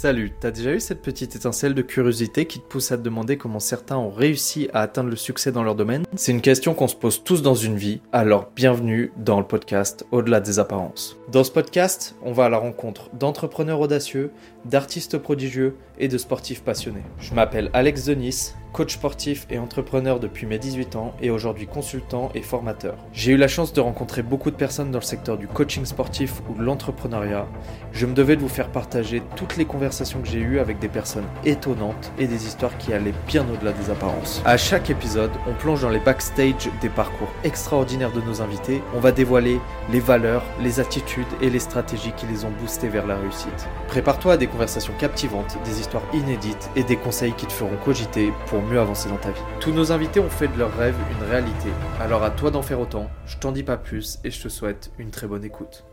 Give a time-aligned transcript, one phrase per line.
[0.00, 3.36] Salut, t'as déjà eu cette petite étincelle de curiosité qui te pousse à te demander
[3.36, 6.04] comment certains ont réussi à atteindre le succès dans leur domaine?
[6.14, 10.06] C'est une question qu'on se pose tous dans une vie, alors bienvenue dans le podcast
[10.12, 11.16] Au-delà des apparences.
[11.32, 14.30] Dans ce podcast, on va à la rencontre d'entrepreneurs audacieux,
[14.66, 17.02] d'artistes prodigieux et de sportifs passionnés.
[17.18, 22.30] Je m'appelle Alex Denis, coach sportif et entrepreneur depuis mes 18 ans et aujourd'hui consultant
[22.34, 22.96] et formateur.
[23.12, 26.40] J'ai eu la chance de rencontrer beaucoup de personnes dans le secteur du coaching sportif
[26.48, 27.46] ou de l'entrepreneuriat.
[27.92, 30.88] Je me devais de vous faire partager toutes les conversations que j'ai eues avec des
[30.88, 34.42] personnes étonnantes et des histoires qui allaient bien au-delà des apparences.
[34.44, 38.82] À chaque épisode, on plonge dans les backstage des parcours extraordinaires de nos invités.
[38.94, 39.60] On va dévoiler
[39.90, 43.68] les valeurs, les attitudes et les stratégies qui les ont boostés vers la réussite.
[43.88, 48.32] Prépare-toi à des conversations captivantes, des histoires inédites et des conseils qui te feront cogiter
[48.46, 49.40] pour mieux avancer dans ta vie.
[49.60, 51.68] Tous nos invités ont fait de leur rêve une réalité,
[52.00, 54.90] alors à toi d'en faire autant, je t'en dis pas plus et je te souhaite
[54.98, 55.84] une très bonne écoute.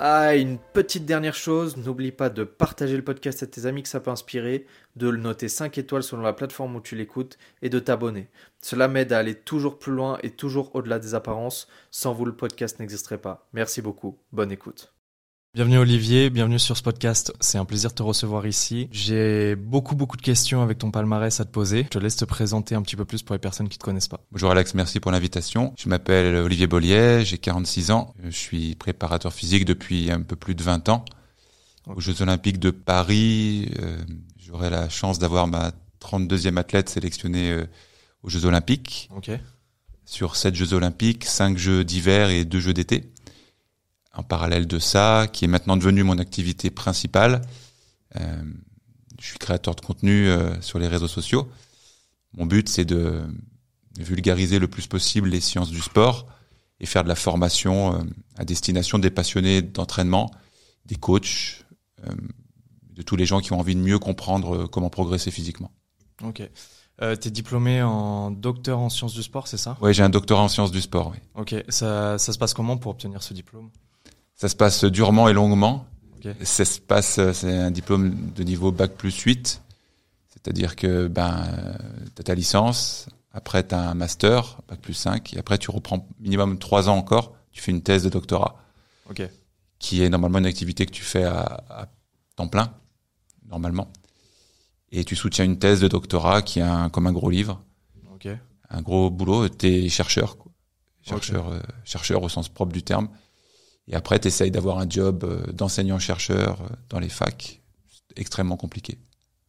[0.00, 3.88] Ah, une petite dernière chose, n'oublie pas de partager le podcast à tes amis que
[3.88, 7.68] ça peut inspirer, de le noter 5 étoiles selon la plateforme où tu l'écoutes et
[7.68, 8.28] de t'abonner.
[8.60, 11.68] Cela m'aide à aller toujours plus loin et toujours au-delà des apparences.
[11.92, 13.48] Sans vous, le podcast n'existerait pas.
[13.52, 14.18] Merci beaucoup.
[14.32, 14.93] Bonne écoute.
[15.54, 17.32] Bienvenue Olivier, bienvenue sur ce podcast.
[17.38, 18.88] C'est un plaisir de te recevoir ici.
[18.90, 21.84] J'ai beaucoup beaucoup de questions avec ton palmarès à te poser.
[21.84, 24.08] Je te laisse te présenter un petit peu plus pour les personnes qui te connaissent
[24.08, 24.18] pas.
[24.32, 25.72] Bonjour Alex, merci pour l'invitation.
[25.78, 28.16] Je m'appelle Olivier Bollier, j'ai 46 ans.
[28.24, 31.04] Je suis préparateur physique depuis un peu plus de 20 ans.
[31.86, 33.98] Aux Jeux Olympiques de Paris, euh,
[34.36, 37.64] j'aurai la chance d'avoir ma 32e athlète sélectionnée euh,
[38.24, 39.08] aux Jeux Olympiques.
[39.16, 39.30] Ok.
[40.04, 43.13] Sur 7 Jeux Olympiques, 5 Jeux d'hiver et 2 Jeux d'été
[44.14, 47.42] en parallèle de ça, qui est maintenant devenu mon activité principale.
[48.16, 48.42] Euh,
[49.20, 51.48] je suis créateur de contenu euh, sur les réseaux sociaux.
[52.36, 53.22] Mon but, c'est de
[53.98, 56.26] vulgariser le plus possible les sciences du sport
[56.80, 58.02] et faire de la formation euh,
[58.36, 60.30] à destination des passionnés d'entraînement,
[60.86, 61.64] des coachs,
[62.92, 65.70] de tous les gens qui ont envie de mieux comprendre comment progresser physiquement.
[66.22, 66.42] Ok.
[67.02, 69.76] Euh, T'es diplômé en docteur en sciences du sport, c'est ça?
[69.80, 71.12] Oui, j'ai un doctorat en sciences du sport.
[71.12, 71.18] Oui.
[71.34, 71.64] Ok.
[71.68, 73.70] Ça, ça se passe comment pour obtenir ce diplôme?
[74.36, 75.86] Ça se passe durement et longuement.
[76.16, 76.32] Ok.
[76.42, 79.60] Ça se passe, euh, c'est un diplôme de niveau bac plus 8.
[80.28, 81.44] C'est-à-dire que ben,
[82.14, 85.70] tu as ta licence, après tu as un master, bac plus 5, et après tu
[85.70, 88.56] reprends minimum 3 ans encore, tu fais une thèse de doctorat,
[89.08, 89.22] Ok.
[89.78, 91.88] qui est normalement une activité que tu fais à, à
[92.36, 92.74] temps plein,
[93.48, 93.90] normalement.
[94.92, 97.62] Et tu soutiens une thèse de doctorat qui est un, comme un gros livre,
[98.12, 98.28] Ok.
[98.70, 99.48] un gros boulot.
[99.48, 100.52] Tu es chercheur, quoi.
[101.02, 103.08] chercheur, euh, chercheur au sens propre du terme.
[103.88, 107.60] Et après, tu essayes d'avoir un job euh, d'enseignant-chercheur euh, dans les facs.
[107.90, 108.98] C'est extrêmement compliqué.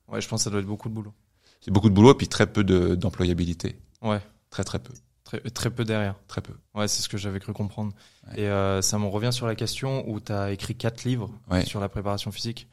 [0.07, 1.13] Ouais, je pense que ça doit être beaucoup de boulot.
[1.61, 3.77] C'est beaucoup de boulot et puis très peu de- d'employabilité.
[4.01, 4.19] Ouais.
[4.49, 4.93] Très très peu.
[5.23, 6.15] Très, très peu derrière.
[6.27, 6.53] Très peu.
[6.75, 7.93] Ouais, c'est ce que j'avais cru comprendre.
[8.27, 8.41] Ouais.
[8.41, 11.65] Et euh, ça m'en revient sur la question où tu as écrit quatre livres Ouais.
[11.65, 12.67] sur la préparation physique,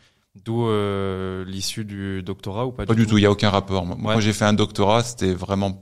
[0.44, 3.86] d'où euh, l'issue du doctorat ou pas, Pas du tout, il y a aucun rapport.
[3.86, 4.20] Moi, Ouais.
[4.20, 5.80] j'ai fait un doctorat, c'était vraiment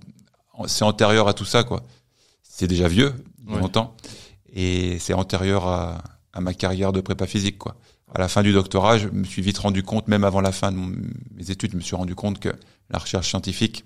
[0.66, 1.82] c'est antérieur à tout ça quoi.
[2.42, 3.14] C'est déjà vieux,
[3.48, 3.97] longtemps
[4.52, 6.02] et c'est antérieur à,
[6.32, 7.76] à ma carrière de prépa physique quoi.
[8.12, 10.72] À la fin du doctorat, je me suis vite rendu compte, même avant la fin
[10.72, 10.92] de mon-
[11.36, 12.48] mes études, je me suis rendu compte que
[12.90, 13.84] la recherche scientifique,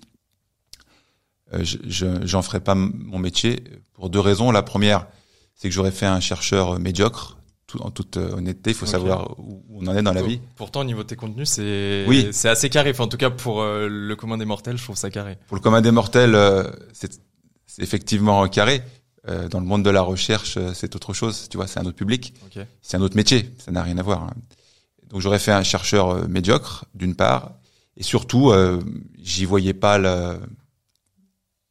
[1.53, 4.51] euh, je- je- j'en ferais pas mon métier pour deux raisons.
[4.51, 5.07] La première,
[5.53, 7.37] c'est que j'aurais fait un chercheur médiocre.
[7.67, 10.39] Tout, en toute euh, honnêteté, il faut savoir où on en est dans la vie.
[10.55, 12.27] Pourtant, au niveau de tes contenus, c'est Oui.
[12.31, 12.91] c'est assez carré.
[12.91, 15.37] Enfin, en tout cas, pour euh, le commun des mortels, je trouve ça carré.
[15.47, 17.19] Pour le commun des mortels, euh, c'est
[17.79, 18.81] effectivement carré.
[19.27, 21.47] Euh, dans le monde de la recherche, euh, c'est autre chose.
[21.49, 22.63] Tu vois, c'est un autre public, Ok.
[22.81, 23.49] c'est un autre métier.
[23.57, 24.23] Ça n'a rien à voir.
[24.23, 24.33] hein.
[25.09, 27.53] Donc j'aurais fait un chercheur euh, médiocre, d'une part,
[27.97, 28.81] et surtout, euh,
[29.17, 30.39] j'y voyais pas le,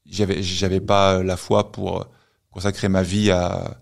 [0.07, 2.07] j'avais j'avais pas la foi pour
[2.51, 3.79] consacrer ma vie à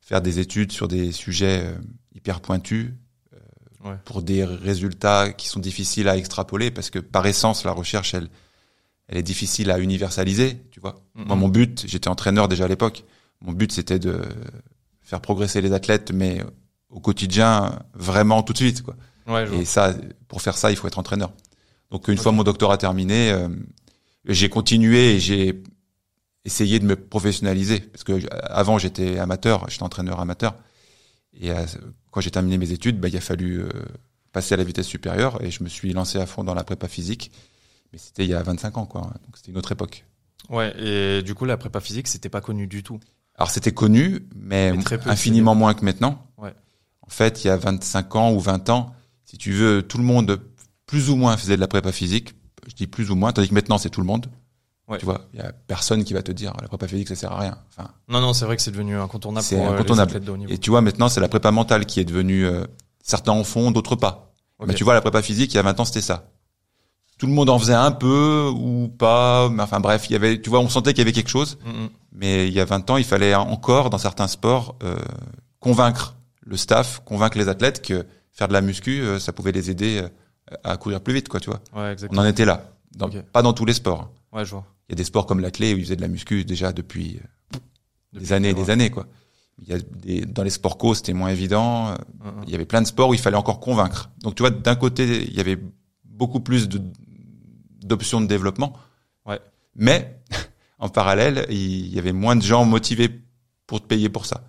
[0.00, 1.74] faire des études sur des sujets
[2.14, 2.92] hyper pointus
[3.82, 3.96] Ouais.
[4.04, 8.28] pour des résultats qui sont difficiles à extrapoler parce que par essence la recherche elle
[9.10, 11.02] elle est difficile à universaliser tu vois.
[11.16, 11.24] Mhm.
[11.26, 13.04] moi mon but j'étais entraîneur déjà à l'époque.
[13.42, 14.22] Mon but c'était de
[15.02, 16.42] faire progresser les athlètes mais
[16.88, 18.96] au quotidien vraiment tout de suite quoi.
[19.26, 19.60] Ouais, je vois.
[19.60, 19.94] et ça
[20.28, 21.32] pour faire ça il faut être entraîneur.
[21.90, 23.48] Donc une fois mon doctorat terminé euh,
[24.24, 25.60] j'ai continué et j'ai
[26.44, 27.80] essayé de me professionnaliser.
[27.80, 30.54] Parce que euh, avant j'étais amateur j'étais entraîneur amateur.
[31.40, 31.66] Et euh,
[32.12, 33.68] quand j'ai terminé mes études bah, il a fallu euh,
[34.30, 36.86] passer à la vitesse supérieure et je me suis lancé à fond dans la prépa
[36.86, 37.32] physique
[37.92, 40.04] mais c'était il y a 25 ans quoi donc c'était une autre époque
[40.48, 42.98] Ouais, et du coup, la prépa physique, c'était pas connu du tout.
[43.36, 46.54] alors c'était connu mais, Mais très peu, infiniment moins que maintenant Ouais.
[47.02, 48.94] en fait il y a 25 ans ou 20 ans
[49.24, 50.40] si tu veux tout le monde
[50.86, 52.34] plus ou moins faisait de la prépa physique
[52.66, 54.26] je dis plus ou moins tandis que maintenant c'est tout le monde
[54.88, 54.98] Ouais.
[54.98, 57.30] tu vois il y a personne qui va te dire la prépa physique ça sert
[57.30, 60.10] à rien enfin Non, non, c'est vrai que c'est devenu incontournable C'est pour euh, incontournable.
[60.10, 60.52] les athlètes de haut niveau.
[60.52, 62.44] Et tu vois, maintenant, c'est la prépa mentale qui est devenue.
[62.44, 62.64] euh,
[63.00, 64.32] certains en font, d'autres pas.
[64.66, 66.28] Mais tu vois, la prépa physique, il y a 20 ans, c'était ça.
[67.20, 70.40] Tout le monde en faisait un peu ou pas, mais enfin bref, il y avait,
[70.40, 71.58] tu vois, on sentait qu'il y avait quelque chose.
[71.66, 71.88] Mm, mm.
[72.12, 74.96] Mais il y a 20 ans, il fallait encore, dans certains sports, euh,
[75.58, 79.70] convaincre le staff, convaincre les athlètes que faire de la muscu, euh, ça pouvait les
[79.70, 81.60] aider euh, à courir plus vite, quoi, tu vois.
[81.76, 82.70] Ouais, on en était là.
[83.34, 84.08] Pas dans tous les sports.
[84.32, 84.38] Hein.
[84.38, 84.64] Ouais, je vois.
[84.88, 87.20] Il y a des sports comme l'athlé où ils faisaient de la muscu déjà depuis,
[88.14, 89.04] des années et des années, quoi.
[89.60, 91.94] Il y a des, dans les sports co, c'était moins évident.
[92.46, 94.08] Il y avait plein de sports où il fallait encore convaincre.
[94.22, 95.58] Donc tu vois, d'un côté, il y avait
[96.04, 96.80] beaucoup plus de
[97.82, 98.76] d'options de développement.
[99.26, 99.40] Ouais.
[99.74, 100.20] Mais
[100.78, 103.10] en parallèle, il y avait moins de gens motivés
[103.66, 104.42] pour te payer pour ça.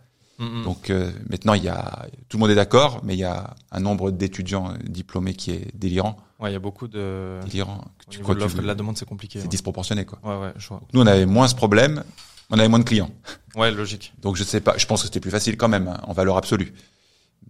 [0.63, 3.53] Donc euh, maintenant, il y a tout le monde est d'accord, mais il y a
[3.71, 6.17] un nombre d'étudiants diplômés qui est délirant.
[6.39, 7.85] Ouais, il y a beaucoup de délirant.
[8.09, 9.39] Tu crois l'offre de la demande, c'est compliqué.
[9.39, 10.17] C'est disproportionné, quoi.
[10.23, 10.81] Ouais, ouais, je vois.
[10.93, 12.03] nous, on avait moins ce problème
[12.51, 13.09] on avait moins de clients.
[13.55, 14.13] Ouais, logique.
[14.21, 16.37] Donc je sais pas, je pense que c'était plus facile quand même hein, en valeur
[16.37, 16.73] absolue.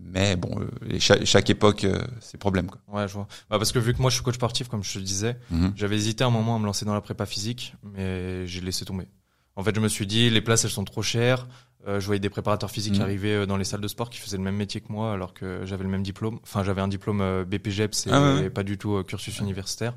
[0.03, 2.68] Mais bon, euh, chaque, époque, euh, c'est problème.
[2.68, 2.81] Quoi.
[2.88, 3.27] Ouais, je vois.
[3.50, 5.74] Bah, parce que vu que moi je suis coach sportif, comme je te disais, mhm.
[5.75, 9.07] j'avais hésité un moment à me lancer dans la prépa physique, mais j'ai laissé tomber.
[9.56, 11.48] En fait, je me suis dit, les places elles sont trop chères.
[11.88, 13.01] Euh, je voyais des préparateurs physiques mhm.
[13.01, 15.62] arriver dans les salles de sport qui faisaient le même métier que moi, alors que
[15.65, 16.39] j'avais le même diplôme.
[16.44, 19.94] Enfin, j'avais un diplôme BPGEPS et, ah pas du tout cursus universitaire.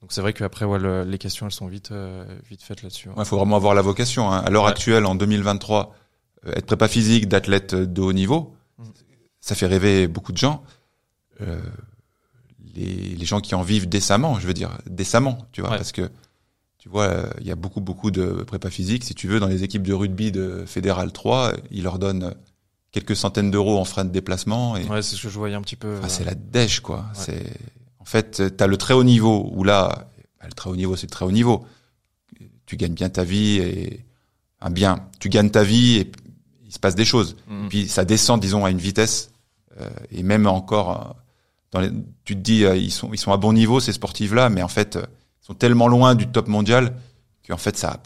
[0.00, 3.08] Donc c'est vrai qu'après, ouais, les questions, elles sont vite, euh, vite faites là-dessus.
[3.16, 4.30] Il faut vraiment avoir la vocation.
[4.30, 4.38] Hein.
[4.44, 5.94] À l'heure actuelle, en 2023,
[6.46, 8.54] euh, être prépa physique d'athlète de haut niveau.
[9.48, 10.62] Ça fait rêver beaucoup de gens.
[11.40, 11.58] Euh,
[12.74, 16.10] les, les, gens qui en vivent décemment, je veux dire, décemment, tu vois, parce que
[16.76, 19.04] tu vois, il y a beaucoup, beaucoup de prépa physique.
[19.04, 22.34] Si tu veux, dans les équipes de rugby de Fédéral 3, ils leur donnent
[22.92, 24.76] quelques centaines d'euros en frais de déplacement.
[24.76, 24.84] Et...
[24.84, 25.96] Ouais, c'est ce que je voyais un petit peu.
[26.08, 27.06] c'est la dèche, quoi.
[27.14, 27.42] C'est
[28.00, 30.10] en fait, tu as le très haut niveau, où là,
[30.40, 31.66] bah, le très haut niveau, c'est le très haut niveau.
[32.66, 34.04] Tu gagnes bien ta vie et
[34.60, 36.10] un bien, tu gagnes ta vie et
[36.66, 37.36] il se passe des choses.
[37.48, 37.68] Mm.
[37.68, 39.37] Puis ça descend, disons, à une vitesse euh,
[40.10, 41.12] et même encore, euh,
[41.72, 41.90] dans les,
[42.24, 44.68] tu te dis, euh, ils sont ils sont à bon niveau ces sportifs-là, mais en
[44.68, 44.98] fait,
[45.42, 46.94] ils sont tellement loin du top mondial
[47.46, 48.02] qu'en fait ça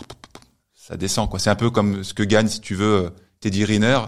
[0.75, 1.39] ça descend quoi.
[1.39, 4.01] C'est un peu comme ce que gagne, si tu veux, Teddy Riner,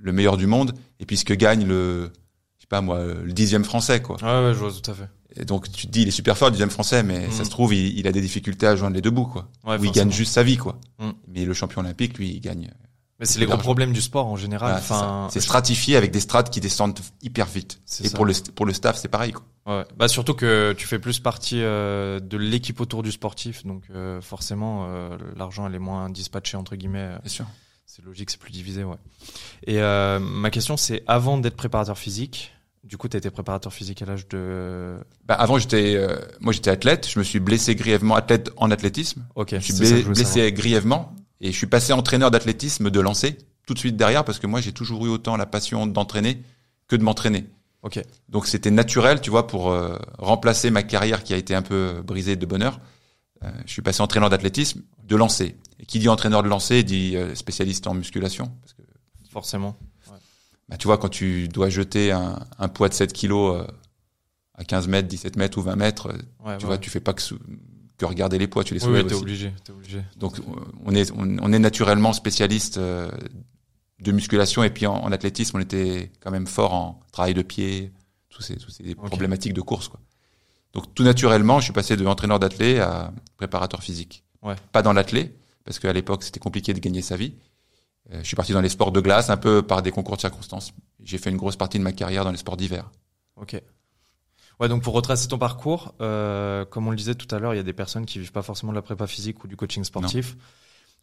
[0.00, 2.12] le meilleur du monde, et puis ce que gagne le
[2.56, 4.16] je sais pas moi, le dixième français quoi.
[4.22, 5.08] Ouais, ouais, je vois tout à fait.
[5.38, 7.44] Et donc tu te dis il est super fort le deuxième français mais ça mm.
[7.44, 9.48] se trouve il, il, a des difficultés à joindre les deux bouts quoi.
[9.66, 10.78] Ouais, il gagne juste sa vie quoi.
[10.98, 11.10] Mm.
[11.28, 12.70] Mais le champion olympique lui il gagne.
[13.18, 14.74] Mais c'est les gros problèmes du sport en général.
[14.74, 17.80] enfin, c'est stratifié avec des strates qui descendent hyper vite.
[18.02, 19.44] Et pour le pour le staff c'est pareil quoi.
[19.66, 19.84] Ouais.
[19.96, 24.20] Bah surtout que tu fais plus partie euh, de l'équipe autour du sportif donc euh,
[24.20, 27.16] forcément euh, l'argent elle est moins dispatché entre guillemets.
[27.22, 27.46] Bien sûr.
[27.86, 28.96] C'est logique c'est plus divisé ouais.
[29.66, 32.52] Et ma question c'est avant d'être préparateur physique
[32.86, 34.96] du coup, tu étais préparateur physique à l'âge de.
[35.26, 37.08] Bah, avant, j'étais, euh, moi, j'étais athlète.
[37.08, 39.26] Je me suis blessé grièvement, athlète en athlétisme.
[39.34, 39.56] Ok.
[39.56, 43.96] Je suis blessé, grièvement et je suis passé entraîneur d'athlétisme de lancer tout de suite
[43.96, 46.42] derrière parce que moi, j'ai toujours eu autant la passion d'entraîner
[46.88, 47.46] que de m'entraîner.
[47.82, 48.00] Ok.
[48.28, 52.02] Donc, c'était naturel, tu vois, pour euh, remplacer ma carrière qui a été un peu
[52.04, 52.80] brisée de bonheur.
[53.44, 55.56] Euh, je suis passé entraîneur d'athlétisme de lancer.
[55.78, 58.50] Et qui dit entraîneur de lancer dit spécialiste en musculation.
[58.62, 58.82] Parce que...
[59.30, 59.76] Forcément
[60.68, 63.66] bah, tu vois, quand tu dois jeter un, un poids de 7 kilos euh,
[64.54, 66.12] à 15 mètres, 17 mètres ou 20 mètres,
[66.46, 67.22] euh, tu vois, tu fais pas que,
[67.98, 70.02] que regarder les poids, tu les soulèves oui, t'es obligé, t'es obligé.
[70.16, 70.36] Donc,
[70.84, 73.10] on est, on, est naturellement spécialiste euh,
[74.00, 77.92] de musculation et puis en, athlétisme, on était quand même fort en travail de pied,
[78.28, 80.00] tous ces, tous ces problématiques de course, quoi.
[80.72, 84.24] Donc, tout naturellement, je suis passé de entraîneur d'athlète à préparateur physique.
[84.42, 84.56] Ouais.
[84.72, 87.32] Pas dans l'athlète, parce qu'à l'époque, c'était compliqué de gagner sa vie.
[88.12, 90.20] Euh, je suis parti dans les sports de glace un peu par des concours de
[90.20, 90.74] circonstances.
[91.02, 92.90] J'ai fait une grosse partie de ma carrière dans les sports d'hiver.
[93.36, 93.60] Ok.
[94.60, 97.58] Ouais, donc pour retracer ton parcours, euh, comme on le disait tout à l'heure, il
[97.58, 99.84] y a des personnes qui vivent pas forcément de la prépa physique ou du coaching
[99.84, 100.36] sportif,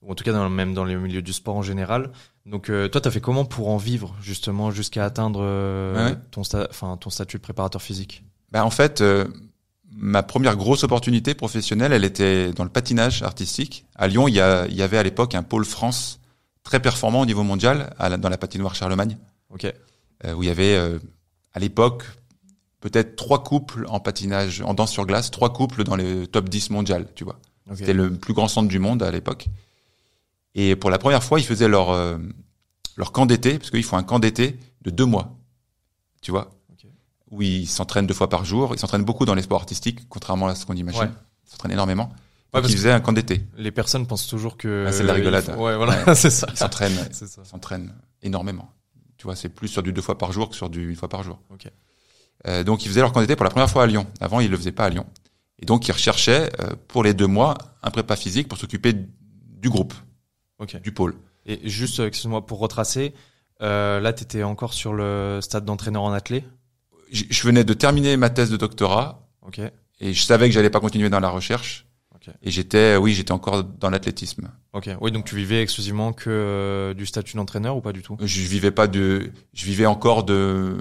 [0.02, 2.12] ou en tout cas dans, même dans les milieux du sport en général.
[2.46, 6.44] Donc euh, toi, tu as fait comment pour en vivre justement jusqu'à atteindre euh, ton,
[6.44, 8.24] statut de préparateur physique?
[8.52, 9.04] Bah, En fait,
[9.92, 13.86] ma première grosse opportunité professionnelle, elle était dans le patinage artistique.
[13.96, 16.20] À Lyon, il y, a, il y avait à l'époque un pôle France
[16.64, 19.18] très performant au niveau mondial dans la patinoire Charlemagne.
[19.52, 19.72] Ok.
[20.26, 21.00] Euh, où il y avait euh,
[21.54, 22.06] à l'époque
[22.84, 26.70] peut-être trois couples en patinage, en danse sur glace, trois couples dans le top 10
[26.72, 27.40] mondial, tu vois.
[27.74, 29.48] C'était le plus grand centre du monde à l'époque.
[30.54, 32.18] Et pour la première fois, ils faisaient leur euh,
[32.98, 35.34] leur camp d'été, parce qu'ils font un camp d'été de deux mois,
[36.22, 36.52] tu vois,
[37.32, 38.74] où ils s'entraînent deux fois par jour.
[38.76, 41.14] Ils s'entraînent beaucoup dans les sports artistiques, contrairement à ce qu'on imagine.
[41.48, 42.12] Ils s'entraînent énormément.
[42.54, 43.48] Ouais, ils faisaient un camp d'été.
[43.58, 45.56] Les personnes pensent toujours que ah, c'est de la rigolade.
[45.58, 46.48] Ouais, voilà, c'est ça.
[46.52, 47.10] Ils s'entraînent,
[47.46, 48.70] s'entraînent énormément.
[49.18, 51.08] Tu vois, c'est plus sur du deux fois par jour que sur du une fois
[51.08, 51.40] par jour.
[51.50, 51.70] Okay.
[52.48, 54.08] Euh, donc ils faisaient leur d'été pour la première fois à Lyon.
[54.20, 55.06] Avant, ils le faisaient pas à Lyon.
[55.60, 59.70] Et donc ils recherchaient euh, pour les deux mois un prépa physique pour s'occuper du
[59.70, 59.94] groupe,
[60.60, 60.80] okay.
[60.80, 61.16] du pôle.
[61.46, 63.14] Et juste, excuse-moi, pour retracer,
[63.62, 66.44] euh, là, tu étais encore sur le stade d'entraîneur en athlée
[67.14, 69.60] je, je venais de terminer ma thèse de doctorat Ok.
[70.00, 71.86] et je savais que j'allais pas continuer dans la recherche.
[72.16, 72.34] Ok.
[72.42, 74.50] Et j'étais, oui, j'étais encore dans l'athlétisme.
[74.74, 74.90] Ok.
[75.00, 78.18] Oui, donc tu vivais exclusivement que euh, du statut d'entraîneur ou pas du tout?
[78.20, 80.78] Je vivais pas de, je vivais encore de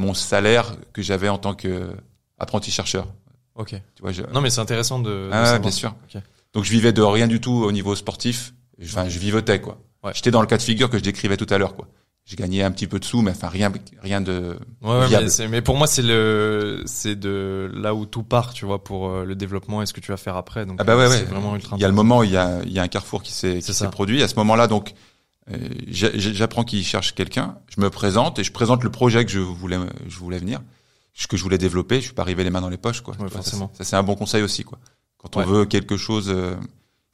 [0.00, 1.90] mon salaire que j'avais en tant que
[2.38, 3.06] apprenti chercheur.
[3.54, 3.70] Ok.
[3.70, 5.28] Tu vois, je, Non, mais c'est intéressant de.
[5.32, 5.94] Ah, bien sûr.
[6.52, 8.54] Donc je vivais de rien du tout au niveau sportif.
[8.82, 9.78] Enfin, je vivotais quoi.
[10.02, 10.12] Ouais.
[10.14, 11.86] J'étais dans le cas de figure que je décrivais tout à l'heure quoi.
[12.30, 14.56] J'ai gagné un petit peu de sous, mais enfin rien, rien de.
[14.82, 15.26] Ouais, viable.
[15.48, 19.24] mais, pour moi, c'est le, c'est de là où tout part, tu vois, pour euh,
[19.24, 20.64] le développement et ce que tu vas faire après.
[20.64, 21.16] Donc, Ah bah ouais, euh, ouais.
[21.16, 21.76] c'est vraiment ultra.
[21.76, 23.32] Il y a le moment où il y a, il y a un carrefour qui
[23.32, 24.22] s'est, qui s'est produit.
[24.22, 24.94] À ce moment-là, donc, euh,
[25.90, 27.56] j'apprends qu'il cherche quelqu'un.
[27.74, 29.78] Je me présente et je présente le projet que je voulais,
[30.08, 30.60] je voulais venir,
[31.14, 31.96] ce que je voulais développer.
[31.96, 33.14] Je suis pas arrivé les mains dans les poches, quoi.
[33.20, 33.70] Ouais, forcément.
[33.72, 34.78] c'est- Ça, c'est un bon conseil aussi, quoi.
[35.18, 35.46] Quand on Ouais.
[35.46, 36.54] veut quelque chose, euh,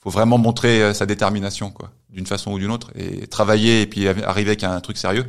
[0.01, 3.87] faut vraiment montrer euh, sa détermination, quoi, d'une façon ou d'une autre, et travailler et
[3.87, 5.27] puis arriver avec un truc sérieux.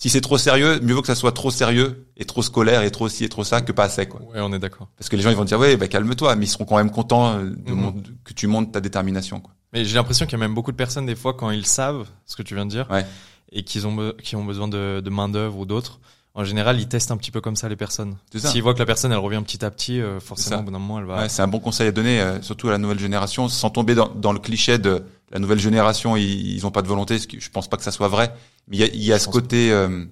[0.00, 2.90] Si c'est trop sérieux, mieux vaut que ça soit trop sérieux et trop scolaire et
[2.92, 4.22] trop ci et trop ça que pas assez, quoi.
[4.22, 4.88] Ouais, on est d'accord.
[4.96, 6.92] Parce que les gens ils vont dire ouais, bah calme-toi, mais ils seront quand même
[6.92, 8.00] contents euh, de Mhm.
[8.02, 9.52] de- que tu montres ta détermination, quoi.
[9.72, 12.06] Mais j'ai l'impression qu'il y a même beaucoup de personnes des fois quand ils savent
[12.26, 13.04] ce que tu viens de dire Ouais.
[13.52, 16.00] et qu'ils ont qui ont besoin de, de main d'œuvre ou d'autres.
[16.34, 18.16] En général, ils testent un petit peu comme ça les personnes.
[18.32, 20.78] S'ils voient que la personne elle revient petit à petit, euh, forcément au bout d'un
[20.78, 21.22] moment elle va.
[21.22, 23.96] Ouais, c'est un bon conseil à donner, euh, surtout à la nouvelle génération, sans tomber
[23.96, 27.18] dans, dans le cliché de la nouvelle génération, ils, ils ont pas de volonté.
[27.18, 28.32] Je pense pas que ça soit vrai,
[28.68, 30.04] mais il y a, y a ce côté euh,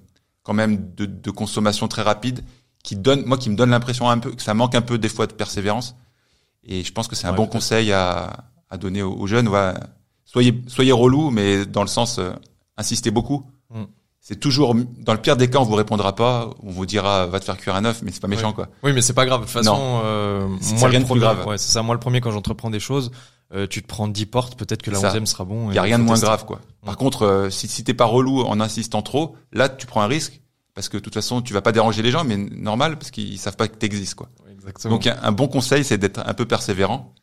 [0.43, 2.43] quand même de, de consommation très rapide
[2.83, 5.09] qui donne, moi, qui me donne l'impression un peu que ça manque un peu des
[5.09, 5.95] fois de persévérance.
[6.65, 9.47] Et je pense que c'est un Ouais, bon conseil à, à donner aux, aux jeunes.
[9.47, 9.73] Ouais,
[10.25, 12.31] soyez, soyez relou, mais dans le sens, euh,
[12.77, 13.45] insistez beaucoup.
[13.69, 13.83] Mm.
[14.19, 17.39] C'est toujours, dans le pire des cas, on vous répondra pas, on vous dira va
[17.39, 18.53] te faire cuire un œuf, mais c'est pas méchant, Ouais.
[18.55, 18.67] quoi.
[18.83, 19.39] Oui, mais c'est pas grave.
[19.41, 20.47] De toute façon, euh,
[20.79, 21.47] moi rien le de plus premier, grave.
[21.47, 21.81] ouais, c'est ça.
[21.81, 23.11] Moi le premier quand j'entreprends des choses,
[23.53, 25.17] euh, tu te prends 10 portes, peut-être que la C'est ça.
[25.17, 25.71] 11 sera bon.
[25.71, 26.59] Il y a rien de moins grave, quoi.
[26.83, 26.97] Par Mm.
[26.97, 30.41] contre, euh, si, si t'es pas relou en insistant trop, là, tu prends un risque.
[30.75, 33.39] Parce que de toute façon, tu vas pas déranger les gens, mais normal, parce qu'ils
[33.39, 34.27] savent pas que t'existes, quoi.
[34.51, 34.93] Exactement.
[34.95, 37.13] Donc, un, un bon conseil, c'est d'être un peu persévérant.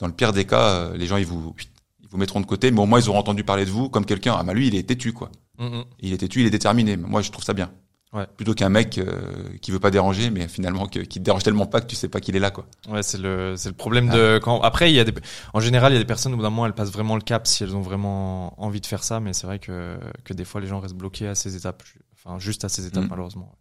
[0.00, 1.54] Dans le pire des cas, euh, les gens, ils vous,
[2.02, 4.04] ils vous mettront de côté, mais au moins, ils auront entendu parler de vous comme
[4.06, 4.34] quelqu'un.
[4.38, 5.30] Ah, bah, lui, il est têtu, quoi.
[5.58, 5.84] Mm, mm.
[6.00, 6.96] Il est têtu, il est déterminé.
[6.96, 7.70] Moi, je trouve ça bien.
[8.12, 8.26] Ouais.
[8.36, 9.20] Plutôt qu'un mec euh,
[9.62, 12.08] qui veut pas déranger, mais finalement, que, qui te dérange tellement pas que tu sais
[12.08, 12.66] pas qu'il est là, quoi.
[12.88, 15.14] Ouais, c'est le c'est le problème de quand après il y a des
[15.54, 17.20] en général il y a des personnes au bout d'un moment elles passent vraiment le
[17.22, 20.44] cap si elles ont vraiment envie de faire ça, mais c'est vrai que que des
[20.44, 21.84] fois les gens restent bloqués à ces étapes,
[22.16, 23.08] enfin juste à ces étapes Mm.
[23.10, 23.52] malheureusement.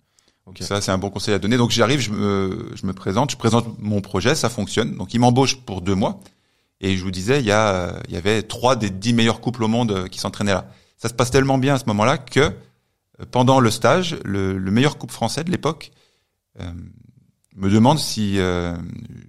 [0.49, 0.57] Ok.
[0.61, 1.57] Ça, c'est un bon conseil à donner.
[1.57, 4.95] Donc, j'arrive, je me, je me présente, je présente mon projet, ça fonctionne.
[4.97, 6.19] Donc, il m'embauche pour deux mois.
[6.81, 9.63] Et je vous disais, il y a, il y avait trois des dix meilleurs couples
[9.63, 10.71] au monde euh, qui s'entraînaient là.
[10.97, 12.51] Ça se passe tellement bien à ce moment-là que euh,
[13.31, 15.91] pendant le stage, le, le meilleur couple français de l'époque
[16.59, 16.71] euh,
[17.55, 18.77] me demande si euh,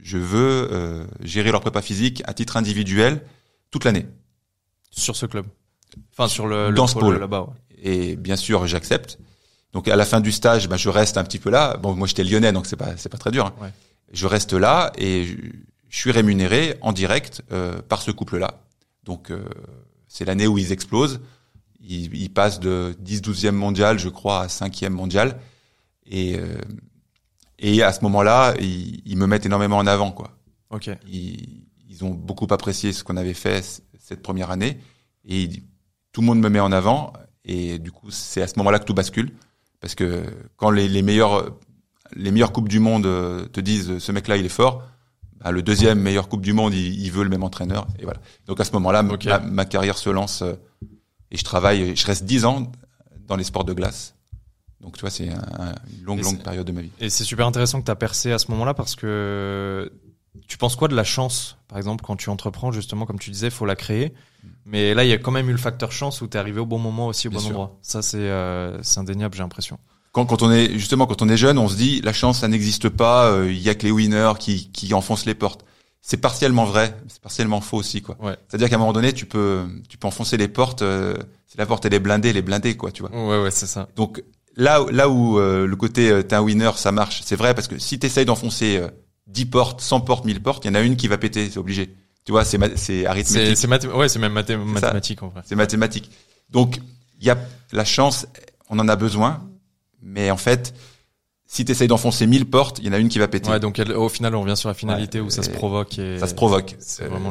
[0.02, 3.22] je veux euh, gérer leur prépa physique à titre individuel
[3.72, 4.06] toute l'année.
[4.92, 5.46] Sur ce club.
[6.12, 7.18] Enfin sur le, le Dans pôle pôle.
[7.18, 7.42] là-bas.
[7.42, 7.54] Ouais.
[7.82, 9.18] Et bien sûr, j'accepte.
[9.72, 11.76] Donc à la fin du stage, bah, je reste un petit peu là.
[11.76, 13.46] Bon, moi j'étais lyonnais, donc c'est pas c'est pas très dur.
[13.46, 13.54] hein.
[13.62, 13.72] Ouais.
[14.12, 15.36] Je reste là et je,
[15.88, 18.60] je suis rémunéré en direct euh, par ce couple-là.
[19.04, 19.44] Donc euh,
[20.08, 21.20] c'est l'année où ils explosent.
[21.80, 25.38] Ils, ils passent de 10-12e mondial, je crois, à 5e mondial.
[26.06, 26.58] Et euh,
[27.58, 30.30] et à ce moment-là, ils, ils me mettent énormément en avant, quoi.
[30.70, 30.90] Ok.
[31.08, 33.62] Ils, ils ont beaucoup apprécié ce qu'on avait fait
[33.98, 34.78] cette première année
[35.28, 35.48] et
[36.12, 37.12] tout le monde me met en avant
[37.44, 39.32] et du coup c'est à ce moment-là que tout bascule
[39.80, 40.24] parce que
[40.56, 41.52] quand les, les meilleurs
[42.16, 44.82] les meilleures coupes du monde euh, te disent ce mec-là il est fort,
[45.42, 48.20] bah, le deuxième meilleur coupe du monde il, il veut le même entraîneur et voilà.
[48.46, 50.54] Donc à ce moment-là ma, ma carrière se lance euh,
[51.30, 52.70] et je travaille, je reste dix ans
[53.28, 54.14] dans les sports de glace.
[54.80, 56.90] Donc tu vois c'est un- un- une longue Et longue période de ma vie.
[57.00, 59.92] Et c'est super intéressant que tu as percé à ce moment-là parce que
[60.48, 63.50] tu penses quoi de la chance Par exemple, quand tu entreprends, justement, comme tu disais,
[63.50, 64.12] faut la créer?
[64.64, 66.60] Mais là, il y a quand même eu le facteur chance où tu es arrivé
[66.60, 67.50] au bon moment aussi, au Bien bon sûr.
[67.52, 67.78] endroit.
[67.82, 69.78] Ça, c'est euh, c'est indéniable, j'ai l'impression.
[70.12, 72.48] quand, quand on est justement quand on est jeune, on se dit la chance ça
[72.48, 75.64] n'existe pas, euh, il y a que les winners qui, qui enfoncent les portes.
[76.02, 78.16] C'est partiellement vrai, c'est partiellement faux aussi quoi.
[78.20, 78.36] Ouais.
[78.48, 81.16] C'est-à-dire qu'à un moment donné, tu peux tu peux enfoncer les portes, euh,
[81.46, 83.10] si la porte elle est blindée, elle est blindée quoi, tu vois.
[83.12, 83.88] Ouais, ouais, c'est ça.
[83.96, 84.22] Donc
[84.56, 87.68] là là où euh, le côté euh, t'es un winner, ça marche, c'est vrai parce
[87.68, 88.88] que si t'essayes d'enfoncer euh,
[89.26, 91.58] 10 portes, 100 portes, 1000 portes, il y en a une qui va péter, c'est
[91.58, 91.94] obligé.
[92.24, 93.56] Tu vois, c'est c'est arithmétique.
[93.56, 95.42] c'est ouais, c'est même mathé- mathématique en vrai.
[95.44, 96.10] C'est mathématique.
[96.50, 96.78] Donc,
[97.20, 97.38] il y a
[97.72, 98.26] la chance,
[98.68, 99.42] on en a besoin,
[100.02, 100.74] mais en fait,
[101.46, 103.50] si tu essayes d'enfoncer 1000 portes, il y en a une qui va péter.
[103.50, 105.98] Ouais, donc elle- au final, on revient sur la finalité Ouais, où ça se provoque.
[105.98, 106.18] Et...
[106.18, 106.76] ça se provoque.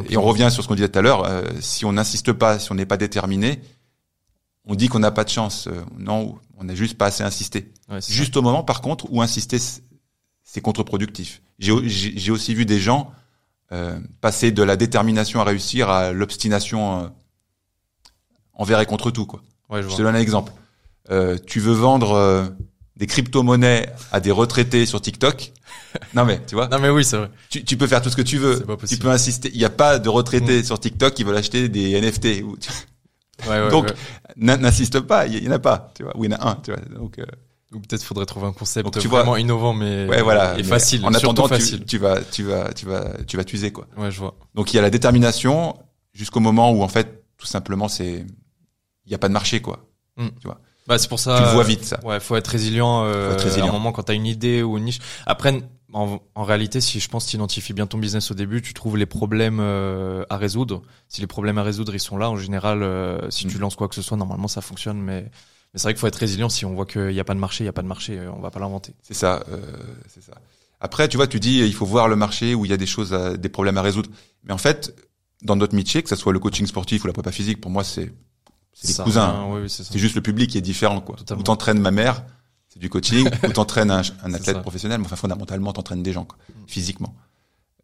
[0.10, 2.60] Et on revient sur ce qu'on disait tout à l'heure, euh, si on n'insiste pas,
[2.60, 3.62] si on n'est pas déterminé,
[4.66, 5.68] on dit qu'on n'a pas de chance.
[5.68, 7.72] Euh, non, on n'a juste pas assez insisté.
[7.90, 11.42] Ouais, Juste au moment, par contre, où insister, c'est- contre-productif.
[11.60, 13.12] J'ai aussi vu des gens
[13.72, 17.08] euh, passer de la détermination à réussir à l'obstination euh,
[18.54, 19.26] envers et contre tout.
[19.26, 19.42] Quoi.
[19.70, 20.52] Ouais, je Je te donne un exemple.
[21.12, 22.46] Euh, tu veux vendre euh,
[22.96, 25.52] des crypto-monnaies à des retraités sur TikTok?
[26.14, 27.32] Non mais tu vois, Non mais oui, c'est vrai.
[27.50, 28.60] tu, tu peux faire tout ce que tu veux.
[28.60, 29.50] Pas Tu peux insister.
[29.54, 32.44] Il n'y a pas de retraités sur TikTok qui veulent acheter des NFT.
[32.44, 32.56] Ou,
[33.48, 33.88] Ouais, ouais, Donc,
[34.36, 35.26] n'insiste pas.
[35.28, 35.92] Il y en a pas.
[35.96, 36.56] Tu vois, ou il y en a un.
[36.56, 36.82] Tu vois.
[36.82, 37.26] Donc, euh,
[37.74, 40.54] Ou peut-être faudrait trouver un concept Donc, tu vois- vraiment innovant mais ouais, voilà.
[40.56, 41.06] et Mais facile.
[41.06, 41.86] En attendant, tu, facile.
[41.86, 43.88] tu vas, tu vas, tu vas, tu vas t'user quoi.
[43.98, 44.36] Ouais, je vois.
[44.56, 45.76] Donc il y a la détermination
[46.14, 48.26] jusqu'au moment où en fait tout simplement c'est
[49.06, 49.86] il y a pas de marché quoi.
[50.88, 51.38] Bah c'est pour ça.
[51.38, 52.00] tu le vois euh, vite ça.
[52.04, 53.04] Ouais, faut être résilient.
[53.06, 53.68] Euh, Faut être résilient.
[53.68, 54.98] À un moment, quand t'as une idée ou une niche.
[55.28, 55.62] Après,
[55.94, 59.06] en, en réalité, si je pense t'identifies bien ton business au début, tu trouves les
[59.06, 60.82] problèmes euh, à résoudre.
[61.08, 63.62] Si les problèmes à résoudre, ils sont là, en général, euh, si tu Mm.
[63.62, 65.00] lances quoi que ce soit, normalement, ça fonctionne.
[65.00, 65.30] Mais,
[65.74, 66.50] mais c'est vrai qu'il faut être résilient.
[66.50, 68.18] Si on voit qu'il n'y a pas de marché, il y a pas de marché,
[68.20, 68.94] euh, on va pas l'inventer.
[69.02, 69.60] C'est ça, euh,
[70.08, 70.34] c'est ça.
[70.82, 72.86] Après tu vois tu dis il faut voir le marché où il y a des
[72.86, 74.10] choses à- des problèmes à résoudre.
[74.44, 74.96] Mais en fait
[75.42, 77.84] dans notre métier que ce soit le coaching sportif ou la prépa physique pour moi
[77.84, 78.06] c'est
[78.86, 79.28] des Ça cousins.
[79.30, 81.18] revient- oui, oui, c'est juste le public qui est différent quoi.
[81.18, 81.42] Totalement.
[81.42, 82.24] Où t'entraînes ma mère
[82.70, 84.62] c'est du coaching ou t'entraînes un, un athlète ça.
[84.62, 86.68] professionnel mais enfin fondamentalement t'entraînes des gens quoi, Mm.
[86.68, 87.14] physiquement.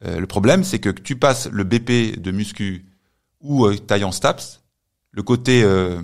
[0.05, 2.85] Euh, le problème c'est que que tu passes le BP de muscu
[3.41, 4.61] ou euh, taille en STAPS,
[5.11, 6.01] le côté euh,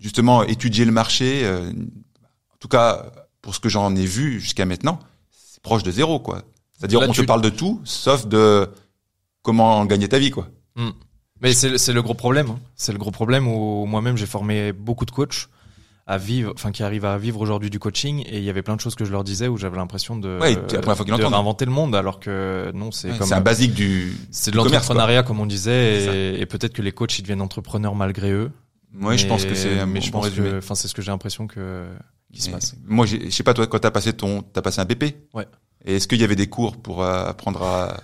[0.00, 4.64] justement étudier le marché, euh, en tout cas pour ce que j'en ai vu jusqu'à
[4.66, 4.98] maintenant,
[5.30, 6.42] c'est proche de zéro quoi.
[6.78, 8.68] C'est-à-dire on tu- te parle de tout sauf de
[9.42, 10.48] comment gagner ta vie quoi.
[11.42, 12.50] Mais c'est c'est le gros problème.
[12.50, 12.58] hein.
[12.76, 15.48] C'est le gros problème où moi-même j'ai formé beaucoup de coachs
[16.06, 18.74] à vivre, enfin qui arrivent à vivre aujourd'hui du coaching et il y avait plein
[18.74, 21.06] de choses que je leur disais où j'avais l'impression de Ouais, c'est la première fois
[21.06, 24.12] qu'ils de réinventer le monde alors que non c'est Ouais, comme C'est un basique du.
[24.30, 27.94] c'est de l'entrepreneuriat comme on disait et, et peut-être que les coachs ils deviennent entrepreneurs
[27.94, 28.50] malgré eux.
[28.92, 31.02] Moi je pense que c'est mais bon je bon pense que enfin c'est ce que
[31.02, 31.86] j'ai l'impression que
[32.32, 32.74] qui se passe.
[32.86, 35.16] Moi, je sais pas toi, quand t'as passé ton, t'as passé un BP.
[35.34, 35.46] Ouais.
[35.84, 38.00] Et est-ce qu'il y avait des cours pour euh, apprendre à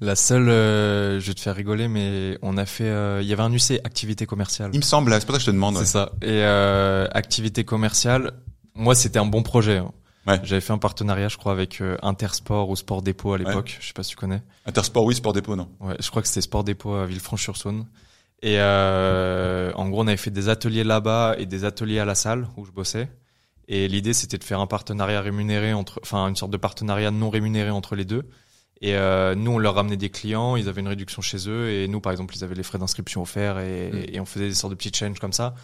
[0.00, 3.32] La seule euh, je vais te faire rigoler mais on a fait euh, il y
[3.32, 4.70] avait un UC activité commerciale.
[4.72, 5.74] Il me semble, c'est pour ça que je te demande.
[5.74, 5.86] C'est ouais.
[5.86, 6.12] ça.
[6.22, 8.32] Et euh, activité commerciale,
[8.74, 9.76] moi c'était un bon projet.
[9.78, 9.92] hein.
[10.26, 10.40] Ouais.
[10.42, 13.78] J'avais fait un partenariat, je crois, avec euh, Intersport ou Sport Dépôt à l'époque.
[13.80, 14.42] Je sais pas si tu connais.
[14.66, 15.68] Intersport, oui, sport dépôt, non.
[15.80, 17.86] Ouais, je crois que c'était Sport Dépôt à Villefranche-sur-Saône.
[18.42, 22.14] Et euh, en gros, on avait fait des ateliers là-bas et des ateliers à la
[22.14, 23.08] salle où je bossais.
[23.66, 27.30] Et l'idée, c'était de faire un partenariat rémunéré entre, enfin, une sorte de partenariat non
[27.30, 28.28] rémunéré entre les deux.
[28.80, 31.88] Et euh, nous, on leur ramenait des clients, ils avaient une réduction chez eux, et
[31.88, 34.14] nous, par exemple, ils avaient les frais d'inscription offerts, et, Mm.
[34.14, 35.54] et on faisait des sortes de petits challenges comme ça.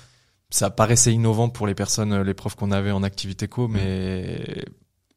[0.50, 4.64] Ça paraissait innovant pour les personnes, les profs qu'on avait en activité co, mais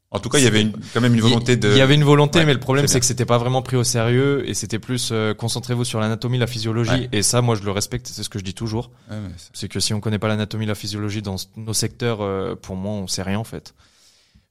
[0.09, 1.69] En tout cas, il y avait une, quand même une volonté de.
[1.69, 3.75] il y avait une volonté, Ouais, mais le problème c'est que c'était pas vraiment pris
[3.75, 6.91] au sérieux et c'était plus euh, concentrez-vous sur l'anatomie, la physiologie.
[6.91, 7.09] Ouais.
[7.11, 8.07] Et ça, moi, je le respecte.
[8.07, 8.89] C'est ce que je dis toujours.
[9.11, 9.17] Ouais,
[9.53, 12.93] c'est- que si on connaît pas l'anatomie, la physiologie dans nos secteurs, euh, pour moi,
[12.93, 13.73] on sait rien en fait.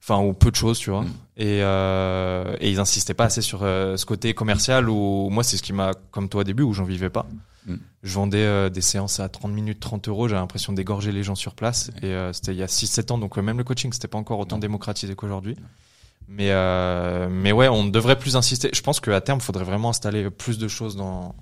[0.03, 1.01] Enfin, ou peu de choses, tu vois.
[1.01, 1.13] Mm.
[1.37, 5.63] Et, euh, et ils insistaient pas assez sur ce côté commercial où moi, c'est ce
[5.63, 7.25] qui m'a, comme toi au début, où j'en vivais pas.
[8.03, 10.27] Je vendais euh, des séances à 30 minutes, 30 euros.
[10.27, 11.91] J'avais l'impression d'égorger les gens sur place.
[12.01, 13.17] Et euh, c'était il y a 6-7 ans.
[13.17, 15.55] Donc même le coaching, c'était pas encore autant démocratisé qu'aujourd'hui.
[16.29, 18.69] Mais euh, mais ouais, on devrait plus insister.
[18.73, 21.35] Je pense qu'à terme, il faudrait vraiment installer plus de choses dans.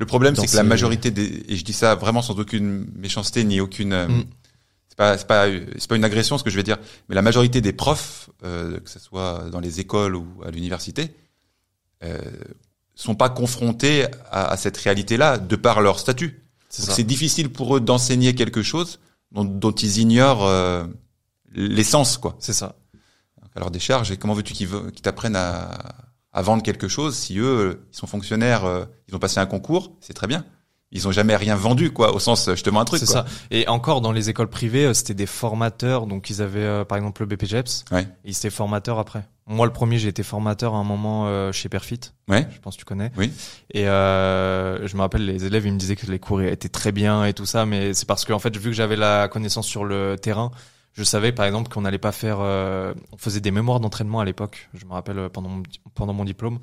[0.00, 3.44] Le problème, c'est que la majorité des, et je dis ça vraiment sans aucune méchanceté
[3.44, 4.24] ni aucune, euh, Mm.
[4.88, 6.78] c'est pas, c'est pas, c'est pas une agression ce que je vais dire,
[7.10, 11.14] mais la majorité des profs, euh, que ce soit dans les écoles ou à l'université,
[12.02, 12.18] euh,
[13.02, 16.44] sont pas confrontés à, à cette réalité-là de par leur statut.
[16.68, 19.00] C'est difficile pour eux d'enseigner quelque chose
[19.32, 20.84] dont, dont ils ignorent euh,
[21.52, 22.36] l'essence, quoi.
[22.38, 22.76] C'est ça.
[23.56, 24.68] Alors des charges, et comment veux-tu qu'ils
[25.02, 25.70] t'apprennent à,
[26.32, 29.92] à vendre quelque chose si eux, ils sont fonctionnaires, euh, ils ont passé un concours,
[30.00, 30.44] c'est très bien.
[30.92, 33.06] Ils ont jamais rien vendu, quoi, au sens, euh, je te vends un truc, C'est
[33.06, 33.24] ça.
[33.50, 36.06] Et encore dans les écoles privées, c'était des formateurs.
[36.06, 37.84] Donc ils avaient euh, par exemple le BPGEPS.
[37.92, 38.02] Ouais.
[38.24, 39.28] Et ils étaient formateurs après.
[39.50, 41.98] Moi, le premier, j'ai été formateur à un moment euh, chez Perfit.
[42.28, 42.46] Ouais.
[42.54, 43.10] Je pense que tu connais.
[43.16, 43.32] Oui.
[43.74, 46.92] Et euh, je me rappelle, les élèves, ils me disaient que les cours étaient très
[46.92, 49.66] bien et tout ça, mais c'est parce que en fait, vu que j'avais la connaissance
[49.66, 50.52] sur le terrain,
[50.92, 52.38] je savais par exemple qu'on n'allait pas faire.
[52.40, 54.68] euh, on faisait des mémoires d'entraînement à l'époque.
[54.72, 55.62] Je me rappelle euh, pendant mon,
[55.94, 56.60] pendant mon diplôme.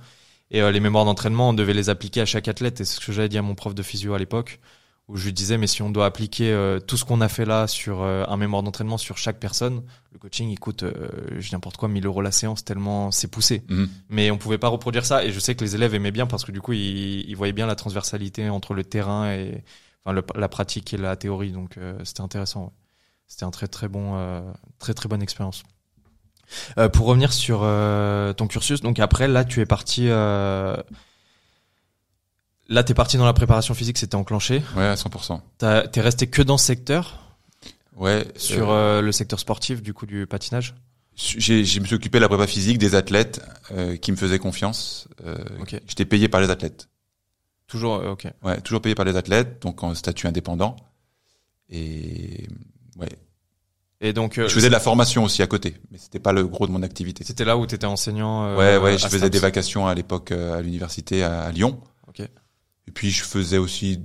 [0.50, 2.80] Et euh, les mémoires d'entraînement, on devait les appliquer à chaque athlète.
[2.80, 4.60] Et c'est ce que j'avais dit à mon prof de physio à l'époque,
[5.08, 7.46] où je lui disais, mais si on doit appliquer euh, tout ce qu'on a fait
[7.46, 11.52] là sur euh, un mémoire d'entraînement sur chaque personne, le coaching, il coûte, euh, je
[11.54, 13.88] n'importe quoi, 1000 euros la séance tellement c'est poussé Mhm.
[14.10, 16.44] mais on pouvait pas reproduire ça et je sais que les élèves aimaient bien parce
[16.44, 19.64] que du coup ils, ils voyaient bien la transversalité entre le terrain et
[20.04, 22.72] enfin le- la pratique et la théorie donc euh, c'était intéressant ouais.
[23.28, 24.42] c'était un très très bon euh,
[24.80, 25.64] très très bonne expérience
[26.78, 30.76] Euh, pour revenir sur euh, ton cursus donc après là tu es parti euh,
[32.70, 35.42] là t'es parti dans la préparation physique c'était enclenché Ouais, à 100%.
[35.58, 37.24] T'as- t'es resté que dans ce secteur?
[37.96, 38.28] Ouais.
[38.36, 40.76] sur euh, euh, le secteur sportif du coup du patinage?
[41.16, 44.38] J'ai, je me suis occupé de la prépa physique des athlètes euh, qui me faisaient
[44.38, 45.08] confiance.
[45.26, 45.36] Euh.
[45.88, 46.90] J'étais payé par les athlètes.
[47.66, 50.76] toujours ok Ouais, toujours payé par les athlètes, donc en statut indépendant.
[51.70, 52.48] Et
[53.00, 53.10] ouais.
[54.00, 56.46] Et donc, euh, je faisais de la formation aussi à côté, mais c'était pas le
[56.46, 57.24] gros de mon activité.
[57.24, 58.56] C'était là où tu étais enseignant.
[58.56, 61.82] Ouais, ouais, je faisais des vacations à l'époque à l'université à, Lyon.
[62.08, 62.22] Ok.
[62.88, 64.00] Et puis je faisais aussi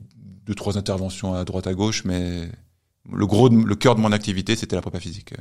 [0.47, 2.49] deux trois interventions à droite à gauche, mais
[3.11, 5.35] le gros, de, le cœur de mon activité, c'était la prépa physique.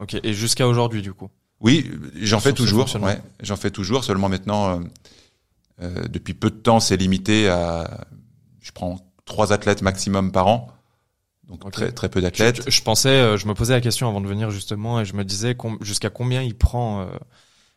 [0.00, 0.16] Ok.
[0.22, 1.30] Et jusqu'à aujourd'hui, du coup?
[1.60, 2.86] Oui, j'en fais toujours.
[2.96, 4.04] Ouais, j'en fais toujours.
[4.04, 4.80] Seulement maintenant,
[5.80, 8.06] euh, depuis peu de temps, c'est limité à,
[8.60, 10.68] je prends trois athlètes maximum par an.
[11.48, 12.68] Donc très très peu d'athlètes.
[12.70, 15.24] Je, pensais, euh, je me posais la question avant de venir justement, et je me
[15.24, 17.06] disais jusqu'à combien il prend euh,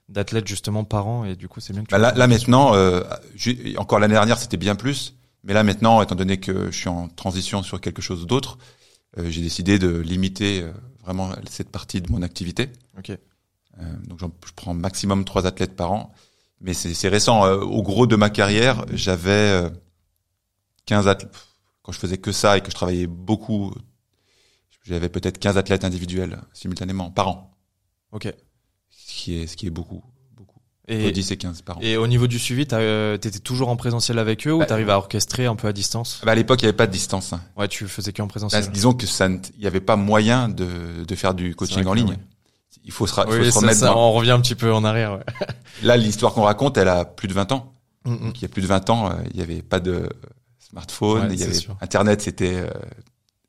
[0.10, 1.91] d'athlètes justement par an, et du coup c'est bien que.
[1.91, 3.04] Bah là, là maintenant, euh,
[3.78, 7.10] encore l'année dernière c'était bien plus, mais là maintenant, étant donné que je suis en
[7.10, 8.58] transition sur quelque chose d'autre,
[9.17, 10.65] euh, j'ai décidé de limiter
[11.04, 12.70] vraiment cette partie de mon activité.
[12.98, 13.12] Ok.
[14.08, 16.13] donc je prends maximum trois athlètes par an,
[16.62, 17.46] mais c'est récent.
[17.46, 19.70] au gros de ma carrière, j'avais
[20.86, 21.48] 15 athlètes
[21.88, 23.74] quand je faisais que ça et que je travaillais beaucoup,
[24.84, 27.58] j'avais peut-être 15 athlètes individuels simultanément par an.
[28.12, 28.28] Ok.
[29.18, 30.04] Ce qui est, ce qui est beaucoup.
[30.36, 30.60] beaucoup.
[30.88, 31.80] Et, 10 et 15 par an.
[31.82, 34.92] Et au niveau du suivi, euh, t'étais toujours en présentiel avec eux ou bah, t'arrives
[34.92, 36.22] à orchestrer un peu à distance?
[36.24, 37.34] Bah À l'époque, il n'y avait pas de distance.
[37.34, 37.42] Hein.
[37.58, 38.64] Ouais, tu faisais qu'en présentiel.
[38.64, 41.94] Bah, disons que ça, il n'y avait pas moyen de, de faire du coaching en
[41.94, 42.18] ligne.
[42.84, 43.80] Il faut se, faut se remettre.
[43.80, 45.14] Ça, on revient un petit peu en arrière.
[45.14, 45.48] Ouais.
[45.84, 47.74] Là, l'histoire qu'on raconte, elle a plus de 20 ans.
[48.06, 48.34] Mm, mm.
[48.36, 50.08] il y a plus de 20 ans, euh, il n'y avait pas de
[50.60, 52.70] smartphone, il y avait Internet, c'était euh,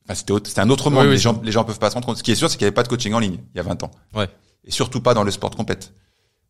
[0.05, 1.07] enfin, c'était c'était un autre monde.
[1.07, 2.17] les gens les gens peuvent pas se rendre compte.
[2.17, 3.61] Ce qui est sûr, c'est qu'il n'y avait pas de coaching en ligne il y
[3.61, 3.91] a 20 ans.
[4.15, 4.29] Ouais.
[4.65, 5.93] Et surtout pas dans le sport compète.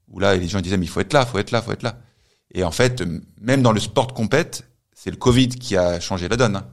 [0.09, 1.83] Où là, les gens disaient mais il faut être là, faut être là, faut être
[1.83, 2.01] là.
[2.53, 3.03] Et en fait,
[3.40, 6.57] même dans le sport compète, c'est le Covid qui a changé la donne.
[6.57, 6.66] Hein.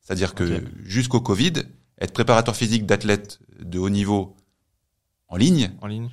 [0.00, 1.52] C'est-à-dire que jusqu'au Covid,
[2.00, 4.36] être préparateur physique d'athlète de haut niveau
[5.28, 6.10] en ligne, en ligne,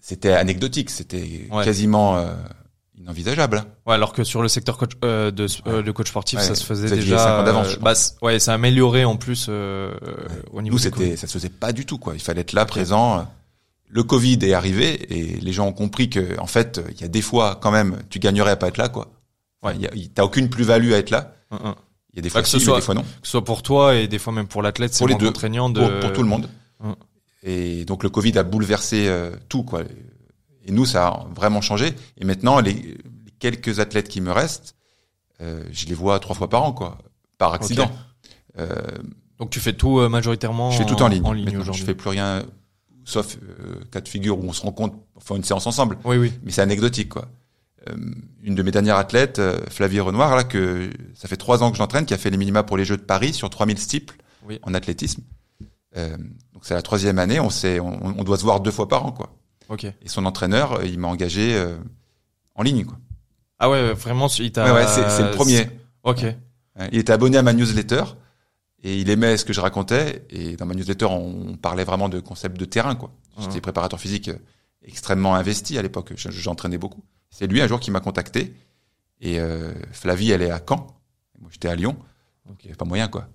[0.00, 2.34] c'était anecdotique, c'était quasiment euh,
[2.98, 3.64] inenvisageable.
[3.86, 6.64] Ouais, alors que sur le secteur coach, euh, de, euh, de coach sportif, ça se
[6.64, 7.40] faisait déjà.
[7.46, 9.94] Euh, bah, ouais, ça a amélioré en plus euh,
[10.52, 10.74] au niveau.
[10.76, 12.14] Nous, c'était, ça se faisait pas du tout quoi.
[12.14, 13.26] Il fallait être là, présent.
[13.94, 17.08] Le Covid est arrivé et les gens ont compris que en fait, il y a
[17.08, 19.12] des fois quand même, tu gagnerais à pas être là quoi.
[19.62, 19.74] Ouais,
[20.14, 21.34] t'as aucune plus-value à être là.
[21.52, 23.02] Il y a des fois que ce soit, des fois non.
[23.02, 25.80] Que ce soit pour toi et des fois même pour l'athlète, c'est contraignant de.
[25.80, 26.48] Pour, pour, tout le monde.
[27.42, 29.08] Et donc le Covid a bouleversé
[29.48, 29.82] tout quoi.
[30.66, 31.94] Et nous, ça a vraiment changé.
[32.18, 32.96] Et maintenant, les,
[33.38, 34.76] quelques athlètes qui me restent,
[35.40, 36.98] euh, je les vois trois fois par an, quoi,
[37.38, 37.90] par accident.
[38.58, 38.68] Euh,
[39.38, 41.24] Donc tu fais tout euh, majoritairement Je fais tout en ligne.
[41.24, 41.80] En ligne aujourd'hui.
[41.80, 42.44] Je fais plus rien,
[43.04, 45.98] sauf euh, cas de figure où on se rencontre, enfin une séance ensemble.
[46.04, 46.32] Oui, oui.
[46.42, 47.28] Mais c'est anecdotique, quoi.
[47.88, 47.94] Euh,
[48.42, 51.76] une de mes dernières athlètes, euh, Flavie Renoir, là, que ça fait trois ans que
[51.76, 54.16] j'entraîne, qui a fait les minima pour les Jeux de Paris sur 3000 steeples
[54.48, 54.58] oui.
[54.62, 55.22] en athlétisme.
[55.94, 59.04] donc c'est la troisième année, on, sait, on, on doit se voir deux fois par
[59.04, 59.34] an, quoi.
[59.68, 59.84] Ok.
[59.84, 61.76] Et son entraîneur, euh, il m'a engagé euh,
[62.54, 62.98] en ligne, quoi.
[63.58, 64.64] Ah ouais, vraiment, il t'a.
[64.64, 65.68] Ouais, ouais c'est le premier.
[66.02, 66.24] Ok.
[66.92, 68.02] Il était abonné à ma newsletter
[68.84, 70.24] et il aimait ce que je racontais.
[70.30, 73.10] Et dans ma newsletter, on parlait vraiment de concepts de terrain, quoi.
[73.40, 74.36] J'étais préparateur physique euh,
[74.82, 76.12] extrêmement investi à l'époque.
[76.16, 77.02] J'entraînais beaucoup.
[77.30, 78.54] C'est lui un jour qui m'a contacté.
[79.20, 80.86] Et euh, Flavie, elle est à Caen.
[81.40, 81.96] Moi, j'étais à Lyon.
[82.46, 83.26] Donc, il n'y avait pas moyen, quoi.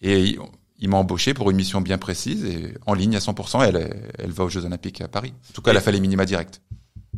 [0.00, 0.38] Et
[0.78, 3.64] il m'a embauché pour une mission bien précise et en ligne à 100%.
[3.66, 5.34] Elle, elle va aux Jeux Olympiques à Paris.
[5.50, 6.62] En tout cas, elle a fait les minima direct.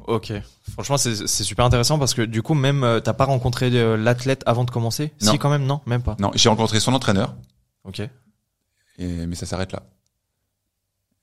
[0.07, 0.33] Ok.
[0.73, 4.43] Franchement, c'est super intéressant parce que du coup, même euh, t'as pas rencontré euh, l'athlète
[4.47, 5.12] avant de commencer?
[5.23, 5.33] Non.
[5.33, 6.17] Si, quand même, non, même pas.
[6.19, 7.35] Non, j'ai rencontré son entraîneur.
[7.87, 8.01] Ok.
[8.99, 9.83] Et, mais ça s'arrête là.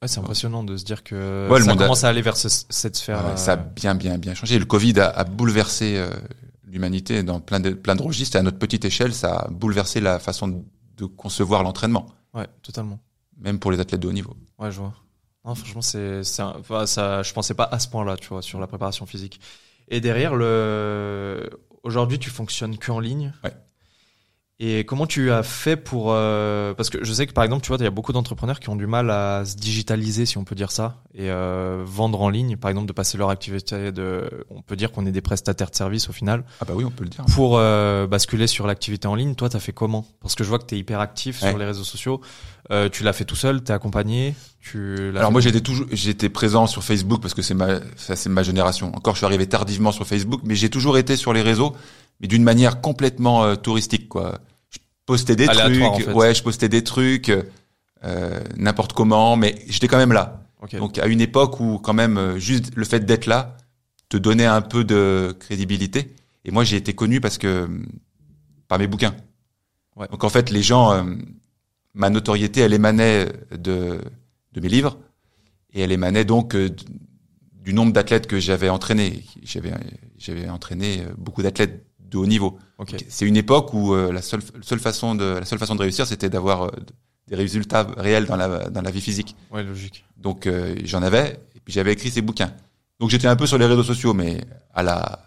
[0.01, 3.25] Ouais, c'est impressionnant de se dire que ça commence à aller vers cette sphère.
[3.25, 4.59] Ouais, ça a bien, bien, bien changé.
[4.59, 6.09] Le Covid a, a bouleversé euh,
[6.65, 8.35] l'humanité dans plein de, plein de registres.
[8.35, 10.65] Et à notre petite échelle, ça a bouleversé la façon
[10.97, 12.07] de concevoir l'entraînement.
[12.33, 12.99] Ouais, totalement.
[13.37, 14.35] Même pour les athlètes de haut niveau.
[14.59, 14.93] Ouais, je vois.
[15.45, 18.59] Non, franchement, c'est, c'est enfin, ça, je pensais pas à ce point-là, tu vois, sur
[18.59, 19.39] la préparation physique.
[19.87, 21.49] Et derrière, le,
[21.83, 23.33] aujourd'hui, tu fonctionnes que en ligne.
[23.43, 23.53] Ouais.
[24.65, 27.67] Et comment tu as fait pour euh, parce que je sais que par exemple tu
[27.67, 30.45] vois il y a beaucoup d'entrepreneurs qui ont du mal à se digitaliser si on
[30.45, 34.45] peut dire ça et euh, vendre en ligne par exemple de passer leur activité de
[34.49, 36.45] on peut dire qu'on est des prestataires de services au final.
[36.61, 37.25] Ah bah oui on peut le dire.
[37.25, 40.05] Pour euh, basculer sur l'activité en ligne toi tu as fait comment?
[40.21, 42.21] Parce que je vois que tu es hyper actif sur les réseaux sociaux.
[42.71, 46.67] Euh, tu l'as fait tout seul t'es accompagné tu alors moi j'étais toujours j'étais présent
[46.67, 48.95] sur Facebook parce que c'est ma ça c'est ma génération.
[48.95, 51.75] Encore je suis arrivé tardivement sur Facebook mais j'ai toujours été sur les réseaux
[52.21, 54.39] mais d'une manière complètement euh, touristique quoi.
[55.05, 57.29] Postais des trucs, ouais, je postais des trucs
[58.03, 60.43] euh, n'importe comment, mais j'étais quand même là.
[60.71, 63.57] Donc à une époque où quand même euh, juste le fait d'être là
[64.09, 66.13] te donnait un peu de crédibilité.
[66.45, 67.67] Et moi j'ai été connu parce que
[68.67, 69.15] par mes bouquins.
[69.95, 70.07] Ouais.
[70.07, 71.03] Donc en fait les gens, euh,
[71.93, 74.01] ma notoriété elle émanait de
[74.53, 74.97] de mes livres
[75.73, 76.69] et elle émanait donc euh,
[77.61, 79.23] du nombre d'athlètes que j'avais entraîné.
[79.43, 79.73] J'avais
[80.17, 82.57] j'avais entraîné beaucoup d'athlètes de haut niveau.
[82.77, 82.97] Okay.
[83.09, 86.05] C'est une époque où euh, la seule seule façon de la seule façon de réussir,
[86.07, 86.69] c'était d'avoir euh,
[87.27, 89.35] des résultats réels dans la dans la vie physique.
[89.51, 90.05] Ouais, logique.
[90.17, 92.53] Donc euh, j'en avais et puis j'avais écrit ces bouquins.
[92.99, 94.41] Donc j'étais un peu sur les réseaux sociaux, mais
[94.73, 95.19] à la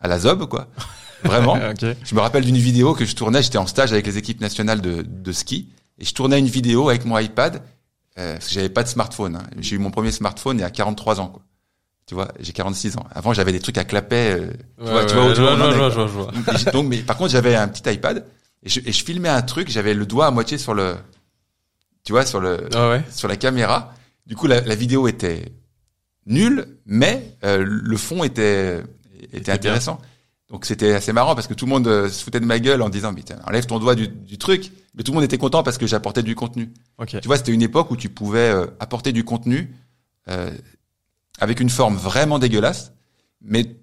[0.00, 0.68] à la zob quoi.
[1.24, 1.54] Vraiment.
[1.54, 1.84] ok.
[2.04, 3.42] Je me rappelle d'une vidéo que je tournais.
[3.42, 6.88] J'étais en stage avec les équipes nationales de, de ski et je tournais une vidéo
[6.88, 7.60] avec mon iPad
[8.18, 9.34] euh, parce que j'avais pas de smartphone.
[9.36, 9.42] hein.
[9.58, 11.28] J'ai eu mon premier smartphone il y a 43 ans.
[11.28, 11.42] Quoi.
[12.08, 13.06] Tu vois, j'ai 46 ans.
[13.12, 14.40] Avant j'avais des trucs à clapet.
[14.40, 16.32] euh, tu vois, tu vois, tu vois je vois, je vois.
[16.72, 18.24] Donc, mais par contre, j'avais un petit iPad
[18.64, 19.68] et je, et je filmais un truc.
[19.68, 20.96] J'avais le doigt à moitié sur le,
[22.04, 23.04] tu vois, sur le, Ah ouais.
[23.10, 23.92] sur la caméra.
[24.26, 25.52] Du coup, la, la vidéo était
[26.26, 28.82] nulle, mais euh, le fond était
[29.32, 29.54] était bien.
[29.54, 30.00] intéressant.
[30.50, 32.80] Donc c'était assez marrant parce que tout le monde euh, se foutait de ma gueule
[32.80, 34.72] en disant mais enlève ton doigt du, du truc.
[34.94, 36.72] Mais tout le monde était content parce que j'apportais du contenu.
[36.96, 37.20] Ok.
[37.20, 39.74] Tu vois, c'était une époque où tu pouvais euh, apporter du contenu
[40.30, 40.50] euh,
[41.38, 42.92] avec une forme vraiment dégueulasse,
[43.40, 43.76] mais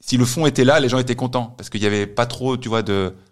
[0.00, 2.56] si le fond était là, les gens étaient contents parce qu'il y avait pas trop,
[2.56, 3.22] tu vois, de, il y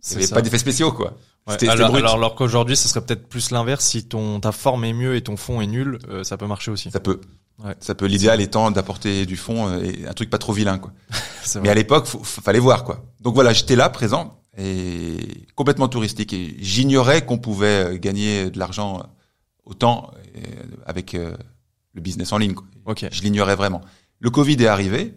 [0.00, 1.14] C'est avait pas d'effets spéciaux quoi.
[1.46, 1.54] Ouais.
[1.54, 2.04] C'était c'était Alors, brut.
[2.04, 3.84] alors, alors qu'aujourd'hui, ce serait peut-être plus l'inverse.
[3.84, 6.70] Si ton ta forme est mieux et ton fond est nul, euh, ça peut marcher
[6.70, 6.90] aussi.
[6.92, 7.20] Ça peut.
[7.64, 7.74] Ouais.
[7.80, 8.06] Ça peut.
[8.06, 10.92] L'idéal étant d'apporter du fond euh, et un truc pas trop vilain quoi.
[11.62, 13.04] Mais à l'époque, fallait voir quoi.
[13.20, 15.16] Donc voilà, j'étais là, présent et
[15.56, 16.32] complètement touristique.
[16.32, 19.02] Et j'ignorais qu'on pouvait euh, gagner de l'argent
[19.64, 20.10] autant
[20.86, 21.34] avec euh,
[21.94, 22.54] le business en ligne.
[22.54, 22.66] Quoi.
[22.86, 23.06] Ok.
[23.10, 23.80] Je l'ignorais vraiment.
[24.20, 25.14] Le Covid est arrivé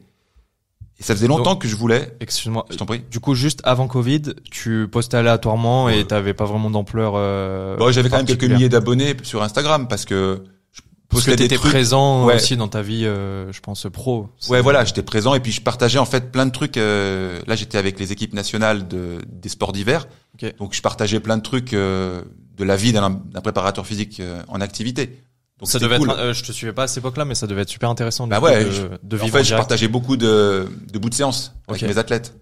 [1.00, 2.16] et ça faisait longtemps que je voulais.
[2.22, 2.66] Excuse-moi.
[2.70, 3.02] Je t'en prie.
[3.12, 7.14] Du coup, juste avant Covid, tu postais aléatoirement et t'avais pas vraiment d'ampleur.
[7.16, 11.32] Euh, Bon, j'avais quand même quelques milliers d'abonnés sur Instagram parce que je Parce que
[11.32, 11.72] postais des t'étais trucs.
[11.72, 12.36] présent Ouais.
[12.36, 14.30] aussi dans ta vie, euh, je pense pro.
[14.50, 16.78] Ouais, voilà, j'étais présent et puis je partageais en fait plein de trucs.
[16.78, 20.56] euh, là, j'étais avec les équipes nationales de, des sports d'hiver, Ok.
[20.58, 22.22] donc je partageais plein de trucs euh,
[22.58, 25.20] de la vie d'un d'un préparateur physique euh, en activité.
[25.60, 26.10] Donc ça devait cool.
[26.10, 26.20] être.
[26.20, 28.28] euh, je te suivais pas à cette époque-là, mais ça devait être super intéressant.
[28.28, 29.62] Bah ouais, de, je- de en vivre fait, je direct.
[29.62, 32.36] partageais beaucoup de, de bouts de séance avec mes athlètes.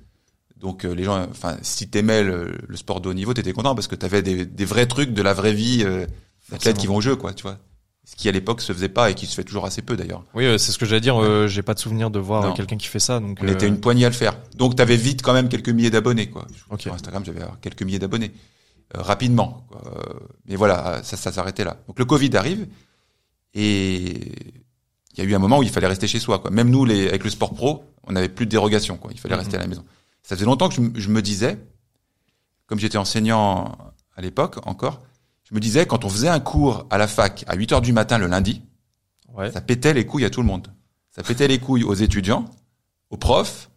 [0.59, 3.75] Donc euh, les gens, enfin, si t'aimais le, le sport de haut niveau, t'étais content
[3.75, 6.05] parce que t'avais des, des vrais trucs de la vraie vie euh,
[6.49, 7.57] d'athlètes qui vont au jeu, quoi, tu vois.
[8.05, 10.23] Ce qui à l'époque se faisait pas et qui se fait toujours assez peu d'ailleurs.
[10.33, 11.21] Oui, euh, c'est ce que j'allais dire.
[11.21, 13.19] euh, J'ai pas de souvenir de voir euh, quelqu'un qui fait ça.
[13.19, 14.33] Donc, On euh, était une poignée à le faire.
[14.57, 16.45] Donc t'avais vite quand même quelques milliers d'abonnés, quoi.
[16.69, 16.81] Ok.
[16.81, 18.31] Sur Instagram, j'avais quelques milliers d'abonnés
[18.97, 19.65] euh, rapidement.
[19.69, 19.81] quoi.
[19.85, 20.13] Euh,
[20.47, 21.77] mais voilà, ça, ça s'arrêtait là.
[21.87, 22.67] Donc le Covid arrive
[23.53, 24.09] et
[25.13, 26.39] il y a eu un moment où il fallait rester chez soi.
[26.39, 26.49] Quoi.
[26.51, 28.97] Même nous, les, avec le sport pro, on n'avait plus de dérogation.
[28.97, 29.11] Quoi.
[29.13, 29.39] Il fallait Mhm.
[29.41, 29.83] rester à la maison.
[30.23, 31.59] Ça faisait longtemps que je, je me disais,
[32.65, 33.77] comme j'étais enseignant
[34.15, 35.01] à l'époque encore,
[35.43, 37.93] je me disais quand on faisait un cours à la fac à 8 heures du
[37.93, 38.61] matin le lundi,
[39.33, 39.51] Ouais.
[39.51, 40.67] ça pétait les couilles à tout le monde.
[41.11, 42.45] Ça pétait les couilles aux étudiants,
[43.09, 43.69] aux profs.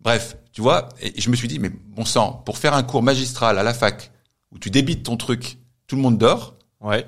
[0.00, 3.02] Bref, tu vois, et je me suis dit, mais bon sang, pour faire un cours
[3.02, 4.10] magistral à la fac,
[4.50, 7.06] où tu débites ton truc, tout le monde dort, Ouais.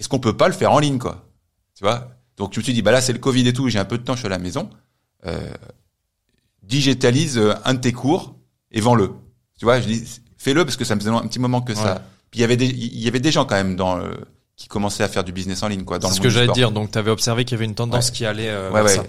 [0.00, 1.24] Est-ce qu'on peut pas le faire en ligne, quoi?
[1.76, 2.08] Tu vois?
[2.36, 3.98] Donc je me suis dit, bah là c'est le Covid et tout, j'ai un peu
[3.98, 4.68] de temps, je suis à la maison.
[5.26, 5.52] Euh,
[6.62, 8.34] digitalise euh, un de tes cours
[8.70, 9.12] et vends-le.
[9.58, 10.04] Tu vois, je dis,
[10.36, 12.02] fais-le parce que ça me faisait un petit moment que ça.
[12.30, 14.20] Puis il y avait des, il y avait des gens quand même dans le-
[14.56, 15.98] qui commençaient à faire du business en ligne, quoi.
[16.02, 16.70] C'est ce que j'allais dire.
[16.70, 18.48] Donc, t'avais observé qu'il y avait une tendance qui allait.
[18.50, 18.96] euh, Ouais, vers ouais.
[18.96, 19.04] ça.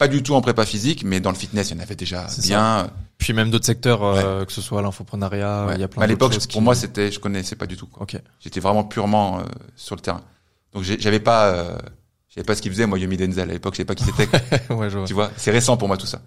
[0.00, 2.26] Pas du tout en prépa physique, mais dans le fitness, il y en avait déjà
[2.42, 2.90] bien.
[3.18, 5.74] Puis même d'autres secteurs, euh, que ce soit l'infoprenariat, Ouais.
[5.74, 7.76] il y a plein Mais à l'époque, pour qui- moi, c'était, je connaissais pas du
[7.76, 7.86] tout.
[7.86, 8.04] Quoi.
[8.04, 8.16] Ok.
[8.40, 9.42] J'étais vraiment purement euh,
[9.76, 10.22] sur le terrain.
[10.72, 11.76] Donc j'avais pas, euh,
[12.34, 12.86] j'avais pas ce qu'il faisait.
[12.86, 14.26] Moi, Yomi Denzel à l'époque, je savais pas qui c'était.
[14.74, 15.06] ouais, je vois.
[15.06, 16.22] tu vois, c'est récent pour moi tout ça.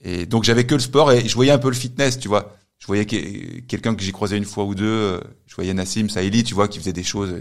[0.00, 2.56] Et donc j'avais que le sport et je voyais un peu le fitness, tu vois.
[2.80, 4.84] Je voyais que- quelqu'un que j'ai croisé une fois ou deux.
[4.84, 7.36] euh, Je voyais Nassim Saïli, tu vois, qui faisait des choses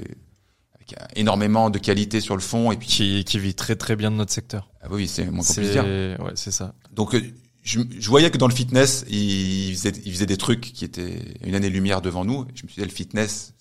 [0.92, 2.72] avec euh, énormément de qualité sur le fond.
[2.72, 4.70] Et puis, Qui, qui vit très très bien de notre secteur.
[4.82, 5.84] ah oui, c'est mon puisse dire.
[5.86, 6.74] ouais, c'est ça.
[6.92, 7.22] Donc euh,
[7.64, 11.20] je, je voyais que dans le fitness, il faisait, il faisait des trucs qui étaient
[11.44, 12.46] une année-lumière devant nous.
[12.56, 13.54] Je me suis dit, le fitness,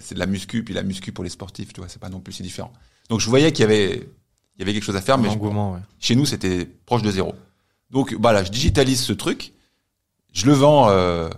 [0.00, 2.20] c'est de la muscu, puis la muscu pour les sportifs, tu vois, c'est pas non
[2.20, 2.72] plus si différent.
[3.08, 3.96] Donc je voyais qu'il y avait,
[4.56, 5.38] il y avait quelque chose à faire, mais je-
[5.74, 5.80] ouais.
[6.00, 7.34] chez nous, c'était proche de zéro.
[7.90, 9.52] Donc voilà, je digitalise ce truc,
[10.32, 11.28] je le vends euh,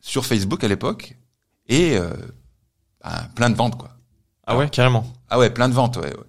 [0.00, 1.16] sur Facebook à l'époque,
[1.68, 2.10] et euh,
[3.04, 3.90] bah, plein de ventes, quoi.
[4.48, 5.06] Ah ouais, carrément.
[5.30, 6.06] Ah ouais, plein de ventes, ouais.
[6.06, 6.24] ouais.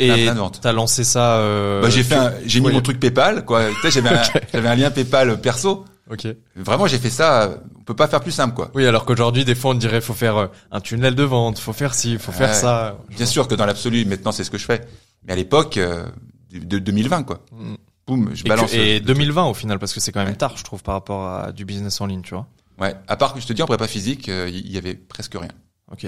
[0.00, 0.28] Et
[0.60, 1.36] t'as lancé ça.
[1.38, 2.72] Euh, Bah, j'ai fait, un- j'ai mis ouais.
[2.72, 3.64] mon truc PayPal, quoi.
[3.84, 5.84] J'avais un, j'avais un lien PayPal perso.
[6.10, 6.26] Ok.
[6.56, 7.50] Vraiment, j'ai fait ça.
[7.78, 8.70] On peut pas faire plus simple, quoi.
[8.74, 11.72] Oui, alors qu'aujourd'hui, des fois, on dirait faut faire euh, un tunnel de vente, faut
[11.74, 12.96] faire ci, faut faire ça.
[13.10, 14.80] Bien sûr que dans l'absolu, maintenant, c'est ce que je fais.
[15.24, 16.06] Mais à l'époque, euh,
[16.52, 17.40] de, de 2020, quoi.
[17.52, 17.74] Mm.
[18.06, 18.70] Boum, je Et, balance.
[18.70, 20.34] que- et euh, 2020 au final, parce que c'est quand même Ouais.
[20.36, 22.46] tard, je trouve, par rapport à du business en ligne, tu vois.
[22.80, 22.94] Ouais.
[23.08, 25.50] À part que je te dis, en prépa physique, euh, il y, avait presque rien.
[25.92, 26.06] Ok.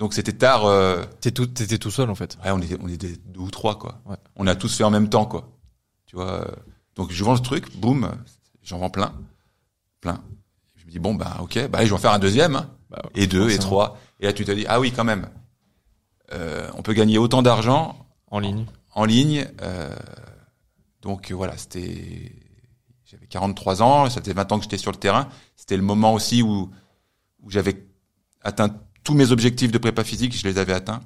[0.00, 0.64] Donc c'était tard.
[0.64, 2.36] Euh, T'es tout, t'étais tout seul en fait.
[2.44, 4.00] ouais, on était, on était deux ou trois, quoi.
[4.06, 4.16] Ouais.
[4.34, 5.48] On a tous fait en même temps, quoi.
[6.06, 6.40] Tu vois.
[6.48, 6.54] euh,
[6.96, 8.10] Donc je vends le truc, boum,
[8.62, 9.12] j'en vends plein,
[10.00, 10.20] plein.
[10.74, 12.70] Je me dis bon bah ok, bah allez, je vais en faire un deuxième, hein.
[12.90, 13.98] Bah, et deux, et trois.
[14.18, 15.28] Et là tu te dis ah oui quand même.
[16.32, 18.64] Euh, on peut gagner autant d'argent En ligne.
[18.94, 19.46] en ligne.
[19.62, 19.94] Euh,
[21.02, 22.32] donc voilà, c'était
[23.04, 25.28] j'avais 43 ans, ça faisait 20 ans que j'étais sur le terrain.
[25.56, 26.70] C'était le moment aussi où
[27.42, 27.86] où j'avais
[28.42, 28.70] atteint
[29.04, 31.00] tous mes objectifs de prépa physique, je les avais atteints.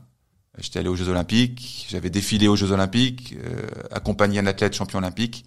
[0.59, 4.98] J'étais allé aux Jeux Olympiques, j'avais défilé aux Jeux Olympiques, euh, accompagné un athlète champion
[4.98, 5.44] olympique.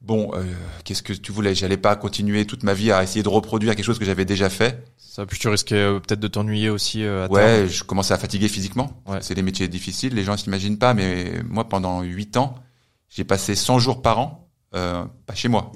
[0.00, 0.44] Bon, euh,
[0.84, 1.54] qu'est-ce que tu voulais?
[1.54, 4.50] J'allais pas continuer toute ma vie à essayer de reproduire quelque chose que j'avais déjà
[4.50, 4.84] fait.
[5.16, 7.02] Ça, puis tu risquais euh, peut-être de t'ennuyer aussi.
[7.02, 9.02] Euh, à ouais, je commençais à fatiguer physiquement.
[9.06, 9.16] Ouais.
[9.22, 12.54] C'est des métiers difficiles, les gens s'imaginent pas, mais moi, pendant huit ans,
[13.08, 15.72] j'ai passé 100 jours par an, euh, pas chez moi,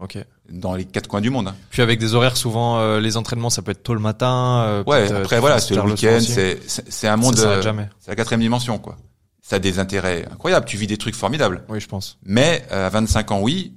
[0.00, 0.18] Ok.
[0.50, 1.48] dans les quatre coins du monde.
[1.48, 1.54] hein.
[1.70, 4.62] Puis avec des horaires souvent, euh, les entraînements, ça peut être tôt le matin.
[4.66, 7.36] euh, Ouais, peut-être, euh, après voilà, fais c'est le week-end, c'est c'est un Ça monde,
[7.36, 7.88] s'arrête euh, jamais.
[8.00, 8.96] c'est la quatrième dimension, quoi.
[9.40, 11.64] Ça a des intérêts incroyables, tu vis des trucs formidables.
[11.68, 12.18] Oui, je pense.
[12.24, 13.74] Mais euh, à 25 ans, oui.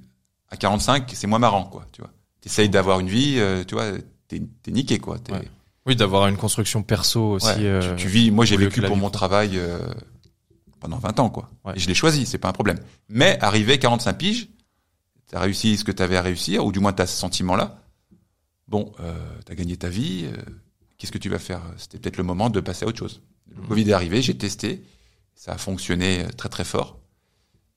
[0.50, 1.84] À 45, c'est moins marrant, quoi.
[1.92, 2.10] Tu vois.
[2.40, 3.84] T'essayes d'avoir une vie, euh, tu vois,
[4.28, 5.18] t'es t'es niqué, quoi.
[5.30, 5.42] Ouais.
[5.86, 7.46] Oui, d'avoir une construction perso aussi.
[7.46, 8.30] ouais, euh, tu, tu vis.
[8.30, 9.18] Moi, j'ai vécu pour vie mon pro.
[9.18, 9.78] travail euh,
[10.80, 11.48] pendant 20 ans, quoi.
[11.64, 11.74] Ouais.
[11.76, 12.78] Et je l'ai choisi, c'est pas un problème.
[13.08, 14.48] Mais arrivé 45 piges,
[15.28, 17.82] t'as réussi ce que t'avais à réussir, ou du moins t'as ce sentiment-là.
[18.66, 19.14] Bon, euh,
[19.44, 20.26] t'as gagné ta vie.
[20.26, 20.36] euh,
[20.98, 21.62] Qu'est-ce que tu vas faire?
[21.76, 23.22] C'était peut-être le moment de passer à autre chose.
[23.54, 23.68] Le Mhm.
[23.68, 24.82] Covid est arrivé, j'ai testé,
[25.34, 26.98] ça a fonctionné euh, très très fort.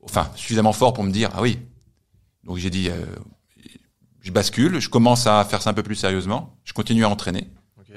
[0.01, 1.59] Enfin, suffisamment fort pour me dire ah oui.
[2.43, 3.05] Donc j'ai dit, euh,
[4.21, 6.57] je bascule, je commence à faire ça un peu plus sérieusement.
[6.63, 7.47] Je continue à entraîner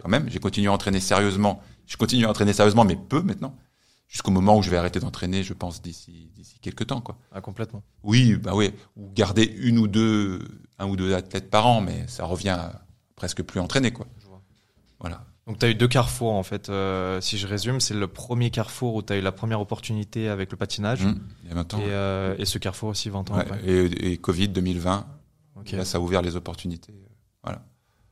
[0.03, 0.29] quand même.
[0.29, 1.63] J'ai continué à entraîner sérieusement.
[1.87, 3.57] Je continue à entraîner sérieusement, mais peu maintenant.
[4.09, 7.17] Jusqu'au moment où je vais arrêter d'entraîner, je pense d'ici d'ici quelques temps quoi.
[7.33, 7.83] Ah, complètement.
[8.05, 10.41] Oui, bah oui, ou garder une ou deux,
[10.79, 12.85] un ou deux athlètes par an, mais ça revient à
[13.17, 14.07] presque plus entraîner quoi.
[14.23, 14.41] Je vois.
[15.01, 15.25] Voilà.
[15.47, 16.69] Donc tu as eu deux carrefours en fait.
[16.71, 20.29] Euh, si je résume, c'est le premier carrefour où tu as eu la première opportunité
[20.29, 21.05] avec le patinage.
[21.05, 21.79] Mmh, il y a 20 ans.
[21.81, 23.61] Et, euh, et ce carrefour aussi 20 ans Ouais, après.
[23.67, 25.07] et, et Covid 2020,
[25.57, 25.73] Ok.
[25.73, 26.95] là, ça a ouvert les opportunités.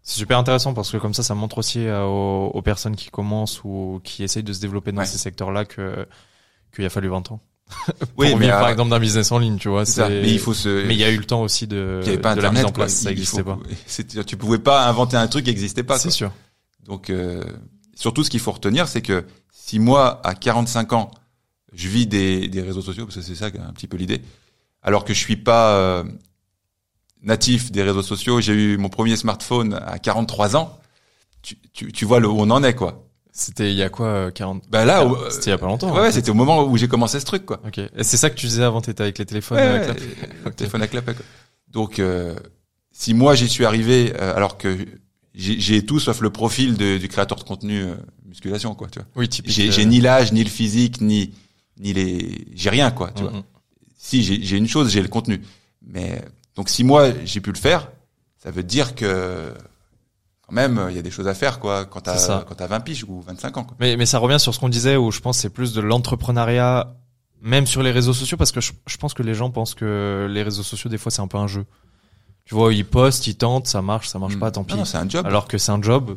[0.03, 3.09] C'est super intéressant parce que comme ça, ça montre aussi euh, aux, aux personnes qui
[3.11, 5.07] commencent ou qui essayent de se développer dans Ouais.
[5.07, 6.07] ces secteurs-là que
[6.75, 7.41] qu'il a fallu 20 ans.
[8.19, 9.87] Oui, pour mais vivre, par euh, exemple d'un business en ligne, tu vois.
[9.87, 10.87] c'est Mais il faut se.
[10.87, 12.49] Mais il y a eu le temps aussi de, il y avait pas de la
[12.49, 13.59] Internet, mise en place, ça n'existait pas.
[14.27, 15.99] Tu pouvais pas inventer un truc qui n'existait pas.
[15.99, 16.33] C'est sûr.
[16.85, 17.45] Donc, euh,
[17.95, 21.11] surtout, ce qu'il faut retenir, c'est que si moi, à 45 ans,
[21.73, 24.21] je vis des, des réseaux sociaux, parce que c'est ça un petit peu l'idée,
[24.83, 26.05] alors que je suis pas euh,
[27.23, 30.79] natif des réseaux sociaux, j'ai eu mon premier smartphone à 43 ans,
[31.43, 33.05] tu, tu, tu vois le, où on en est, quoi.
[33.35, 35.67] C'était il y a quoi, euh, 40 Bah là, où- C'était il y a pas
[35.67, 35.93] longtemps.
[35.95, 36.13] ouais, ouais, fait.
[36.13, 37.61] c'était au moment où j'ai commencé ce truc, quoi.
[37.67, 37.79] Ok.
[37.79, 39.57] Et c'est ça que tu disais avant, t'étais avec les téléphones.
[39.59, 41.25] Ouais, euh, ouais, clap- euh, téléphone à clapet, quoi.
[41.69, 42.35] Donc, euh,
[42.91, 44.77] si moi j'y suis arrivé, euh, alors que
[45.35, 47.95] j'ai tout sauf le profil de- du créateur de contenu euh,
[48.27, 49.09] musculation, quoi, tu vois.
[49.17, 49.31] Oui.
[49.47, 51.33] J'ai euh, j'ai ni l'âge, ni le physique, ni
[51.79, 53.39] ni les, j'ai rien, quoi, tu mm, vois.
[53.39, 53.43] mm.
[53.97, 55.41] Si j'ai j'ai une chose, j'ai le contenu.
[55.81, 56.23] Mais
[56.57, 57.89] donc si moi j'ai pu le faire,
[58.39, 59.53] ça veut dire que
[60.47, 62.81] quand même il y a des choses à faire, quoi, quand t'as quand t'as 20
[62.81, 63.77] piges ou 25 ans, quoi.
[63.81, 65.81] Mais, mais ça revient sur ce qu'on disait où je pense que c'est plus de
[65.81, 66.95] l'entrepreneuriat,
[67.41, 70.29] même sur les réseaux sociaux, parce que je, je pense que les gens pensent que
[70.31, 71.65] les réseaux sociaux, des fois, c'est un peu un jeu.
[72.45, 74.41] Tu vois, ils postent, ils tentent, ça marche, ça marche Mm.
[74.41, 74.75] pas, tant pis.
[74.77, 75.25] Non, c'est un job.
[75.27, 76.17] Alors que c'est un job.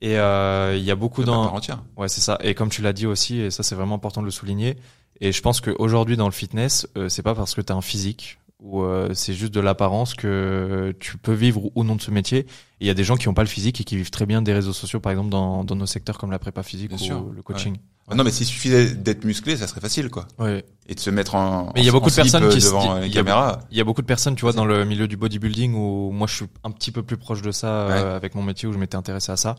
[0.00, 1.54] Et euh, il y a beaucoup dans...
[1.96, 2.38] Ouais, c'est ça.
[2.42, 4.76] Et comme tu l'as dit aussi, et ça c'est vraiment important de le souligner.
[5.20, 7.80] Et je pense qu'aujourd'hui dans le fitness, euh, c'est pas parce que tu as un
[7.80, 12.10] physique ou euh, c'est juste de l'apparence que tu peux vivre ou non de ce
[12.10, 12.46] métier.
[12.80, 14.42] Il y a des gens qui ont pas le physique et qui vivent très bien
[14.42, 17.00] des réseaux sociaux, par exemple dans, dans nos secteurs comme la prépa physique Bien ou
[17.00, 17.24] sûr.
[17.34, 17.76] le coaching.
[18.08, 20.26] Ah Non, mais s'il suffisait d'être musclé, ça serait facile, quoi.
[20.38, 20.64] Ouais.
[20.88, 21.72] Et de se mettre en.
[21.74, 23.14] Mais il y a beaucoup de personnes qui euh, se- devant il y une a-
[23.14, 23.60] caméra.
[23.70, 26.26] Il y a beaucoup de personnes, tu vois, dans le milieu du bodybuilding où moi
[26.28, 28.78] je suis un petit peu plus proche de ça euh, avec mon métier où je
[28.78, 29.56] m'étais intéressé à ça.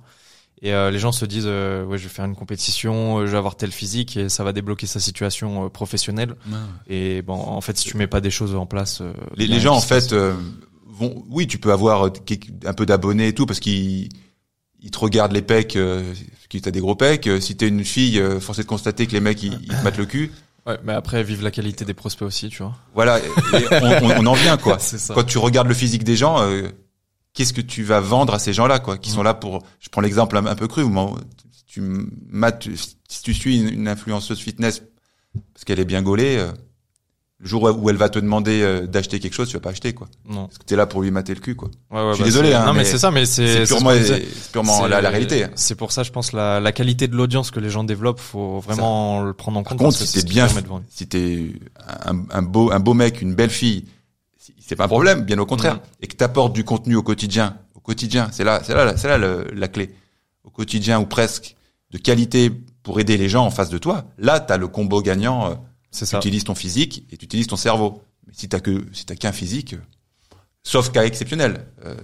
[0.62, 3.32] Et euh, les gens se disent, euh, ouais, je vais faire une compétition, euh, je
[3.32, 6.36] vais avoir tel physique et ça va débloquer sa situation euh, professionnelle.
[6.88, 9.54] Et bon, en fait, si tu mets pas des choses en place, euh, Les, les
[9.56, 10.34] rien gens, en fait, euh,
[10.88, 11.24] vont.
[11.30, 12.06] Oui, tu peux avoir
[12.66, 14.10] un peu d'abonnés et tout parce qu'ils
[14.82, 16.02] ils te regardent les pecs, euh,
[16.50, 17.28] qui t'as des gros pecs.
[17.28, 19.68] Euh, Si t'es une fille, euh, force est de constater que les mecs ils, ils
[19.70, 20.32] te mettent le cul.
[20.66, 22.74] Ouais, mais après, vive la qualité des prospects aussi, tu vois.
[22.96, 23.24] Voilà, et
[23.72, 24.78] on, on- on en vient quoi.
[24.82, 25.14] c'est ça.
[25.14, 26.68] Quand tu regardes le physique des gens, euh,
[27.38, 29.62] qu'est-ce que tu vas vendre à ces gens-là quoi, qui sont là pour.
[29.80, 30.84] Je prends l'exemple un, un peu cru.
[30.84, 31.14] moi,
[31.54, 31.82] Si tu
[32.30, 32.68] mates,
[33.08, 34.82] si tu suis une, une influenceuse fitness
[35.54, 36.52] parce qu'elle est bien gaulée, euh,
[37.40, 39.94] le jour où elle va te demander euh, d'acheter quelque chose, tu vas pas acheter
[39.94, 40.08] quoi.
[40.28, 40.48] Non.
[40.48, 41.70] Parce que t'es là pour lui mater le cul quoi.
[41.92, 43.54] Ouais, ouais, Je suis bah, désolé, hein, non, mais, mais c'est ça, mais c'est C'est
[43.54, 43.92] c'est ce purement,
[44.52, 45.46] purement la, la réalité.
[45.54, 48.60] C'est pour ça, je pense, la, la qualité de l'audience que les gens développent, faut
[48.62, 49.80] vraiment le prendre en Par compte.
[49.80, 50.48] contre, parce que si t'es bien,
[50.90, 51.52] si t'es
[52.06, 53.86] un, un beau, un beau mec, une belle fille,
[54.60, 55.76] c'est pas un problème, bien au contraire.
[55.76, 55.82] Mhm.
[56.02, 59.18] Et que t'apportes du contenu au quotidien, au quotidien, c'est là, c'est là, c'est là
[59.18, 59.94] le- la clé.
[60.44, 61.56] Au quotidien ou presque,
[61.92, 62.52] de qualité
[62.84, 64.06] pour aider les gens en face de toi.
[64.18, 65.52] Là, t'as le combo gagnant.
[65.52, 65.56] euh,
[65.92, 66.18] C'est Tu ça.
[66.18, 68.02] utilises ton physique et tu utilises ton cerveau.
[68.28, 69.78] Mais si t'as que, si t'as qu'un physique, euh,
[70.64, 71.96] sauf cas exceptionnel, euh,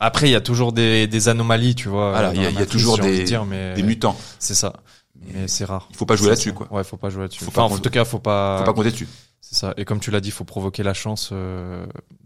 [0.00, 2.10] Après, il y a toujours des, des anomalies, tu vois.
[2.10, 4.16] Voilà, il y a- y toujours des- dire, mais des mutants.
[4.40, 4.72] C'est ça.
[5.14, 5.86] Mais c'est rare.
[5.90, 6.66] Il faut pas jouer là-dessus, quoi.
[6.72, 7.44] Ouais, faut pas jouer là-dessus.
[7.46, 8.58] Enfin, pas en tout cas, faut pas.
[8.58, 9.06] Faut pas compter dessus.
[9.52, 9.74] C'est ça.
[9.76, 11.84] Et comme tu l'as dit, faut provoquer la chance euh,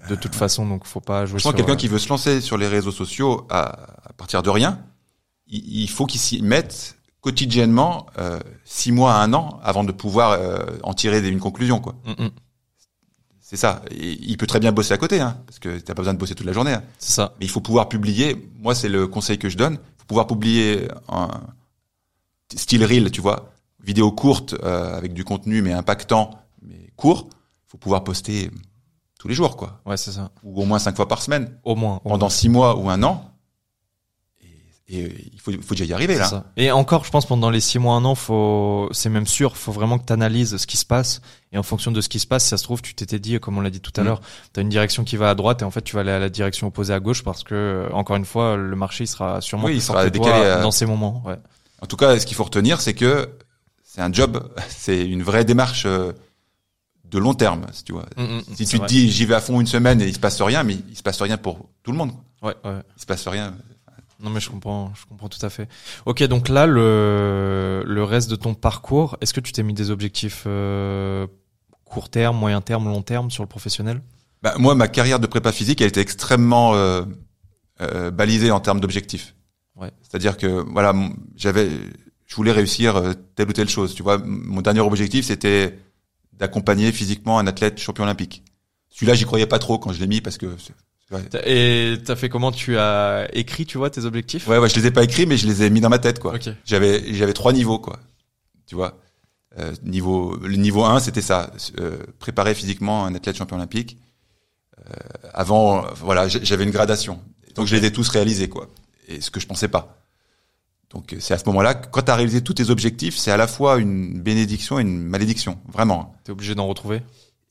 [0.09, 2.41] de toute façon, donc faut pas jouer Je pense quelqu'un euh, qui veut se lancer
[2.41, 3.65] sur les réseaux sociaux à,
[4.09, 4.79] à partir de rien,
[5.49, 9.91] il, il faut qu'ils s'y mettent quotidiennement euh, six mois à un an avant de
[9.91, 11.97] pouvoir euh, en tirer une conclusion quoi.
[12.05, 12.31] Mm, mm.
[13.41, 13.83] C'est ça.
[13.91, 16.19] Et il peut très bien bosser à côté hein, parce que t'as pas besoin de
[16.19, 16.73] bosser toute la journée.
[16.75, 16.83] hein.
[16.99, 17.35] C'est ça.
[17.41, 18.49] Mais il faut pouvoir publier.
[18.61, 19.75] Moi c'est le conseil que je donne.
[19.75, 21.29] Il faut pouvoir publier un
[22.55, 23.53] style reel, tu vois,
[23.83, 26.31] vidéo courte euh, avec du contenu mais impactant
[26.97, 27.29] court.
[27.31, 28.51] Il faut pouvoir poster
[29.19, 30.31] tous les jours quoi, Ouais, c'est ça.
[30.43, 32.01] ou au moins cinq fois par semaine Au moins.
[32.05, 33.33] au pendant six mois ou un an.
[34.89, 36.27] Et, et il faut, déjà y arriver là.
[36.27, 36.45] ça.
[36.57, 39.73] Et encore, je pense pendant les six mois, un an, faut, c'est même sûr, faut
[39.73, 41.21] vraiment que tu analyses ce qui se passe.
[41.51, 43.41] Et en fonction de ce qui se passe, si ça se trouve, tu t'étais dit,
[43.41, 44.07] comme on l'a dit tout à Mm.
[44.07, 44.21] l'heure,
[44.55, 46.21] tu as une direction qui va à droite et en fait, tu vas aller à
[46.21, 49.41] la direction opposée à gauche parce que, euh, encore une fois, le marché il sera
[49.41, 51.21] sûrement Oui, plus il fort sera décalé à- dans ces moments.
[51.27, 51.37] Ouais.
[51.83, 53.29] En tout cas, ce qu'il faut retenir, c'est que
[53.83, 56.13] c'est un job, c'est une vraie démarche euh,
[57.11, 58.07] de long terme, si tu vois.
[58.17, 58.87] Mm, mm, Si tu te vrai.
[58.89, 61.03] dis j'y vais à fond une semaine et il se passe rien, mais il se
[61.03, 62.13] passe rien pour tout le monde.
[62.41, 62.51] quoi.
[62.51, 62.81] Ouais, ouais.
[62.97, 63.55] Il se passe rien.
[64.19, 65.69] Non mais je comprends, je comprends tout à fait.
[66.07, 69.91] Ok, donc là le le reste de ton parcours, est-ce que tu t'es mis des
[69.91, 71.27] objectifs euh,
[71.85, 74.01] court terme, moyen terme, long terme sur le professionnel?
[74.43, 77.03] Bah, moi, ma carrière de prépa physique, elle était extrêmement euh,
[77.81, 79.35] euh, balisée en termes d'objectifs.
[79.77, 79.91] Ouais.
[80.03, 80.95] C'est-à-dire que voilà,
[81.37, 81.69] j'avais,
[82.27, 83.95] je voulais réussir euh, telle ou telle chose.
[83.95, 85.79] Tu vois, mon dernier objectif, c'était
[86.39, 88.43] d'accompagner physiquement un athlète champion olympique.
[88.91, 90.57] Celui-là, j'y croyais pas trop quand je l'ai mis parce que
[91.45, 92.51] Et t'as fait comment?
[92.51, 94.49] Tu as écrit, tu vois, tes objectifs?
[94.49, 96.19] Ouais, ouais, je les ai pas écrits, mais je les ai mis dans ma tête,
[96.19, 96.35] quoi.
[96.65, 98.01] J'avais, j'avais trois niveaux, quoi.
[98.67, 98.99] Tu vois?
[99.59, 103.99] Euh, niveau, le niveau 1, c'était ça, euh, préparer physiquement un athlète champion olympique.
[104.79, 104.93] Euh,
[105.33, 107.21] avant, voilà, j'avais une gradation.
[107.55, 108.69] Donc je les ai tous réalisés, quoi.
[109.09, 109.96] Et ce que je pensais pas.
[110.91, 113.37] Donc euh, c'est à ce moment-là, quand tu as réalisé tous tes objectifs, c'est à
[113.37, 116.15] la fois une bénédiction et une malédiction, vraiment.
[116.25, 117.03] T'es obligé d'en retrouver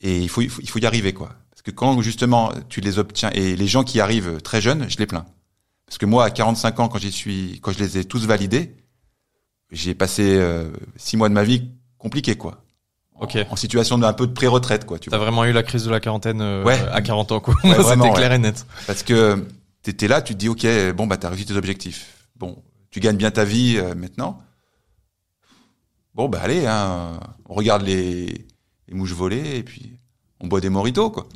[0.02, 1.30] Et il faut, il faut, il faut y arriver, quoi.
[1.52, 4.98] Parce que quand justement tu les obtiens, et les gens qui arrivent très jeunes, je
[4.98, 5.26] les plains.
[5.86, 8.76] Parce que moi, à 45 ans, quand j'y suis, quand je les ai tous validés,
[9.72, 12.62] j'ai passé euh, six mois de ma vie compliqués, quoi.
[13.20, 13.38] Ok.
[13.50, 15.00] En situation d'un peu de pré-retraite, quoi.
[15.00, 15.26] Tu T'as vois.
[15.26, 16.80] vraiment eu la crise de la quarantaine euh, Ouais.
[16.92, 17.54] à 40 ans, quoi.
[17.64, 18.36] Ouais, C'était clair ouais.
[18.36, 18.66] et net.
[18.88, 19.46] Parce que
[19.84, 20.66] t'étais là, tu te dis, ok,
[20.96, 22.28] bon, bah t'as réussi tes objectifs.
[22.36, 22.62] Bon,
[22.96, 24.42] tu gagnes bien ta vie euh, maintenant.
[26.14, 27.20] Bon, bah allez, hein,
[27.50, 28.48] on regarde les,
[28.88, 30.00] les mouches voler et puis
[30.40, 31.28] on boit des moritos, quoi.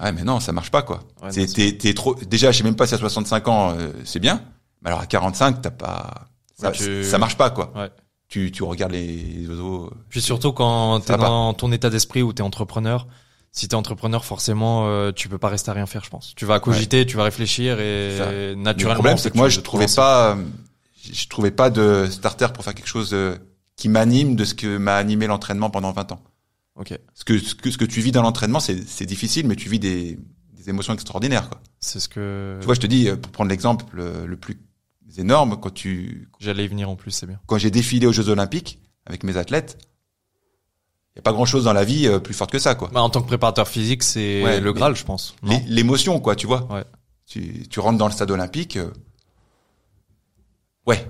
[0.00, 1.00] Ouais, mais non, ça marche pas, quoi.
[1.22, 2.14] Ouais, C'est- t'es, t'es trop.
[2.14, 4.42] Déjà, je sais même pas si à 65 ans euh, c'est bien,
[4.80, 6.28] mais alors à 45, t'as pas.
[6.54, 7.70] Ça, Ouais, tu- ça marche pas, quoi.
[7.76, 7.90] Ouais.
[8.28, 9.88] Tu, tu regardes les, les oiseaux.
[9.88, 13.06] euh, Puis surtout quand t'es dans ton état d'esprit où t'es entrepreneur,
[13.56, 16.34] si t'es entrepreneur, forcément, euh, tu peux pas rester à rien faire, je pense.
[16.36, 18.94] Tu vas cogiter, tu vas réfléchir et naturellement.
[18.94, 20.44] le problème, c'est que moi, je trouvais pas, euh,
[21.12, 23.36] je trouvais pas de starter pour faire quelque chose euh,
[23.76, 26.20] qui m'anime de ce que m'a animé l'entraînement pendant 20 ans.
[26.76, 26.98] Ok.
[27.14, 29.68] Ce que, ce que, ce que tu vis dans l'entraînement, c'est, c'est difficile, mais tu
[29.68, 30.18] vis des,
[30.52, 31.60] des émotions extraordinaires, quoi.
[31.80, 34.58] C'est ce que Tu vois, je te dis, euh, pour prendre l'exemple euh, le plus
[35.18, 37.40] énorme, quand tu, j'allais y venir en plus, c'est bien.
[37.46, 39.78] quand j'ai défilé aux Jeux Olympiques avec mes athlètes,
[41.16, 42.90] il y a pas grand chose dans la vie euh, plus forte que ça, quoi.
[42.92, 45.34] Bah, en tant que préparateur physique, c'est Ouais, le Graal, je pense.
[45.66, 46.70] L'émotion, quoi, tu vois.
[46.70, 46.84] Ouais.
[47.26, 48.90] Tu, tu rentres dans le stade olympique, euh,
[50.86, 51.04] ouais,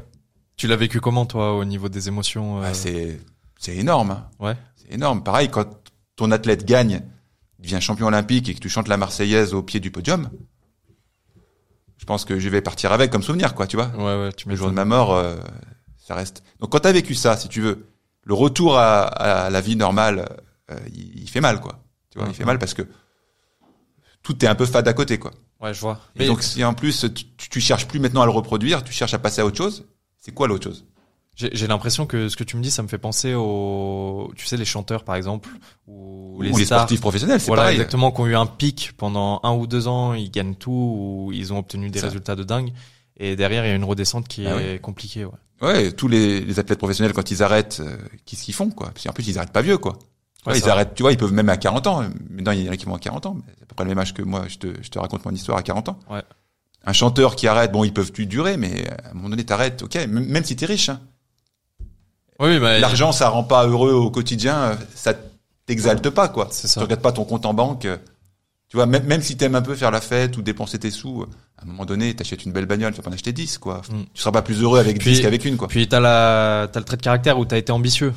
[0.56, 3.20] Tu l'as vécu comment, toi, au niveau des émotions euh, Ouais, c'est
[3.58, 4.10] c'est énorme.
[4.12, 4.28] hein.
[4.38, 4.54] Ouais.
[4.76, 5.22] C'est énorme.
[5.22, 5.66] Pareil, quand
[6.14, 7.02] ton athlète gagne,
[7.58, 10.30] devient champion olympique et que tu chantes la Marseillaise au pied du podium,
[11.98, 13.88] je pense que je vais partir avec comme souvenir, quoi, tu vois.
[13.96, 15.36] Ouais, ouais, tu Le jour de ma mort, euh,
[15.98, 16.42] ça reste.
[16.60, 17.88] Donc quand t'as vécu ça, si tu veux,
[18.28, 20.28] le retour à, à la vie normale,
[20.70, 21.78] euh, il, il fait mal, quoi.
[22.10, 22.82] Tu vois, il fait mal parce que
[24.22, 25.30] tout est un peu fade à côté, quoi.
[25.60, 26.00] Ouais, je vois.
[26.16, 29.14] Et donc si en plus tu, tu, cherches plus maintenant à le reproduire, tu cherches
[29.14, 29.86] à passer à autre chose,
[30.18, 30.84] c'est quoi l'autre chose?
[31.36, 34.56] J'ai l'impression que ce que tu me dis, ça me fait penser aux, tu sais,
[34.56, 35.50] les chanteurs, par exemple,
[35.86, 36.78] ou les, Ou les stars.
[36.80, 37.76] sportifs professionnels, c'est Voilà, pareil.
[37.76, 41.32] exactement, qui ont eu un pic pendant un ou deux ans, ils gagnent tout, ou
[41.34, 42.06] ils ont obtenu des Ça.
[42.06, 42.72] résultats de dingue.
[43.18, 45.32] Et derrière, il y a une redescente qui Ah est compliquée, ouais.
[45.62, 47.96] Ouais, tous les, les athlètes professionnels quand ils arrêtent, euh,
[48.26, 48.90] qu'est-ce qu'ils font quoi?
[48.90, 49.92] Parce qu'en plus ils arrêtent pas vieux quoi.
[50.46, 52.04] Ouais, Ouais, c'est ils arrêtent, tu vois, ils peuvent même à 40 ans.
[52.30, 53.88] Maintenant il y en a qui vont à 40 ans, c'est à peu près le
[53.88, 54.44] même âge que moi.
[54.48, 55.98] Je te, je te raconte mon histoire à 40 ans.
[56.10, 56.22] Ouais.
[56.84, 59.82] Un chanteur qui arrête, bon, ils peuvent plus durer, mais à un moment donné t'arrêtes,
[59.82, 59.94] ok.
[59.94, 61.00] Même, même si t'es riche, hein.
[62.38, 65.14] Oui, bah, l'argent ça rend pas heureux au quotidien, euh, ça
[65.64, 66.48] t'exalte pas quoi.
[66.50, 66.80] C'est Tu ça.
[66.82, 67.88] regardes pas ton compte en banque.
[68.68, 71.24] Tu vois, même, même si t'aimes un peu faire la fête ou dépenser tes sous,
[71.56, 73.82] à un moment donné, t'achètes une belle bagnole, tu vas pas en acheter 10, quoi.
[73.90, 74.02] Mm.
[74.12, 75.68] Tu seras pas plus heureux avec Puis- 10 qu'avec une, quoi.
[75.68, 78.12] Puis t'as la, t'as le trait de caractère où t'as été ambitieux.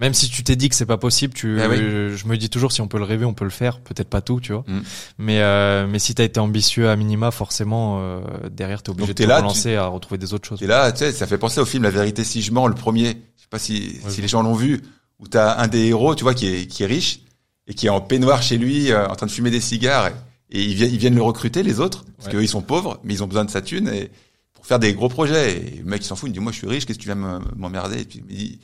[0.00, 1.76] Même si tu t'es dit que c'est pas possible, tu, oui.
[1.76, 3.78] je me dis toujours si on peut le rêver, on peut le faire.
[3.80, 4.64] Peut-être pas tout, tu vois.
[4.66, 4.80] Mm.
[5.18, 8.20] Mais, euh, mais si t'as été ambitieux à minima, forcément, euh,
[8.50, 10.62] derrière t'es obligé Donc de te là, relancer à retrouver des autres choses.
[10.62, 12.74] Et là, tu sais, ça fait penser au film La vérité si je mens, le
[12.74, 13.08] premier.
[13.36, 14.80] Je sais pas si, si les gens l'ont vu,
[15.20, 17.20] où t'as un des héros, tu vois, qui est, qui est riche
[17.66, 20.12] et qui est en peignoir chez lui, euh, en train de fumer des cigares, et,
[20.58, 22.32] et ils, viennent, ils viennent le recruter, les autres, parce Ouais.
[22.34, 24.10] qu'eux, ils sont pauvres, mais ils ont besoin de sa thune, et
[24.52, 25.56] pour faire des gros projets.
[25.58, 27.08] Et le mec, il s'en fout, il dit, moi, je suis riche, qu'est-ce que tu
[27.08, 28.00] vas m'emmerder?
[28.00, 28.60] Et puis,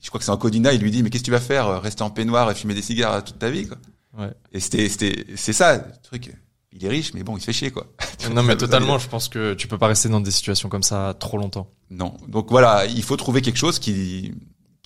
[0.00, 1.80] je crois que c'est en Codina, il lui dit, mais qu'est-ce que tu vas faire?
[1.82, 3.78] Rester en peignoir et fumer des cigares toute ta vie, quoi?
[4.18, 4.30] Ouais.
[4.52, 6.32] Et c'était, c'était, c'est ça, le truc.
[6.72, 7.86] Il est riche, mais bon, il se fait chier, quoi.
[8.34, 11.14] non, mais totalement, je pense que tu peux pas rester dans des situations comme ça
[11.18, 11.70] trop longtemps.
[11.90, 12.14] Non.
[12.28, 14.34] Donc voilà, il faut trouver quelque chose qui,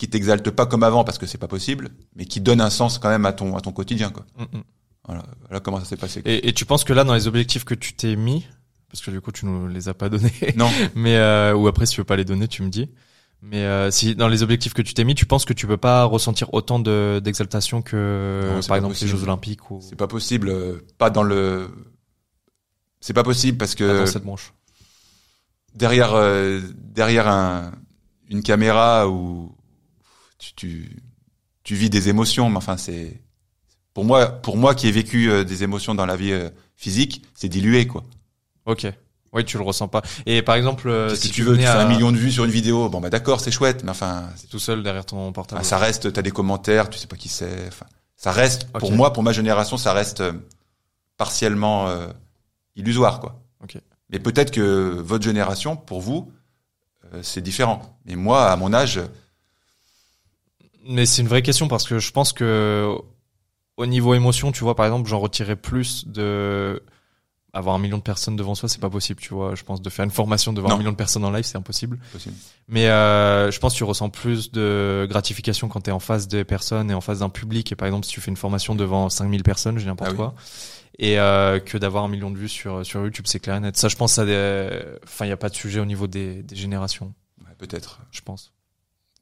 [0.02, 2.98] qui t'exalte pas comme avant parce que c'est pas possible, mais qui donne un sens
[2.98, 4.26] quand même à ton, à ton quotidien, quoi.
[4.36, 4.62] Mm, mm.
[5.06, 5.22] Voilà.
[5.42, 6.22] Voilà comment ça s'est passé.
[6.24, 8.44] Et, et tu penses que là, dans les objectifs que tu t'es mis,
[8.90, 10.32] parce que du coup, tu nous les as pas donnés.
[10.56, 10.68] Non.
[10.96, 12.90] mais euh, ou après, si tu veux pas les donner, tu me dis.
[13.42, 15.76] Mais euh, si dans les objectifs que tu t'es mis, tu penses que tu peux
[15.76, 19.10] pas ressentir autant de d'exaltation que Non, par pas exemple possible.
[19.12, 21.70] les Jeux Olympiques ou C'est pas possible, euh, pas dans le.
[23.00, 24.52] C'est pas possible parce pas que dans cette branche.
[25.76, 27.70] derrière euh, derrière un
[28.30, 29.54] une caméra où
[30.42, 30.96] tu, tu
[31.64, 33.20] tu vis des émotions, mais enfin c'est
[33.94, 37.22] pour moi pour moi qui ai vécu euh, des émotions dans la vie euh, physique,
[37.34, 38.02] c'est dilué quoi.
[38.66, 38.86] Ok.
[39.34, 40.02] Oui, tu le ressens pas.
[40.26, 42.18] Et par exemple, euh, Qu'est-ce si que tu veux, tu fais à- un million de
[42.18, 45.06] vues sur une vidéo, bon bah d'accord, c'est chouette, mais enfin c'est- tout seul derrière
[45.06, 45.60] ton portable.
[45.60, 47.86] enfin, ça reste, t'as des commentaires, tu sais pas qui c'est, enfin
[48.16, 50.22] ça reste pour moi, pour ma génération, ça reste
[51.16, 52.08] partiellement euh,
[52.76, 53.40] illusoire quoi.
[53.62, 53.76] Ok.
[54.10, 56.30] Mais peut-être que votre génération, pour vous,
[57.22, 57.98] c'est différent.
[58.04, 59.00] Mais moi, à mon âge,
[60.86, 62.94] Mais c'est une vraie question parce que je pense que
[63.76, 66.82] au niveau émotion, tu vois, par exemple, j'en retirais plus de
[67.54, 69.54] avoir un million de personnes devant soi, c'est pas possible, tu vois.
[69.54, 70.74] Je pense de faire une formation devant Non.
[70.76, 71.98] un million de personnes en live, c'est impossible.
[72.10, 72.34] possible.
[72.66, 76.28] Mais euh, je pense que tu ressens plus de gratification quand tu es en face
[76.28, 77.70] des personnes et en face d'un public.
[77.70, 80.16] Et par exemple, si tu fais une formation devant 5000 personnes, j'ai n'importe Ah oui.
[80.16, 80.34] quoi,
[80.98, 83.76] et euh, que d'avoir un million de vues sur sur YouTube, c'est clair et net.
[83.76, 84.68] Ça, je pense, ça, des...
[85.04, 87.12] enfin, il y a pas de sujet au niveau des, des générations,
[87.44, 88.00] Ouais, peut-être.
[88.12, 88.52] je pense.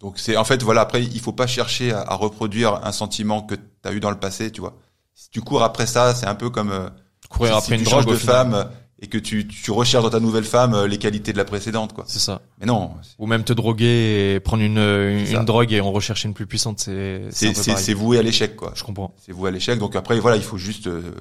[0.00, 0.80] Donc c'est en fait voilà.
[0.82, 4.10] Après, il faut pas chercher à, à reproduire un sentiment que tu as eu dans
[4.10, 4.76] le passé, tu vois.
[5.14, 6.88] Si tu cours après ça, c'est un peu comme euh,
[7.28, 8.64] Courir si, après si une tu drogue changes au de femme euh,
[9.02, 11.92] et que tu, tu recherches dans ta nouvelle femme euh, les qualités de la précédente,
[11.92, 12.04] quoi.
[12.06, 12.40] C'est ça.
[12.58, 15.42] Mais non, Ou même te droguer et prendre une, une, C'est ça.
[15.42, 18.72] drogue et en rechercher une plus puissante, c'est c'est c'est voué à l'échec, quoi.
[18.74, 19.14] Je comprends.
[19.24, 19.78] c'est voué à l'échec.
[19.78, 21.12] Donc après, voilà, il faut juste euh,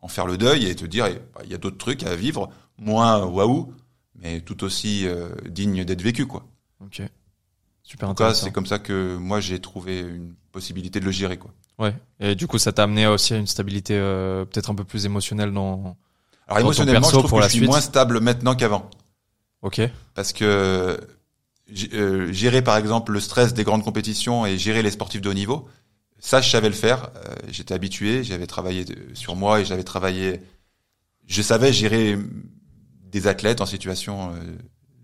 [0.00, 2.16] en faire le deuil et te dire, eh, bah, il y a d'autres trucs à
[2.16, 3.72] vivre, moins waouh,
[4.14, 6.44] mais tout aussi euh, digne d'être vécu, quoi.
[6.84, 7.02] Ok.
[7.82, 8.44] Super En intéressant.
[8.46, 11.50] c'est comme ça que moi j'ai trouvé une possibilité de le gérer, quoi.
[11.78, 11.94] Ouais.
[12.20, 15.04] Et du coup, ça t'a amené aussi à une stabilité euh, peut-être un peu plus
[15.06, 15.96] émotionnelle dans.
[16.46, 17.68] Alors Dans ton émotionnellement, perso, je trouve pour que je suis suite.
[17.70, 18.88] moins stable maintenant qu'avant,
[19.62, 19.80] Ok.
[20.14, 21.00] parce que
[21.94, 25.34] euh, gérer par exemple le stress des grandes compétitions et gérer les sportifs de haut
[25.34, 25.66] niveau,
[26.18, 27.10] ça je savais le faire.
[27.16, 30.40] Euh, J'étais habitué, j'avais travaillé sur moi et j'avais travaillé.
[31.26, 32.18] Je savais gérer
[33.10, 34.38] des athlètes en situation euh,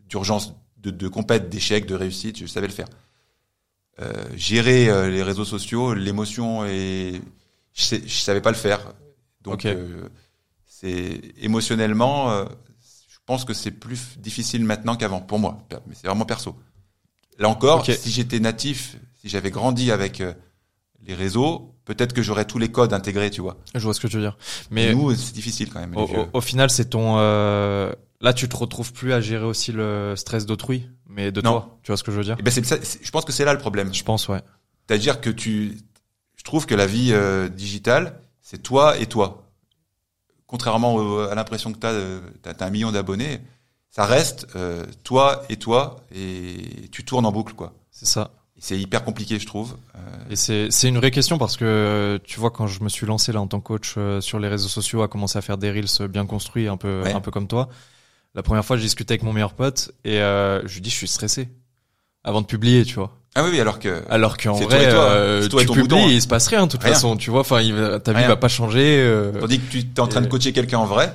[0.09, 2.39] d'urgence, de, de compète, d'échec, de réussite.
[2.39, 2.89] Je savais le faire.
[4.01, 7.21] Euh, gérer euh, les réseaux sociaux, l'émotion et
[7.75, 8.93] je, sais- je savais pas le faire.
[9.43, 10.09] Donc euh,
[10.65, 12.45] c'est émotionnellement, euh,
[13.09, 15.59] je pense que c'est plus difficile maintenant qu'avant pour moi.
[15.89, 16.55] Mais c'est vraiment perso.
[17.41, 20.33] Là encore, si j'étais natif, si j'avais grandi avec euh,
[21.05, 23.57] les réseaux, peut-être que j'aurais tous les codes intégrés, tu vois.
[23.75, 24.39] Je vois ce que tu veux dire.
[24.71, 25.97] Mais nous, c'est difficile quand même.
[25.97, 27.17] au, au- au final, c'est ton.
[28.23, 31.53] Euh, Là, tu te retrouves plus à gérer aussi le stress d'autrui, mais de Non.
[31.61, 31.79] toi.
[31.83, 33.45] Tu vois ce que je veux dire Eh ben c'est ça- je pense que c'est
[33.45, 33.93] là le problème.
[33.95, 34.41] Je pense, ouais.
[34.89, 35.79] C'est-à-dire que tu,
[36.37, 39.45] je trouve que la vie euh, digitale, c'est toi et toi.
[40.47, 43.41] Contrairement au- à l'impression que tu as, as un million d'abonnés,
[43.91, 47.75] ça reste euh, toi et toi et tu tournes en boucle quoi.
[47.91, 48.31] C'est ça.
[48.57, 49.77] Et C'est hyper compliqué je trouve.
[49.95, 49.99] Euh,
[50.31, 53.31] Et c'est c'est une vraie question parce que tu vois quand je me suis lancé
[53.33, 55.71] là en tant que coach euh, sur les réseaux sociaux à commencer à faire des
[55.71, 57.13] reels bien construits un peu Ouais.
[57.13, 57.69] un peu comme toi.
[58.35, 60.95] La première fois, je discutais avec mon meilleur pote et euh, je lui dis je
[60.97, 61.49] suis stressé
[62.25, 63.15] avant de publier, tu vois.
[63.35, 65.05] Ah oui, oui alors que Alors qu'en vrai, toi et toi.
[65.11, 66.11] euh, toi et tu ton publies, bouton, hein.
[66.11, 66.93] il se passe rien de toute Rien.
[66.93, 67.41] façon, tu vois.
[67.41, 67.57] Enfin,
[68.01, 68.29] ta vie Rien.
[68.29, 68.99] va pas changer.
[69.01, 71.15] euh, tandis que tu es en train de coacher quelqu'un en vrai,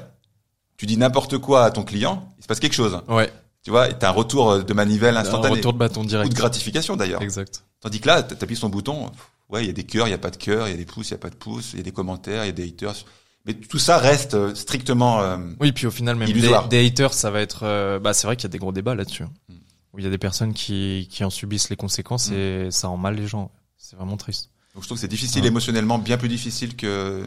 [0.78, 3.00] tu dis n'importe quoi à ton client, il se passe quelque chose.
[3.08, 3.32] Ouais.
[3.64, 6.30] Tu vois, tu as un retour de manivelle Un instantané retour de bâton ou direct.
[6.32, 7.22] de gratification d'ailleurs.
[7.22, 7.64] Exact.
[7.80, 9.10] Tandis que là, t'appuies sur ton bouton,
[9.50, 10.78] ouais, il y a des cœurs, il y a pas de cœurs, il y a
[10.78, 12.50] des pouces, il y a pas de pouces, il y a des commentaires, il y
[12.50, 13.06] a des haters.
[13.46, 15.22] Mais tout ça reste euh, strictement.
[15.22, 17.64] euh, Oui, puis au final, même des, des haters, ça va être.
[17.64, 19.24] euh, bah, c'est vrai qu'il y a des gros débats là-dessus.
[19.24, 19.54] Mm.
[19.94, 22.34] Où il y a des personnes qui qui en subissent les conséquences Mm.
[22.36, 23.52] et ça rend mal les gens.
[23.78, 24.50] C'est vraiment triste.
[24.74, 25.50] donc je trouve que c'est difficile Ouais.
[25.50, 27.24] émotionnellement, bien plus difficile que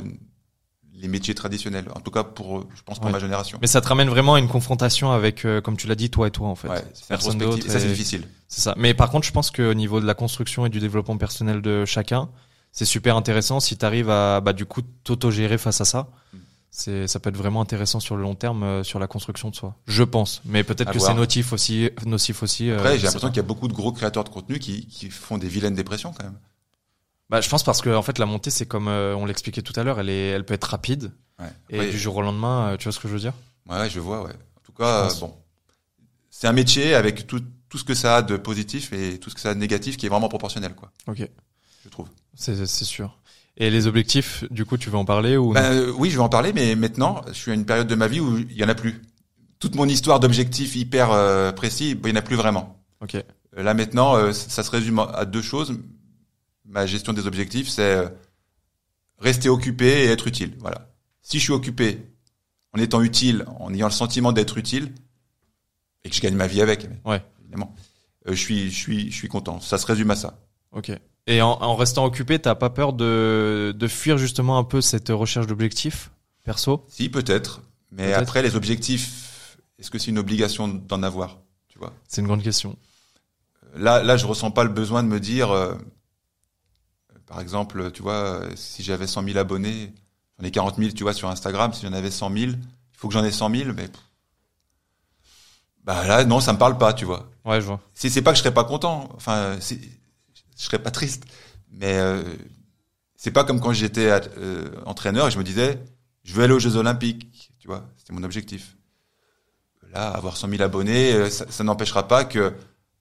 [0.94, 1.84] les métiers traditionnels.
[1.94, 3.12] En tout cas, pour, je pense pour Ouais.
[3.12, 3.58] ma génération.
[3.60, 6.26] Mais ça te ramène vraiment à une confrontation avec, euh, comme tu l'as dit, toi
[6.28, 6.68] et toi en fait.
[6.68, 7.66] ouais, Personne d'autre.
[7.66, 8.26] Et ça, c'est difficile.
[8.48, 8.74] C'est ça.
[8.78, 11.84] Mais par contre, je pense qu'au niveau de la construction et du développement personnel de
[11.84, 12.30] chacun,
[12.76, 16.08] c'est super intéressant si tu arrives à bah, du coup t'auto-gérer face à ça.
[16.32, 16.38] Mm.
[16.70, 19.56] C'est, ça peut être vraiment intéressant sur le long terme euh, sur la construction de
[19.56, 19.74] soi.
[19.86, 20.42] Je pense.
[20.44, 21.10] Mais peut-être À que voir.
[21.10, 22.68] c'est nocif aussi, nocif aussi.
[22.70, 23.32] euh, Après, je j'ai l'impression pas.
[23.32, 26.12] qu'il y a beaucoup de gros créateurs de contenu qui, qui font des vilaines dépressions
[26.12, 26.38] quand même.
[27.30, 29.72] Bah, je pense parce que en fait la montée c'est comme euh, on l'expliquait tout
[29.74, 31.46] à l'heure, elle est, elle peut être rapide Ouais.
[31.70, 33.32] et Ouais, du jour au lendemain, euh, tu vois ce que je veux dire?
[33.68, 34.32] Ouais, je vois, ouais.
[34.32, 35.34] En tout cas, euh, bon.
[36.30, 39.34] c'est un métier avec tout, tout ce que ça a de positif et tout ce
[39.34, 40.92] que ça a de négatif qui est vraiment proportionnel, quoi.
[41.08, 41.28] Ok.
[41.87, 42.09] Je trouve.
[42.34, 43.16] C'est sûr.
[43.57, 46.22] Et les objectifs, du coup, tu veux en parler ou Ben, euh, oui, je vais
[46.22, 48.62] en parler, mais maintenant, je suis à une période de ma vie où il y
[48.64, 49.01] en a plus.
[49.61, 52.82] Toute mon histoire d'objectifs hyper euh, précis, ben, il n'y en a plus vraiment.
[53.01, 53.14] Ok.
[53.14, 53.22] Euh,
[53.62, 55.78] Là maintenant, euh, ça se résume à deux choses.
[56.66, 58.05] Ma gestion des objectifs, c'est
[59.18, 60.55] rester occupé et être utile.
[60.59, 60.91] Voilà.
[61.22, 62.01] Si je suis occupé,
[62.74, 64.93] en étant utile, en ayant le sentiment d'être utile,
[66.05, 67.22] et que je gagne ma vie avec, Ouais.
[67.41, 67.74] évidemment,
[68.28, 69.61] euh, je suis, je suis, je suis content.
[69.61, 70.39] Ça se résume à ça.
[70.72, 70.91] Ok.
[71.26, 75.08] Et en, en restant occupé, t'as pas peur de, de fuir justement un peu cette
[75.08, 76.10] recherche d'objectifs
[76.44, 76.84] perso?
[76.88, 77.60] Si peut-être,
[77.90, 81.92] mais après les objectifs, est-ce que c'est une obligation d'en avoir Tu vois?
[82.08, 82.76] C'est une grande question.
[83.74, 85.74] Là, là, je ressens pas le besoin de me dire, euh,
[87.26, 89.92] par exemple, tu vois, si j'avais 100 000 abonnés,
[90.38, 92.58] j'en ai 40 000, tu vois, sur Instagram, si j'en avais 100 000, il
[92.96, 93.88] faut que j'en ai 100 000, mais
[95.84, 97.28] bah là, non, ça me parle pas, tu vois.
[97.44, 97.80] Ouais, je vois.
[97.94, 99.56] C'est c'est pas que je serais pas content, enfin,
[100.57, 101.24] je serais pas triste,
[101.70, 102.22] mais euh,
[103.16, 105.78] c'est pas comme quand j'étais euh, entraîneur et je me disais,
[106.24, 108.76] je veux aller aux Jeux Olympiques, tu vois, c'était mon objectif.
[109.92, 112.52] Là, avoir 100 000 abonnés, euh, ça, ça n'empêchera pas que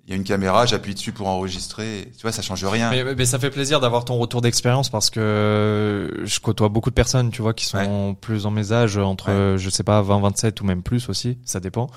[0.08, 2.92] il y a une caméra, j'appuie dessus pour enregistrer, tu vois, ça change rien.
[2.92, 6.96] Mais, mais ça fait plaisir d'avoir ton retour d'expérience parce que je côtoie beaucoup de
[6.96, 9.58] personnes, tu vois, qui sont plus en mes âges, entre, Ouais.
[9.58, 11.90] je sais pas, 20, 27 ou même plus aussi, ça dépend.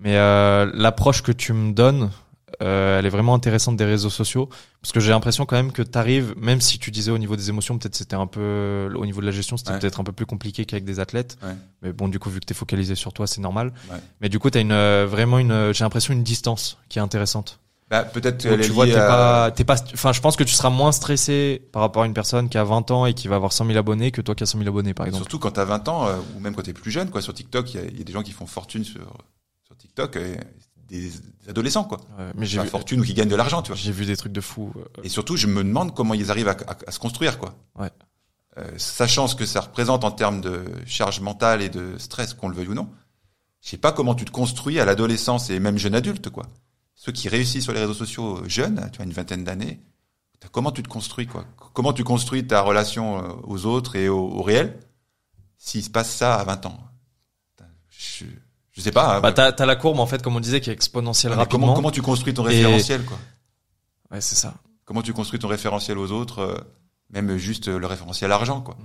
[0.00, 2.10] Mais euh, l'approche que tu me donnes,
[2.62, 4.48] euh, elle est vraiment intéressante des réseaux sociaux
[4.82, 7.36] parce que j'ai l'impression quand même que tu arrives, même si tu disais au niveau
[7.36, 9.78] des émotions, peut-être c'était un peu, au niveau de la gestion, c'était Ouais.
[9.78, 11.36] peut-être un peu plus compliqué qu'avec des athlètes.
[11.42, 11.54] Ouais.
[11.82, 13.72] Mais bon, du coup, vu que tu es focalisé sur toi, c'est normal.
[13.90, 13.96] Ouais.
[14.20, 17.02] Mais du coup, tu as une, euh, vraiment une, j'ai l'impression une distance qui est
[17.02, 17.60] intéressante.
[17.90, 20.70] Bah, peut-être tu vois, t'es à- pas, t'es pas, enfin, je pense que tu seras
[20.70, 23.52] moins stressé par rapport à une personne qui a 20 ans et qui va avoir
[23.52, 25.22] 100 000 abonnés que toi qui as 100 000 abonnés, par exemple.
[25.24, 27.20] Surtout quand t'as 20 ans, euh, ou même quand t'es plus jeune, quoi.
[27.20, 29.02] Sur TikTok, il y a, il y a des gens qui font fortune sur,
[29.66, 30.38] sur TikTok, et
[30.88, 31.12] des,
[31.48, 31.98] adolescents, quoi.
[32.18, 33.76] Ouais, mais j'ai vu, fortune ou qui gagnent de l'argent, tu vois.
[33.76, 34.72] j'ai vu des trucs de fou.
[34.76, 37.54] euh, Et surtout, je me demande comment ils arrivent à, à- à se construire, quoi.
[37.78, 37.90] Ouais.
[38.58, 42.48] Euh, sachant ce que ça représente en termes de charge mentale et de stress, qu'on
[42.48, 42.88] le veuille ou non.
[43.60, 46.46] Je sais pas comment tu te construis à l'adolescence et même jeune adulte, quoi.
[46.94, 49.80] Ceux qui réussissent sur les réseaux sociaux euh, jeunes, tu as une vingtaine d'années,
[50.52, 51.44] comment tu te construis, quoi?
[51.72, 54.78] Comment tu construis ta relation euh, aux autres et au, au réel
[55.56, 56.78] s'il se passe ça à 20 ans?
[57.88, 58.24] Je,
[58.74, 59.16] je sais pas.
[59.16, 61.38] hein, Bah, t'as, t'as la courbe, en fait, comme on disait, qui est exponentielle mais
[61.38, 61.66] rapidement.
[61.68, 63.18] comment, comment tu construis ton Et- référentiel, quoi
[64.10, 64.54] Ouais, c'est ça.
[64.84, 66.58] Comment tu construis ton référentiel aux autres, euh,
[67.10, 68.76] même juste euh, le référentiel argent, quoi.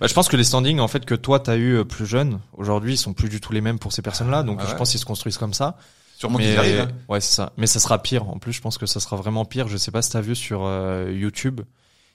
[0.00, 2.38] Bah, je pense que les standings, en fait, que toi t'as eu euh, plus jeune,
[2.56, 4.44] aujourd'hui, ils sont plus du tout les mêmes pour ces personnes-là.
[4.44, 5.76] Donc, Ah je pense qu'ils se construisent comme ça.
[6.16, 6.80] Sûrement qu'ils arrivent.
[6.82, 6.88] hein.
[7.08, 7.52] ouais, c'est ça.
[7.56, 8.28] Mais ça sera pire.
[8.30, 9.66] En plus, je pense que ça sera vraiment pire.
[9.66, 11.60] Je sais pas si t'as vu sur euh, YouTube,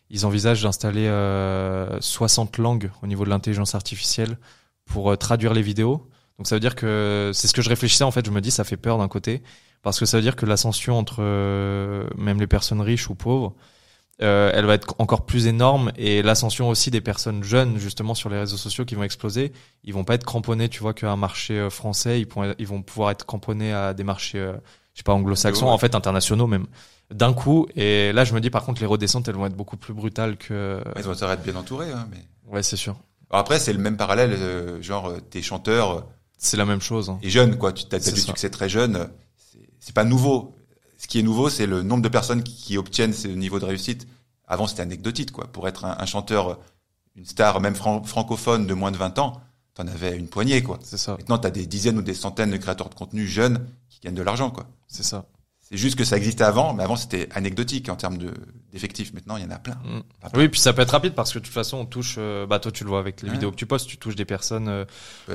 [0.10, 4.38] ils envisagent d'installer euh, 60 langues au niveau de l'intelligence artificielle
[4.86, 6.10] pour euh, traduire les vidéos.
[6.40, 8.26] Donc ça veut dire que c'est ce que je réfléchissais en fait.
[8.26, 9.44] Je me dis ça fait peur d'un côté
[9.84, 13.54] parce que ça veut dire que l'ascension entre euh, même les personnes riches ou pauvres,
[14.22, 18.30] euh, elle va être encore plus énorme et l'ascension aussi des personnes jeunes justement sur
[18.30, 19.52] les réseaux sociaux qui vont exploser.
[19.84, 22.20] Ils vont pas être cramponnés, tu vois, qu'à un marché euh, français.
[22.22, 24.54] Ils, pourront- ils vont pouvoir être cramponnés à des marchés, euh,
[24.94, 26.68] je sais pas, anglo-saxons, en fait internationaux même,
[27.12, 27.68] d'un coup.
[27.76, 30.36] Et là, je me dis par contre les redescentes, elles vont être beaucoup plus brutales
[30.38, 30.82] que.
[30.98, 32.24] Ils vont être bien entourés, hein, mais.
[32.50, 32.96] Ouais, c'est sûr.
[33.30, 36.02] Alors après, c'est le même parallèle, euh, genre, euh, t'es chanteur euh,
[36.42, 37.10] C'est la même chose.
[37.10, 37.20] hein.
[37.22, 37.72] et jeune, quoi.
[37.74, 39.10] Tu as, C'est du succès très jeune.
[39.80, 40.56] c'est- pas nouveau.
[40.98, 43.66] Ce qui est nouveau, c'est le nombre de personnes qui, qui obtiennent ce niveau de
[43.66, 44.08] réussite.
[44.48, 45.48] Avant, c'était anecdotique, quoi.
[45.48, 46.60] Pour être un, un chanteur,
[47.16, 49.40] une star, même fran- francophone de moins de 20 ans,
[49.76, 50.80] t'en avais une poignée, quoi.
[50.82, 51.14] C'est ça.
[51.18, 54.22] Maintenant, t'as des dizaines ou des centaines de créateurs de contenu jeunes qui gagnent de
[54.24, 54.68] l'argent, quoi.
[54.88, 55.26] C'est ça.
[55.72, 58.34] C'est juste que ça existait avant, mais avant, c'était anecdotique en termes de-
[58.74, 59.14] d'effectifs.
[59.14, 59.76] Maintenant, il y en a plein.
[59.86, 60.02] Mm.
[60.36, 62.16] Oui, puis ça peut être rapide parce que de toute façon, on touche.
[62.18, 63.36] euh, bah, toi, tu le vois avec les Ouais.
[63.36, 64.68] vidéos que tu postes, tu touches des personnes.
[64.68, 64.86] euh,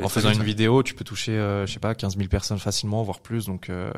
[0.02, 3.04] en faisant une vidéo, tu peux toucher, euh, je sais pas, 15 000 personnes facilement,
[3.04, 3.46] voire plus.
[3.46, 3.92] Donc, euh,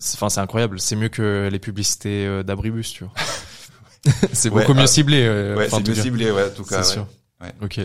[0.00, 0.80] c'est- enfin, c'est incroyable.
[0.80, 3.12] C'est mieux que les publicités euh, d'Abribus, tu vois.
[4.32, 5.28] c'est Ouais, beaucoup mieux ciblé.
[5.56, 6.82] Ouais, c'est mieux ciblé, ouais, en tout cas.
[6.82, 7.06] C'est sûr.
[7.40, 7.52] Ouais.
[7.62, 7.80] Ok.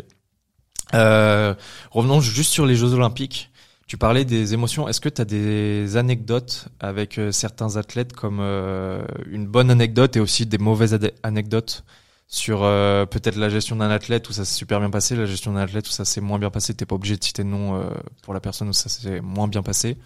[0.93, 1.53] Euh,
[1.91, 3.50] revenons juste sur les Jeux Olympiques.
[3.91, 4.87] Tu parlais des émotions.
[4.87, 10.15] Est-ce que tu as des anecdotes avec euh, certains athlètes comme euh, une bonne anecdote
[10.15, 11.83] et aussi des mauvaises anecdotes
[12.25, 15.51] sur euh, peut-être la gestion d'un athlète où ça s'est super bien passé, la gestion
[15.51, 16.73] d'un athlète où ça s'est moins bien passé?
[16.73, 17.83] T'es pas obligé de citer de nom
[18.21, 19.97] pour la personne où ça s'est moins bien passé.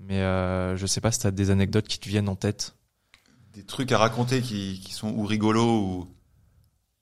[0.00, 0.18] Mais
[0.76, 2.74] je sais pas si tu as des anecdotes qui te viennent en tête.
[3.54, 6.08] Des trucs à raconter qui, qui sont ou rigolos ou.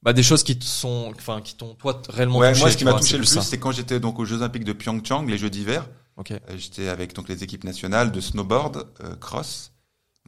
[0.03, 2.61] Bah des choses qui te sont, enfin qui t'ont toi réellement Ouais, touché.
[2.61, 4.75] moi, ce qui m'a touché le plus, c'est quand j'étais donc aux Jeux Olympiques de
[4.75, 5.89] Pyeongchang, les Jeux d'hiver.
[6.31, 9.73] Euh, J'étais avec donc les équipes nationales de snowboard, euh, cross.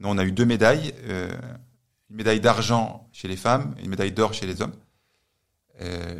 [0.01, 1.30] Nous, on a eu deux médailles, euh,
[2.11, 4.74] une médaille d'argent chez les femmes, et une médaille d'or chez les hommes.
[5.80, 6.18] Euh,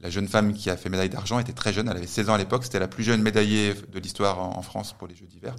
[0.00, 2.34] la jeune femme qui a fait médaille d'argent était très jeune, elle avait 16 ans
[2.34, 5.26] à l'époque, c'était la plus jeune médaillée de l'histoire en, en France pour les Jeux
[5.26, 5.54] d'hiver.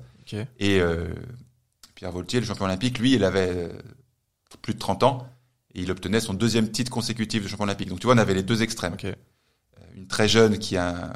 [0.60, 0.82] Et
[1.94, 3.70] Pierre Voltier, le champion olympique, lui, il avait
[4.64, 5.28] plus de 30 ans
[5.76, 7.90] et il obtenait son deuxième titre consécutif de champion olympique.
[7.90, 8.96] Donc tu vois, on avait les deux extrêmes.
[9.96, 11.14] Une très jeune qui a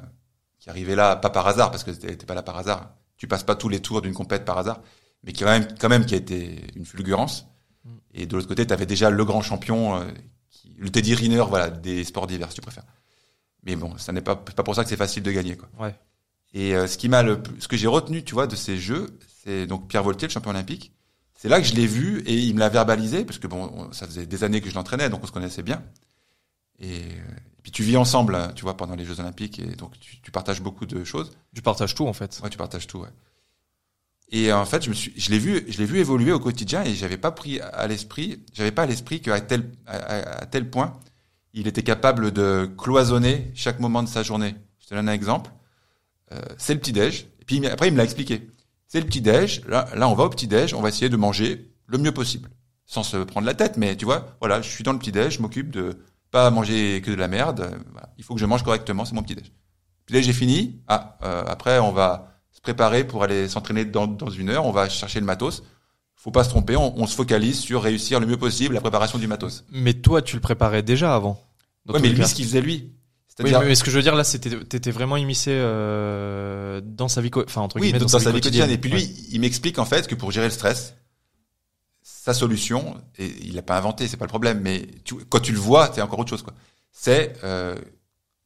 [0.65, 2.95] qui arrivait là pas par hasard parce que était pas là par hasard.
[3.17, 4.81] Tu passes pas tous les tours d'une compète par hasard,
[5.23, 7.45] mais qui quand même quand même qui a été une fulgurance.
[7.83, 7.89] Mm.
[8.15, 10.05] Et de l'autre côté, tu avais déjà le grand champion, euh,
[10.49, 12.85] qui, le Teddy Riner, voilà, des sports divers, si tu préfères.
[13.61, 15.69] Mais bon, ça n'est pas pas pour ça que c'est facile de gagner, quoi.
[15.79, 15.93] Ouais.
[16.55, 19.19] Et euh, ce qui m'a le ce que j'ai retenu, tu vois, de ces jeux,
[19.43, 20.93] c'est donc Pierre Voltier, le champion olympique.
[21.35, 23.91] C'est là que je l'ai vu et il me l'a verbalisé parce que bon, on-
[23.93, 25.83] ça faisait des années que je l'entraînais, donc on se connaissait bien.
[26.79, 29.99] Et, euh, et puis tu vis ensemble, tu vois, pendant les Jeux olympiques et donc
[29.99, 31.31] tu, tu partages beaucoup de choses.
[31.55, 32.39] Tu partages tout en fait.
[32.43, 33.09] Ouais, tu partages tout, ouais.
[34.31, 36.39] Et euh, en fait, je me suis, je l'ai vu, je l'ai vu évoluer au
[36.39, 40.41] quotidien et j'avais pas pris à l'esprit, j'avais pas à l'esprit qu'à tel, à, à-
[40.41, 40.99] à tel point,
[41.53, 44.55] il était capable de cloisonner chaque moment de sa journée.
[44.79, 45.51] Je te donne un exemple.
[46.31, 47.27] Euh, c'est le petit déj.
[47.41, 48.49] Et puis après, il me l'a expliqué.
[48.87, 49.61] C'est le petit déj.
[49.67, 50.73] Là, là, on va au petit déj.
[50.73, 52.49] On va essayer de manger le mieux possible,
[52.85, 53.77] sans se prendre la tête.
[53.77, 55.35] Mais tu vois, voilà, je suis dans le petit déj.
[55.37, 55.99] Je m'occupe de
[56.35, 57.71] pas manger que de la merde.
[57.93, 58.09] Voilà.
[58.17, 59.05] Il faut que je mange correctement.
[59.05, 59.53] C'est mon petit déj.
[60.05, 60.81] Petit déj, j'ai fini.
[60.87, 62.09] Ah, euh, après, on va
[62.51, 64.65] se préparer pour aller s'entraîner dans, dans une heure.
[64.65, 65.63] On va chercher le matos.
[66.17, 66.75] Faut pas se tromper.
[66.75, 69.63] On, on se focalise sur réussir le mieux possible la préparation du matos.
[69.71, 71.39] Mais toi, tu le préparais déjà avant.
[71.87, 72.91] Ouais, mais lui, ce qu'il faisait lui, Oui,
[73.29, 77.21] c'est-à-dire mais ce que je veux dire là, c'était t'étais vraiment immiscé euh, dans sa
[77.21, 78.71] vie, enfin entre Oui, guillemets, dans, dans, sa vie quotidienne.
[78.71, 79.09] Et puis lui, Ouais.
[79.31, 80.95] il m'explique en fait que pour gérer le stress,
[82.25, 85.51] sa solution, et il l'a pas inventé, c'est pas le problème, mais tu, quand tu
[85.51, 86.55] le vois, c'est encore autre chose, quoi.
[86.91, 87.75] C'est euh,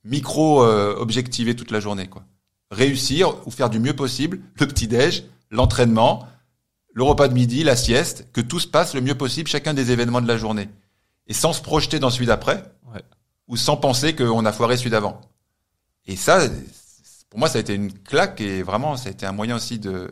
[0.03, 2.25] micro euh, objectiver toute la journée, quoi.
[2.71, 6.27] Réussir ou faire du mieux possible le petit déj, l'entraînement,
[6.93, 9.91] le repas de midi, la sieste, que tout se passe le mieux possible, chacun des
[9.91, 10.67] événements de la journée,
[11.27, 13.01] et sans se projeter dans celui d'après, Ouais.
[13.47, 15.21] ou sans penser qu'on a foiré celui d'avant.
[16.05, 16.49] Et ça,
[17.29, 19.79] pour moi, ça a été une claque et vraiment, ça a été un moyen aussi
[19.79, 20.11] de,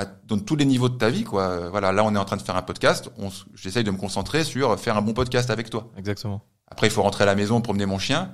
[0.00, 1.68] à, dans tous les niveaux de ta vie, quoi.
[1.70, 3.10] Voilà, là, on est en train de faire un podcast.
[3.54, 5.88] J'essaye de me concentrer sur faire un bon podcast avec toi.
[5.96, 6.42] Exactement.
[6.68, 8.30] Après, il faut rentrer à la maison, promener mon chien.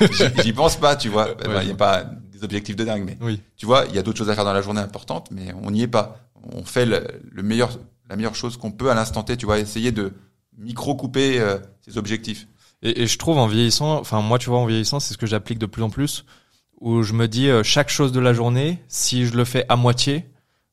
[0.00, 1.28] J'y j'y pense pas, tu vois.
[1.44, 1.64] Il Ouais.
[1.66, 3.40] n'y a pas des objectifs de dingue, mais Oui.
[3.56, 5.70] tu vois, il y a d'autres choses à faire dans la journée importantes, mais on
[5.70, 6.16] n'y est pas.
[6.52, 7.70] On fait le, le meilleur,
[8.08, 9.36] la meilleure chose qu'on peut à l'instant T.
[9.36, 10.14] Tu vois, essayer de
[10.56, 12.46] micro couper euh, ses objectifs.
[12.82, 15.26] Et, et je trouve en vieillissant, enfin moi tu vois en vieillissant, c'est ce que
[15.26, 16.24] j'applique de plus en plus,
[16.80, 19.76] où je me dis euh, chaque chose de la journée, si je le fais à
[19.76, 20.30] moitié,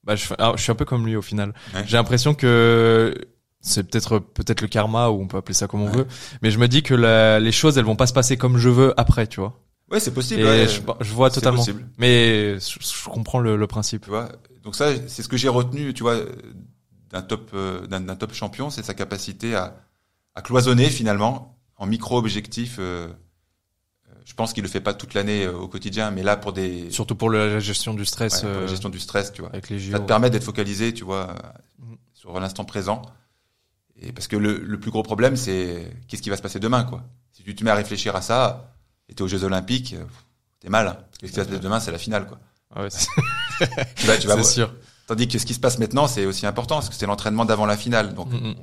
[0.07, 1.53] bah je, alors, je suis un peu comme lui au final.
[1.75, 1.83] Ouais.
[1.85, 3.13] J'ai l'impression que
[3.61, 5.97] c'est peut-être peut-être le karma ou on peut appeler ça comme on Ouais.
[5.97, 6.07] veut,
[6.41, 8.69] mais je me dis que la- les choses elles vont pas se passer comme je
[8.69, 9.59] veux après, tu vois.
[9.91, 10.41] Ouais, c'est possible.
[10.41, 10.67] Et ouais.
[10.67, 11.59] je, je vois totalement.
[11.59, 11.87] possible.
[11.97, 14.03] Mais je, je comprends le, le principe.
[14.03, 14.29] Tu vois,
[14.63, 16.17] donc ça, c'est ce que j'ai retenu, tu vois,
[17.11, 19.75] d'un top, euh, d'un top champion, c'est sa capacité à,
[20.35, 22.77] à cloisonner finalement en micro-objectifs.
[22.79, 23.13] euh, euh,
[24.27, 26.91] je pense qu'il le fait pas toute l'année euh, au quotidien, mais là pour des
[26.91, 29.49] Surtout pour la gestion du stress ouais, pour la euh, gestion du stress, tu vois,
[29.51, 29.93] avec les JO.
[29.93, 31.33] ça te permet d'être focalisé, tu vois,
[31.79, 31.95] Mhm.
[32.13, 33.01] sur l'instant présent.
[33.99, 36.83] Et parce que le, le plus gros problème, c'est qu'est-ce qui va se passer demain,
[36.83, 37.03] quoi.
[37.31, 38.75] Si tu te mets à réfléchir à ça,
[39.09, 40.03] et t'es aux Jeux Olympiques, euh,
[40.59, 40.87] t'es mal.
[40.87, 40.97] hein.
[41.09, 42.39] Parce que ce qui va se passer demain, c'est la finale, quoi.
[42.75, 43.07] Ah ouais, c'est
[43.95, 44.73] Tu vas, tu vas c'est voir- sûr.
[45.07, 47.65] Tandis que ce qui se passe maintenant, c'est aussi important, parce que c'est l'entraînement d'avant
[47.65, 48.13] la finale.
[48.13, 48.55] Donc, Mm, mm.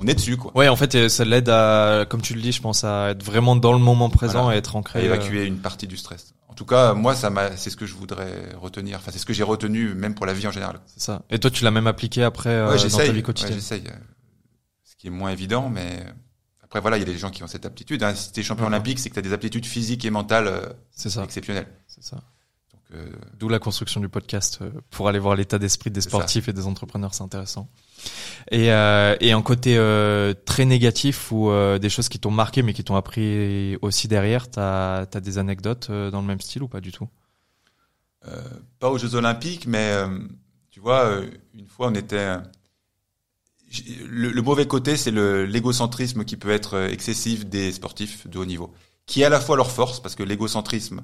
[0.00, 0.50] on est dessus, quoi.
[0.56, 3.22] Ouais, en fait, euh, ça l'aide à, comme tu le dis, je pense, à être
[3.22, 4.56] vraiment dans le moment présent Voilà.
[4.56, 5.00] et être À ancré.
[5.00, 6.34] euh, évacuer une partie du stress.
[6.48, 8.98] En tout cas, moi, ça m'a, c'est ce que je voudrais retenir.
[8.98, 10.80] Enfin, c'est ce que j'ai retenu, même pour la vie en général.
[10.86, 11.22] C'est ça.
[11.30, 13.54] Et toi, tu l'as même appliqué après euh, ouais, dans ta vie Ouais, quotidienne.
[13.54, 13.84] j'essaye.
[13.86, 13.92] euh,
[14.84, 16.04] Ce qui est moins évident, mais
[16.64, 18.02] après, voilà, il y a des gens qui ont cette aptitude.
[18.02, 18.14] Hein.
[18.16, 18.72] Si t'es champion Mhm.
[18.72, 21.22] olympique, c'est que t'as des aptitudes physiques et mentales euh, c'est ça.
[21.22, 21.68] exceptionnelles.
[21.86, 22.18] C'est ça.
[22.94, 23.06] Euh,
[23.38, 26.66] D'où la construction du podcast euh, pour aller voir l'état d'esprit des sportifs et des
[26.66, 27.68] entrepreneurs, c'est intéressant.
[28.50, 32.62] Et, euh, et en côté euh, très négatif ou euh, des choses qui t'ont marqué
[32.62, 36.62] mais qui t'ont appris aussi derrière, t'as as des anecdotes euh, dans le même style
[36.62, 37.08] ou pas du tout?
[38.28, 38.42] Euh,
[38.78, 40.08] pas aux Jeux Olympiques, mais euh,
[40.70, 42.16] tu vois, euh, une fois, on était.
[42.16, 42.38] euh,
[44.06, 48.44] le, le mauvais côté, c'est l'égocentrisme qui peut être euh, excessif des sportifs de haut
[48.44, 48.72] niveau,
[49.06, 51.02] qui est à la fois leur force, parce que l'égocentrisme,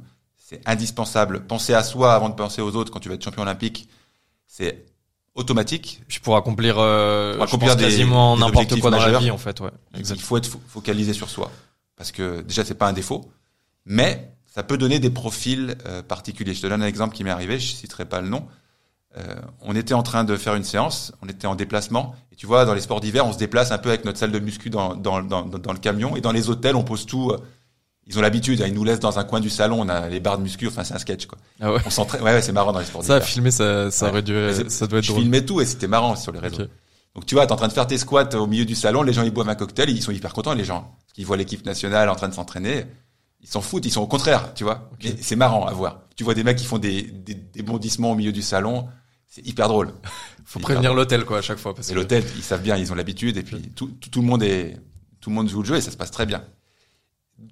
[0.48, 1.44] c'est indispensable.
[1.46, 3.88] Penser à soi avant de penser aux autres quand tu vas être champion olympique,
[4.46, 4.86] c'est
[5.34, 6.00] automatique.
[6.08, 9.30] Puis pour accomplir, euh, Pour je accomplir pense des- quasiment n'importe quoi dans la vie
[9.30, 9.70] en fait, ouais.
[9.94, 10.16] Il- Exact.
[10.16, 11.50] Il faut être fo- focalisé sur soi,
[11.96, 13.30] parce que déjà, c'est pas un défaut,
[13.84, 16.54] mais ça peut donner des profils euh, particuliers.
[16.54, 18.46] Je te donne un exemple qui m'est arrivé, je citerai pas le nom.
[19.16, 22.46] Euh, on était en train de faire une séance, on était en déplacement, et tu
[22.46, 24.70] vois, dans les sports d'hiver, on se déplace un peu avec notre salle de muscu
[24.70, 27.32] dans, dans, dans, dans le camion, et dans les hôtels, on pose tout.
[28.08, 30.18] Ils ont l'habitude, hein, ils nous laissent dans un coin du salon, on a les
[30.20, 31.38] barres de muscu, enfin c'est un sketch quoi.
[31.60, 31.80] Ah ouais.
[31.86, 34.10] On s'entraîne, ouais, ouais c'est marrant dans les sports Ça, filmer, ça, ça Ouais.
[34.12, 34.34] aurait dû,
[34.68, 35.22] ça doit être Je drôle.
[35.22, 36.62] filmais tout et c'était marrant sur les réseaux.
[36.62, 36.68] Ok.
[37.14, 39.12] Donc tu vois, t'es en train de faire tes squats au milieu du salon, les
[39.12, 41.64] gens ils boivent un cocktail, ils sont hyper contents les gens, parce qu'ils voient l'équipe
[41.66, 42.86] nationale en train de s'entraîner.
[43.40, 44.88] ils s'en foutent, ils sont au contraire, tu vois.
[44.92, 45.00] Ok.
[45.04, 46.00] Mais c'est marrant à voir.
[46.16, 48.88] Tu vois des mecs qui font des, des, des bondissements au milieu du salon,
[49.28, 49.92] c'est hyper drôle.
[50.44, 51.74] Faut prévenir l'hôtel quoi à chaque fois.
[51.74, 54.20] Parce Et que- l'hôtel, ils savent bien, ils ont l'habitude, et puis tout, tout, tout
[54.22, 54.76] le monde est,
[55.20, 56.42] tout le monde joue le jeu et ça se passe très bien.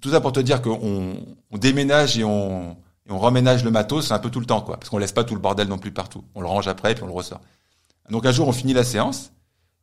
[0.01, 1.15] Tout ça pour te dire qu'on
[1.51, 2.71] on déménage et on,
[3.07, 5.13] et on reménage le matos, c'est un peu tout le temps, quoi, parce qu'on laisse
[5.13, 6.23] pas tout le bordel non plus partout.
[6.35, 7.41] On le range après, puis on le ressort.
[8.09, 9.31] Donc un jour, on finit la séance.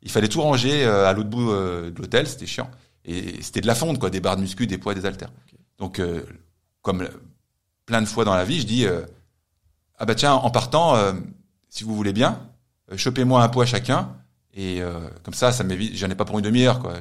[0.03, 2.71] Il fallait tout ranger euh, à l'autre bout euh, de l'hôtel, c'était chiant.
[3.07, 5.33] Et c'était de la fonte, quoi, des barres de muscu, des poids, des haltères.
[5.79, 6.23] Donc, euh,
[6.83, 7.09] comme euh,
[7.87, 9.03] plein de fois dans la vie, je dis, euh,
[9.99, 11.13] ah bah tiens, en partant, euh,
[11.69, 12.41] si vous voulez bien,
[12.95, 14.15] chopez-moi un poids chacun,
[14.53, 15.97] et euh, comme ça, ça m'évite.
[15.97, 16.95] J'en ai pas pour une demi-heure, quoi.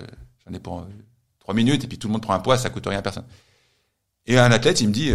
[0.46, 0.86] J'en ai pour
[1.44, 3.26] trois minutes, et puis tout le monde prend un poids, ça coûte rien à personne.
[4.26, 5.12] Et un athlète, il me dit,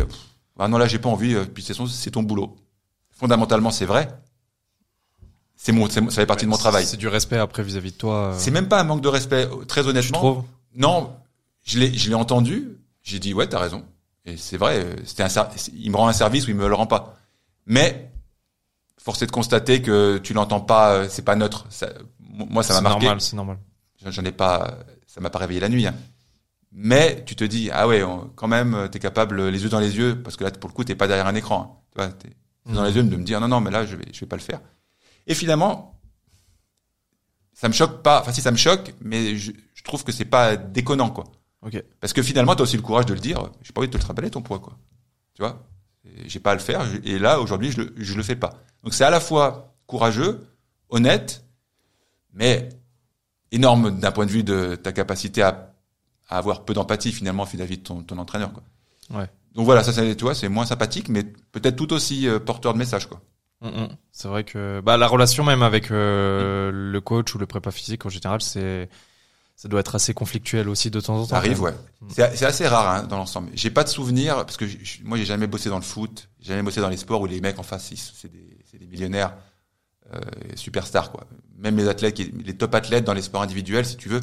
[0.59, 1.35] ah non là, j'ai pas envie.
[1.35, 2.57] euh, Puis c'est son- c'est ton boulot.
[3.11, 4.09] Fondamentalement, c'est vrai.
[5.57, 6.87] C'est mon, c'est ça fait partie de mon travail.
[6.87, 8.15] C'est du respect après vis-à-vis de toi.
[8.33, 10.19] euh, C'est même pas un manque de respect, euh, très Tu honnêtement.
[10.19, 10.45] trouves?
[10.77, 11.17] Non,
[11.65, 12.69] je l'ai, je l'ai entendu.
[13.03, 13.85] J'ai dit ouais, t'as raison.
[14.25, 15.29] Et c'est vrai, c'était un,
[15.75, 17.17] il me rend un service ou il me le rend pas.
[17.67, 18.11] Mais
[18.99, 21.67] force est de constater que tu l'entends pas, c'est pas neutre.
[21.71, 21.89] Ça-
[22.21, 23.05] moi, ça m'a C'est marqué.
[23.07, 23.59] normal, c'est normal.
[24.05, 25.87] J'en- J'en ai pas, ça m'a pas réveillé la nuit.
[25.87, 25.95] hein.
[26.73, 29.97] Mais tu te dis ah ouais, on- quand même, t'es capable les yeux dans les
[29.97, 31.61] yeux parce que là pour le coup t'es pas derrière un écran.
[31.63, 31.83] hein.
[31.93, 33.97] Tu vois, t'es yeux dans les yeux de me dire non non mais là je
[33.97, 34.61] vais, je vais pas le faire.
[35.27, 35.99] Et finalement,
[37.53, 38.21] ça me choque pas.
[38.21, 41.25] Enfin si ça me choque, mais je, je trouve que c'est pas déconnant quoi.
[41.63, 41.83] Ok.
[42.01, 43.51] Parce que finalement, tu as aussi le courage de le dire.
[43.63, 44.79] J'ai pas envie de te le trimballer ton poids, quoi.
[45.35, 45.67] Tu vois?
[46.27, 46.87] J'ai pas à le faire.
[47.05, 48.51] Et là, aujourd'hui, je le, je le fais pas.
[48.85, 50.47] Donc c'est à la fois courageux,
[50.89, 51.45] honnête,
[52.33, 52.69] mais
[53.51, 55.75] énorme d'un point de vue de ta capacité à,
[56.29, 58.63] à avoir peu d'empathie finalement vis-à-vis de ton, ton entraîneur, quoi.
[59.11, 59.29] Ouais.
[59.55, 62.75] Donc voilà, ça, c'est, tu vois, c'est moins sympathique, mais peut-être tout aussi euh, porteur
[62.75, 63.21] de message, quoi.
[63.61, 63.89] Mm, mm.
[64.13, 68.07] C'est vrai que bah la relation même avec euh, le coach ou le prépa physique
[68.07, 68.89] en général, c'est
[69.57, 71.31] ça doit être assez conflictuel aussi de temps en temps.
[71.31, 71.75] Ça arrive, ouais.
[72.11, 73.51] C'est, c'est assez rare hein, dans l'ensemble.
[73.55, 76.29] J'ai pas de souvenir parce que je- je- moi j'ai jamais bossé dans le foot,
[76.39, 78.87] j'ai jamais bossé dans les sports où les mecs en face c'est des, c'est des
[78.87, 79.35] millionnaires,
[80.15, 80.21] euh,
[80.55, 81.27] superstars quoi.
[81.57, 84.21] Même les athlètes, les top athlètes dans les sports individuels, si tu veux,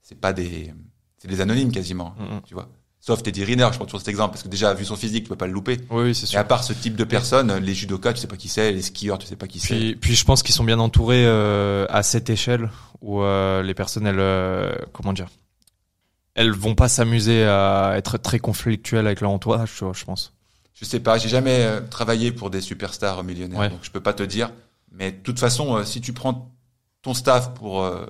[0.00, 0.72] c'est pas des,
[1.20, 2.40] c'est des anonymes quasiment, Mm, mm.
[2.46, 2.68] tu vois.
[3.02, 5.28] Sauf Teddy Riner, je prends toujours cet exemple parce que déjà vu son physique, tu
[5.30, 5.78] peux pas le louper.
[5.90, 6.38] Oui, oui, c'est Et sûr.
[6.38, 9.16] à part ce type de personnes, les judokas, tu sais pas qui c'est, les skieurs,
[9.16, 9.68] tu sais pas qui c'est.
[9.74, 12.68] Puis, puis je pense qu'ils sont bien entourés euh, à cette échelle
[13.00, 15.28] où euh, les personnes, elles, euh, comment dire,
[16.34, 20.34] elles vont pas s'amuser à être très conflictuelles avec leur entourage, tu vois, je pense.
[20.74, 23.68] Je sais pas, j'ai jamais euh, travaillé pour des superstars millionnaires, Ouais.
[23.70, 24.50] donc je peux pas te dire.
[24.92, 26.54] Mais de toute façon, euh, si tu prends
[27.02, 28.04] ton staff pour euh,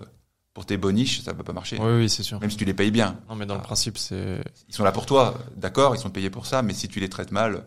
[0.61, 1.79] pour tes boniches, ça va pas marcher.
[1.81, 2.39] Oui, oui, c'est sûr.
[2.39, 4.93] Même si tu les payes bien, Non, mais dans le principe, c'est ils sont là
[4.93, 6.61] pour toi, d'accord, ils sont payés pour ça.
[6.61, 7.65] Mais si tu les traites mal,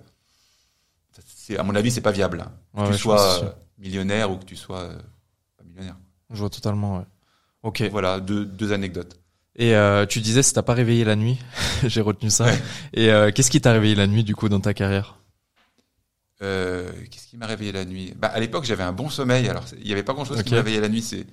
[1.57, 2.45] à mon avis, c'est pas viable.
[2.75, 4.95] Que Ouais, tu ouais, sois euh, millionnaire ou que tu sois euh,
[5.57, 5.95] pas millionnaire.
[6.29, 6.97] Je vois totalement.
[6.99, 7.05] Ouais.
[7.63, 7.81] Ok.
[7.91, 9.19] Voilà, deux deux anecdotes.
[9.55, 11.39] Et euh, tu disais, ça t'a pas réveillé la nuit.
[11.83, 12.45] J'ai retenu ça.
[12.45, 12.61] Ouais.
[12.93, 15.17] Et euh, qu'est-ce qui t'a réveillé la nuit du coup dans ta carrière?
[16.43, 18.13] Euh, Qu'est-ce qui m'a réveillé la nuit?
[18.17, 19.49] Bah à l'époque, j'avais un bon sommeil.
[19.49, 20.45] Alors il y avait pas grand chose Ok.
[20.45, 21.01] qui me réveillait la nuit.
[21.01, 21.25] C'est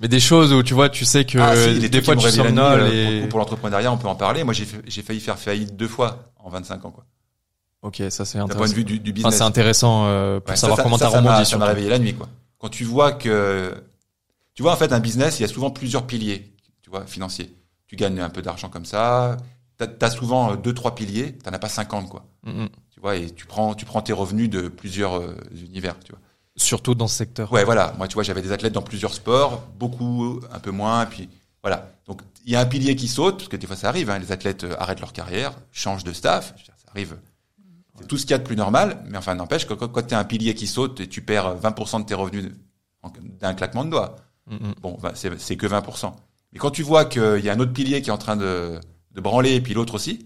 [0.00, 2.30] Mais des choses où tu vois, tu sais que Ah, si, les des fois tu
[2.30, 4.44] somnoles euh, pour, et pour l'entrepreneuriat, on peut en parler.
[4.44, 7.04] Moi, j'ai failli faire faillite deux fois en 25 ans, quoi.
[7.82, 8.74] ok, ça c'est D'un point de intéressant.
[8.76, 9.36] vue du, du Enfin, business.
[9.36, 12.14] c'est intéressant euh, pour Ouais, savoir ça, comment t'as rebondi Ça m'a réveillé la nuit,
[12.14, 12.28] quoi.
[12.58, 13.74] Quand tu vois que,
[14.54, 17.54] tu vois, en fait, un business, il y a souvent plusieurs piliers, tu vois, financiers.
[17.86, 19.36] Tu gagnes un peu d'argent comme ça.
[19.78, 21.32] T'as as souvent euh, deux, trois piliers.
[21.38, 22.24] T'en as pas 50, quoi.
[22.44, 22.68] Mm, mm.
[22.90, 26.20] Tu vois, et tu prends, tu prends tes revenus de plusieurs euh, univers, tu vois.
[26.56, 27.52] Surtout dans ce secteur.
[27.52, 27.94] Ouais, voilà.
[27.98, 31.28] Moi, tu vois, j'avais des athlètes dans plusieurs sports, beaucoup, un peu moins, et puis
[31.62, 31.90] voilà.
[32.06, 34.08] Donc, il y a un pilier qui saute, parce que des fois, ça arrive.
[34.10, 36.54] Hein, les athlètes euh, arrêtent leur carrière, changent de staff.
[36.64, 37.16] Ça arrive.
[37.98, 40.14] C'est tout ce qu'il y a de plus normal, mais enfin, n'empêche que quand, tu
[40.14, 42.52] as un pilier qui saute et tu perds 20% de tes revenus
[43.02, 44.16] en- d'un claquement de doigts,
[44.82, 46.14] bon, ben, c'est c'est que 20%.
[46.52, 48.78] Mais quand tu vois qu'il y a un autre pilier qui est en train de,
[49.12, 50.24] de branler, et puis l'autre aussi,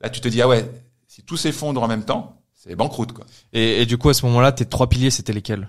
[0.00, 0.68] là, tu te dis, ah ouais,
[1.06, 3.24] si tout s'effondre en même temps, c'est banqueroute, quoi.
[3.52, 5.68] Et, et du coup, à ce moment-là, tes trois piliers, c'était lesquels?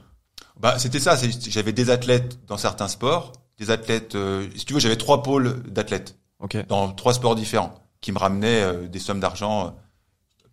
[0.59, 1.15] Bah, c'était ça.
[1.47, 4.15] J'avais des athlètes dans certains sports, des athlètes.
[4.15, 6.57] euh, si tu veux, j'avais trois pôles d'athlètes Ok.
[6.67, 9.69] dans trois sports différents qui me ramenaient euh, des sommes d'argent euh,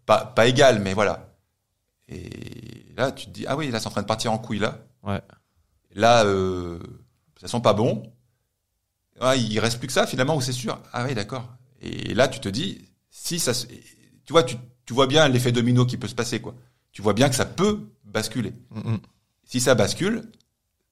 [0.07, 1.35] pas pas égales, mais voilà.
[2.09, 4.59] Et là, tu te dis ah oui, là c'est en train de partir en couille
[4.61, 4.79] là.
[5.03, 5.21] Ouais.
[5.95, 6.79] Là, euh,
[7.41, 8.03] ça sent pas bon.
[9.21, 10.79] Ah, il reste plus que ça finalement, ou c'est sûr?
[10.93, 11.47] Ah oui, d'accord.
[11.83, 14.57] Et là, tu te dis si ça, se- tu vois, tu
[14.91, 16.53] tu vois bien l'effet domino qui peut se passer quoi.
[16.91, 18.53] Tu vois bien que ça peut basculer.
[18.71, 18.99] Mm, mm.
[19.45, 20.23] Si ça bascule,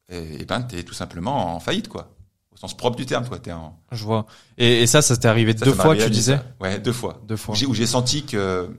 [0.08, 2.14] eh, eh ben t'es tout simplement en faillite quoi,
[2.52, 3.40] au sens propre du terme quoi.
[3.40, 4.26] T'es en Je vois.
[4.56, 6.44] Et, et ça, ça t'est arrivé Ça, deux ça fois, arrivé tu disais ça.
[6.60, 7.20] Ouais, deux fois.
[7.26, 7.56] Deux fois.
[7.66, 8.70] Où j'ai- senti que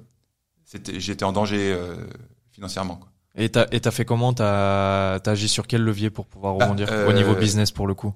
[0.98, 1.98] j'étais en danger euh,
[2.54, 2.96] financièrement.
[2.96, 3.10] Quoi.
[3.36, 4.32] Et t'as et fait comment?
[4.32, 7.94] T'as agi sur quel levier pour pouvoir Bah, rebondir euh, au niveau business pour le
[7.94, 8.14] coup?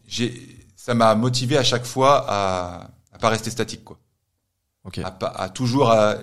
[0.77, 3.99] ça m'a motivé à chaque fois à, à pas rester statique quoi.
[4.85, 4.99] Ok.
[4.99, 6.15] À, à toujours à,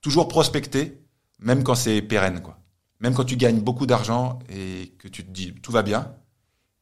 [0.00, 1.00] toujours prospecter,
[1.38, 2.58] même quand c'est pérenne, quoi.
[3.00, 6.12] Même quand tu gagnes beaucoup d'argent et que tu te dis tout va bien,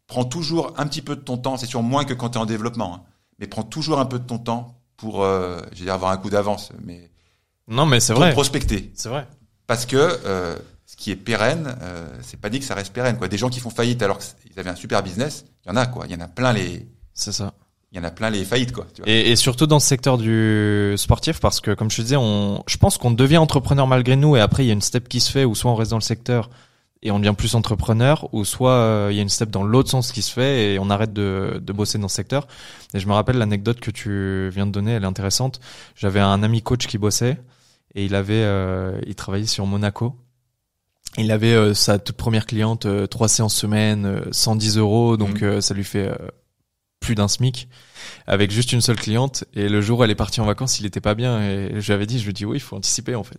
[0.07, 1.57] prends toujours un petit peu de ton temps.
[1.57, 3.03] C'est sûr moins que quand tu es en développement, hein,
[3.39, 6.17] mais prends toujours un peu de ton temps pour, euh, je vais dire, avoir un
[6.17, 7.11] coup d'avance, mais
[7.67, 8.33] Non, mais c'est vrai.
[8.33, 8.93] prospecter.
[8.95, 9.27] C'est vrai.
[9.67, 10.57] Parce que euh,
[10.87, 13.17] ce qui est pérenne, euh, c'est pas dit que ça reste pérenne.
[13.19, 13.27] Quoi.
[13.29, 15.87] Des gens qui font faillite alors qu'ils avaient un super business, il y en a
[15.87, 16.05] quoi.
[16.07, 17.55] Il y en a plein les, C'est ça.
[17.95, 18.87] Il y en a plein les faillites quoi.
[18.93, 19.11] Tu vois.
[19.11, 22.65] Et, et surtout dans ce secteur du sportif, parce que comme je te disais, on,
[22.67, 25.21] je pense qu'on devient entrepreneur malgré nous, et après il y a une step qui
[25.21, 26.51] se fait, où soit on reste dans le secteur
[27.03, 29.91] et on devient plus entrepreneur, ou soit euh, il y a une step dans l'autre
[29.91, 32.49] sens qui se fait et on arrête de, de bosser dans ce secteur.
[32.95, 35.61] Et je me rappelle l'anecdote que tu viens de donner, elle est intéressante.
[35.95, 37.39] J'avais un ami coach qui bossait
[37.95, 40.17] et il avait, euh, il travaillait sur Monaco.
[41.17, 45.43] Il avait euh, sa toute première cliente, euh, trois séances semaine, euh, 110 euros, donc
[45.43, 46.17] euh, ça lui fait euh,
[47.05, 47.69] plus d'un SMIC
[48.27, 49.45] avec juste une seule cliente.
[49.55, 51.41] Et le jour où elle est partie en vacances, il était pas bien.
[51.43, 53.39] Et je lui avais dit, je lui dit, oui, il faut anticiper en fait.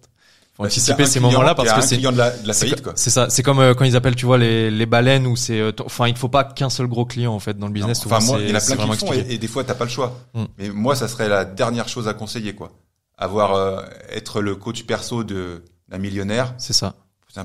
[0.56, 2.84] faut Bah, anticiper ces moments-là parce que c'est de la, de la c'est faillite co-
[2.92, 2.94] quoi.
[2.96, 3.30] c'est ça.
[3.30, 6.08] C'est comme euh, quand ils appellent, tu vois, les, les baleines ou c'est, euh, enfin,
[6.08, 8.06] il faut pas qu'un seul gros client en fait dans le business.
[8.06, 9.86] Enfin, moi, il y en a plein qui font et, et des fois, t'as pas
[9.86, 10.20] le choix.
[10.34, 10.44] Mm.
[10.58, 12.72] Mais moi, ça serait la dernière chose à conseiller, quoi.
[13.18, 16.54] Avoir, euh, être le coach perso de d'un millionnaire.
[16.58, 16.96] C'est ça.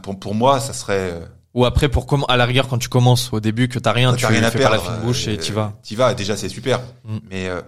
[0.02, 1.20] Pour, pour moi, ça serait.
[1.54, 4.24] Ou après, pour à la rigueur, quand tu commences au début, que t'as rien, tu
[4.26, 4.76] rien à perdre.
[4.76, 5.78] pas la fine bouche et euh, tu vas.
[5.82, 6.14] T'y vas.
[6.14, 6.80] Déjà, c'est super.
[7.04, 7.18] Mm.
[7.28, 7.60] Mais euh,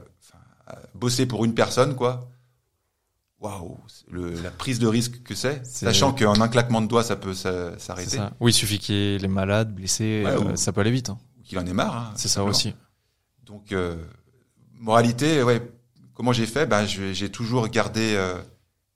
[0.71, 2.29] euh, bosser pour une personne, quoi.
[3.41, 3.77] Waouh,
[4.13, 8.21] la prise de risque que c'est, sachant qu'en un claquement de doigts, ça peut s'arrêter.
[8.39, 10.93] Oui, il suffit qu'il y ait les malades, blessés, Ouais, euh, ou- ça peut aller
[10.93, 11.11] vite.
[11.11, 11.19] hein.
[11.41, 11.97] ou qu'il en ait marre.
[11.97, 12.73] hein, C'est ça aussi.
[13.45, 13.97] Donc, euh,
[14.79, 15.61] moralité, ouais.
[16.15, 16.67] Comment j'ai fait?
[16.67, 18.41] Ben, j'ai toujours gardé euh,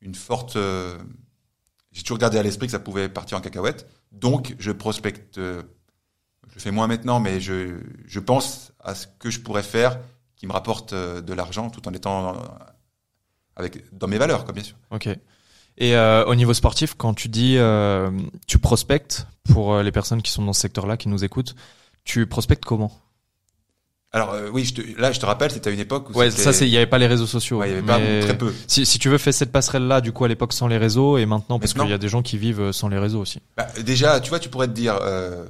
[0.00, 0.54] une forte.
[0.54, 0.96] euh,
[1.90, 3.88] j'ai toujours gardé à l'esprit que ça pouvait partir en cacahuète.
[4.20, 5.38] Donc, je prospecte.
[5.38, 5.62] euh,
[6.54, 9.98] je fais moins maintenant, mais je, je pense à ce que je pourrais faire
[10.36, 12.38] qui me rapporte euh, de l'argent, tout en étant euh,
[13.56, 14.76] avec dans mes valeurs, quoi, bien sûr.
[14.90, 15.08] Ok.
[15.78, 17.58] Et au niveau sportif, quand tu dis
[18.46, 21.54] tu prospectes pour les personnes qui sont dans ce secteur-là, qui nous écoutent,
[22.02, 22.90] tu prospectes comment?
[24.16, 26.30] Alors euh, oui, je te, là, je te rappelle, c'était à une époque où Ouais,
[26.30, 27.58] ça c'est, il y avait pas les réseaux sociaux.
[27.58, 28.50] ouais, il y avait pas très peu.
[28.66, 31.26] Si, si tu veux, fais cette passerelle-là, du coup à l'époque sans les réseaux et
[31.26, 33.40] maintenant parce qu'il y a des gens qui vivent euh, sans les réseaux aussi.
[33.58, 35.44] Bah, déjà, tu vois, tu pourrais te dire, euh,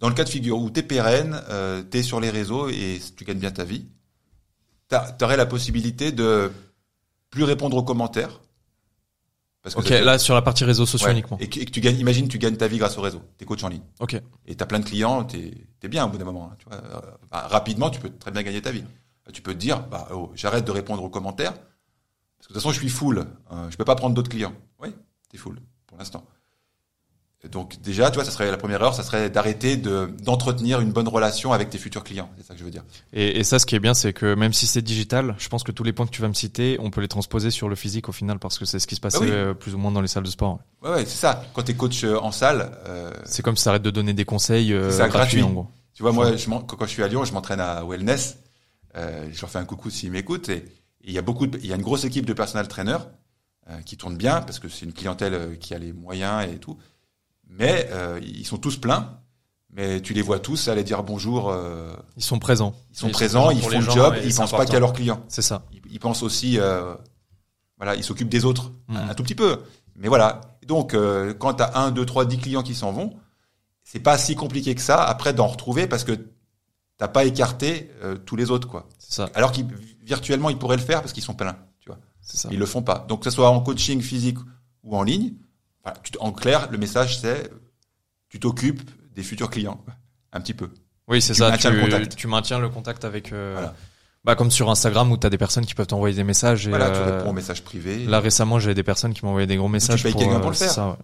[0.00, 3.24] dans le cas de figure où t'es pérenne, euh, t'es sur les réseaux et tu
[3.24, 3.86] gagnes bien ta vie,
[5.16, 6.50] t'aurais la possibilité de
[7.30, 8.40] plus répondre aux commentaires.
[9.62, 11.38] Parce Ok, là sur la partie réseaux sociaux ouais, uniquement.
[11.38, 13.22] Et que, et que tu gagnes, imagine, tu gagnes ta vie grâce au réseau.
[13.38, 13.82] T'es coach en ligne.
[14.00, 14.20] Ok.
[14.46, 16.50] Et t'as plein de clients, t'es es bien au bout d'un moment.
[16.52, 16.78] hein, tu vois.
[16.78, 17.00] Euh,
[17.30, 18.84] bah, rapidement, tu peux très bien gagner ta vie.
[19.32, 21.52] Tu peux te dire, bah, oh, j'arrête de répondre aux commentaires.
[21.52, 23.24] Parce que de toute façon, je suis full.
[23.52, 24.52] Euh, je peux pas prendre d'autres clients.
[24.80, 24.88] Oui,
[25.30, 26.24] t'es full pour l'instant.
[27.50, 30.92] Donc déjà, tu vois, ça serait la première erreur, ça serait d'arrêter de d'entretenir une
[30.92, 32.30] bonne relation avec tes futurs clients.
[32.38, 32.84] C'est ça que je veux dire.
[33.12, 35.64] Et, et ça, ce qui est bien, c'est que même si c'est digital, je pense
[35.64, 37.74] que tous les points que tu vas me citer, on peut les transposer sur le
[37.74, 39.30] physique au final parce que c'est ce qui se passait Ah oui.
[39.32, 40.60] euh, plus ou moins dans les salles de sport.
[40.82, 41.42] Ouais, ouais, c'est ça.
[41.52, 44.72] Quand t'es coach euh, en salle, euh, C'est comme si t'arrêtes de donner des conseils
[44.72, 45.42] euh, ça, gratuits gratuit.
[45.42, 45.66] en gros.
[45.94, 48.38] Tu vois, moi, je quand je suis à Lyon, je m'entraîne à Wellness.
[48.96, 50.48] Euh, je leur fais un coucou s'ils m'écoutent.
[50.48, 50.64] Et
[51.02, 52.98] il y a beaucoup, il y a une grosse équipe de personal trainers
[53.68, 56.78] euh, qui tourne bien parce que c'est une clientèle qui a les moyens et tout.
[57.58, 59.18] Mais euh, ils sont tous pleins.
[59.74, 61.50] Mais tu les vois tous aller dire bonjour.
[61.50, 62.74] euh, Ils sont présents.
[62.90, 64.14] ils sont Ils présents, ils font le gens job.
[64.24, 65.22] Ils pensent pas qu'à leurs clients.
[65.28, 65.64] C'est ça.
[65.72, 66.94] Ils, ils pensent aussi, euh,
[67.78, 69.60] voilà, ils s'occupent des autres un, un tout petit peu.
[69.96, 70.40] Mais voilà.
[70.66, 73.14] Donc, euh, quand tu as un, deux, trois, dix clients qui s'en vont,
[73.82, 76.12] c'est pas si compliqué que ça après d'en retrouver parce que
[76.98, 78.88] t'as pas écarté euh, tous les autres, quoi.
[78.98, 79.30] C'est ça.
[79.34, 79.66] Alors qu'ils
[80.02, 81.98] virtuellement ils pourraient le faire parce qu'ils sont pleins, tu vois.
[82.20, 82.48] C'est ça.
[82.52, 83.04] Ils le font pas.
[83.08, 84.38] Donc que ce soit en coaching physique
[84.84, 85.32] ou en ligne,
[86.02, 87.50] tu en clair, le message c'est
[88.28, 88.82] tu t'occupes
[89.14, 89.84] des futurs clients,
[90.32, 90.70] un petit peu.
[91.08, 91.50] Oui, c'est Tu ça.
[91.50, 93.32] maintiens tu, tu maintiens le contact avec.
[93.32, 93.74] euh, Voilà.
[94.24, 96.66] Bah comme sur Instagram où t'as des personnes qui peuvent t'envoyer des messages.
[96.68, 98.04] Et, Voilà, tu euh, réponds aux messages privés.
[98.06, 100.02] Là récemment, j'avais des personnes qui m'ont envoyé des gros messages.
[100.04, 100.70] payes quelqu'un pour euh, le faire.
[100.70, 100.96] ça, ouais.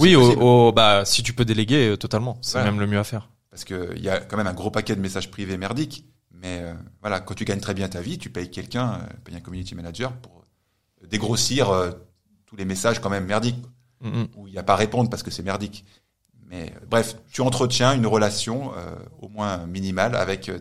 [0.00, 2.70] Oui, au, bah si tu peux déléguer totalement, c'est Voilà.
[2.70, 3.28] même le mieux à faire.
[3.50, 6.06] Parce que il y a quand même un gros paquet de messages privés merdiques.
[6.32, 9.36] Mais euh, voilà, quand tu gagnes très bien ta vie, tu payes quelqu'un, euh, payes
[9.36, 10.42] un community manager pour
[11.06, 11.70] dégrossir
[12.46, 13.62] tous les messages quand même merdiques
[14.00, 14.28] Mm, mm.
[14.36, 15.84] où il n'y a pas à répondre parce que c'est merdique.
[16.48, 20.58] Mais euh, bref, tu entretiens une relation euh, au moins minimale avec euh,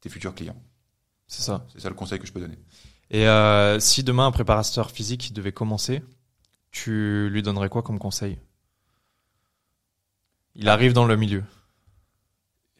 [0.00, 0.60] tes futurs clients.
[1.26, 1.66] C'est ça.
[1.72, 2.58] C'est ça le conseil que je peux donner.
[3.10, 6.02] Et euh, si demain un préparateur physique devait commencer,
[6.70, 8.38] tu lui donnerais quoi comme conseil?
[10.54, 11.44] Il arrive dans le milieu.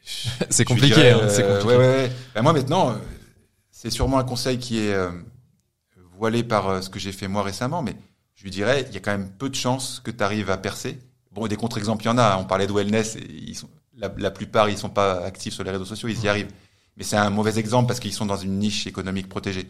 [0.50, 1.68] c'est compliqué, hein, c'est compliqué.
[1.68, 2.12] ouais, ouais, ouais.
[2.34, 2.96] Ben, moi maintenant,
[3.70, 5.10] c'est sûrement un conseil qui est euh,
[6.16, 7.94] voilé par ce que j'ai fait moi récemment, mais
[8.38, 10.56] je lui dirais, il y a quand même peu de chances que tu arrives à
[10.56, 10.96] percer.
[11.32, 12.36] Bon, des contre-exemples, il y en a.
[12.38, 15.64] On parlait de wellness, et ils sont, la, la plupart, ils sont pas actifs sur
[15.64, 16.52] les réseaux sociaux, ils y arrivent.
[16.96, 19.66] Mais c'est un mauvais exemple parce qu'ils sont dans une niche économique protégée.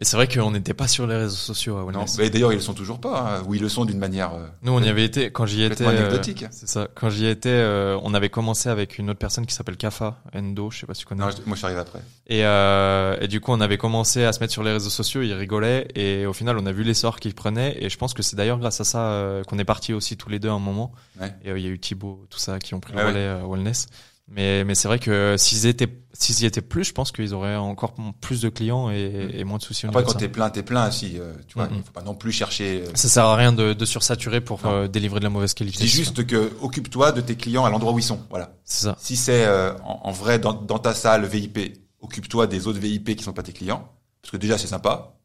[0.00, 2.56] Et c'est vrai qu'on n'était pas sur les réseaux sociaux à Non, mais d'ailleurs ils
[2.56, 3.36] le sont toujours pas.
[3.38, 3.42] hein.
[3.46, 4.32] Ou ils le sont d'une manière.
[4.34, 5.84] euh, Nous, on y avait été quand j'y étais.
[5.84, 6.46] euh, anecdotique.
[6.50, 6.88] c'est ça.
[6.94, 10.70] Quand j'y étais, euh, on avait commencé avec une autre personne qui s'appelle Kafa Endo.
[10.70, 11.20] Je sais pas si tu connais.
[11.22, 11.98] Non, moi je suis arrivé après.
[12.28, 15.20] Et, euh, et du coup, on avait commencé à se mettre sur les réseaux sociaux.
[15.20, 17.76] Ils rigolaient et au final, on a vu l'essor qu'ils prenaient.
[17.80, 20.30] Et je pense que c'est d'ailleurs grâce à ça euh, qu'on est partis aussi tous
[20.30, 20.92] les deux à un moment.
[21.20, 21.34] Ouais.
[21.44, 23.10] Et il y a eu Thibaut, tout ça, qui ont pris le Ouais, ouais.
[23.10, 23.86] relais euh, Wellness.
[24.32, 27.56] Mais, mais c'est vrai que s'ils étaient, s'ils y étaient plus, je pense qu'ils auraient
[27.56, 29.86] encore plus de clients et, et moins de soucis.
[29.86, 30.90] Après quand t'es plein, t'es plein.
[30.92, 31.78] Si euh, tu vois, Mhm.
[31.78, 32.82] il faut pas non plus chercher.
[32.86, 35.56] euh, Ça sert à rien de, de sursaturer pour euh, délivrer de la mauvaise Je
[35.56, 35.78] qualité.
[35.78, 38.20] dis juste que occupe-toi de tes clients à l'endroit où ils sont.
[38.30, 38.54] Voilà.
[38.64, 38.96] C'est ça.
[39.00, 43.16] Si c'est euh, en, en vrai dans, dans ta salle VIP, occupe-toi des autres VIP
[43.16, 43.88] qui sont pas tes clients,
[44.22, 45.16] parce que déjà c'est sympa.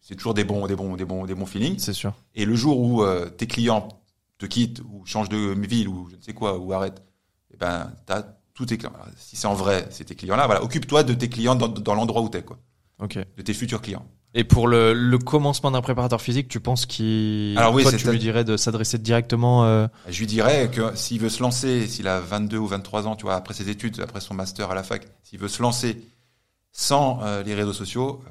[0.00, 1.78] C'est toujours des bons, des bons, des bons, des bons feelings.
[1.78, 2.12] C'est sûr.
[2.34, 3.04] Et le jour où
[3.38, 3.88] tes clients
[4.38, 7.00] te quittent ou changent de ville ou je ne sais quoi ou arrêtent,
[7.52, 8.22] eh ben t'as
[8.54, 8.92] tous tes clients.
[8.94, 10.46] Alors, Si c'est en vrai, c'est tes clients là.
[10.46, 12.58] Voilà, occupe-toi de tes clients dans, dans l'endroit où t'es quoi,
[13.00, 13.18] Ok.
[13.36, 14.06] de tes futurs clients.
[14.34, 18.10] Et pour le, le commencement d'un préparateur physique, tu penses qu'il, Alors oui, toi, tu
[18.10, 22.08] lui dirais de s'adresser directement, euh, Je lui dirais que s'il veut se lancer, s'il
[22.08, 24.82] a 22 ou 23 ans, tu vois, après ses études, après son master à la
[24.82, 26.02] fac, s'il veut se lancer
[26.72, 28.22] sans euh, les réseaux sociaux,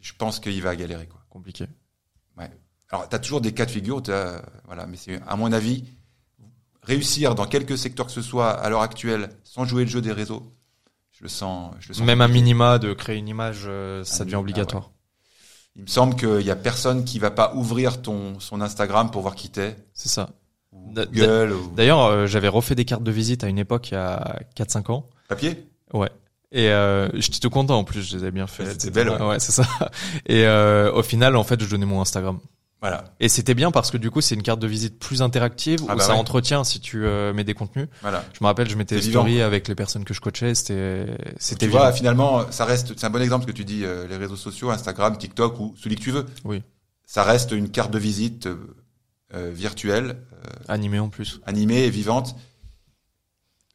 [0.00, 1.20] je pense qu'il va galérer quoi.
[1.30, 1.64] compliqué.
[2.90, 5.84] Alors, tu as toujours des cas de figure, t'as- voilà, mais c'est à mon avis
[6.82, 10.12] réussir dans quelque secteur que ce soit à l'heure actuelle sans jouer le jeu des
[10.12, 10.42] réseaux.
[11.12, 12.06] Je le sens, je le sens.
[12.06, 14.90] Même un minima de créer une image, euh, ça Un devient minima, obligatoire.
[15.76, 19.22] Il me semble qu'il y a personne qui va pas ouvrir ton son Instagram pour
[19.22, 20.30] voir qui t'es C'est ça.
[20.72, 20.92] ou
[21.74, 24.90] D'ailleurs, euh, j'avais refait des cartes de visite à une époque, il y a 4-5
[24.92, 25.08] ans.
[25.28, 25.66] papier?
[26.50, 28.64] Et euh, j'étais tout content en plus, je les ai bien fait.
[28.64, 29.38] Ouais, c'était belle, ouais.
[29.38, 29.64] c'est ça.
[30.26, 32.38] Et euh, au final, en fait, je donnais mon Instagram.
[32.80, 35.80] Voilà, Et c'était bien parce que du coup, c'est une carte de visite plus interactive
[35.88, 36.18] Ah où bah ça ouais.
[36.18, 37.88] entretient si tu euh, mets des contenus.
[38.02, 38.24] voilà.
[38.32, 39.24] Je me rappelle, je mettais des vivant.
[39.24, 40.54] avec les personnes que je coachais.
[40.54, 41.06] C'était,
[41.38, 44.06] c'était Tu vois, finalement, ça reste, c'est un bon exemple ce que tu dis, euh,
[44.06, 46.24] les réseaux sociaux, Instagram, TikTok ou celui que tu veux.
[46.44, 46.62] Oui.
[47.04, 48.56] Ça reste une carte de visite euh,
[49.34, 50.16] euh, virtuelle,
[50.68, 51.40] animé en plus.
[51.46, 52.36] animée et vivante,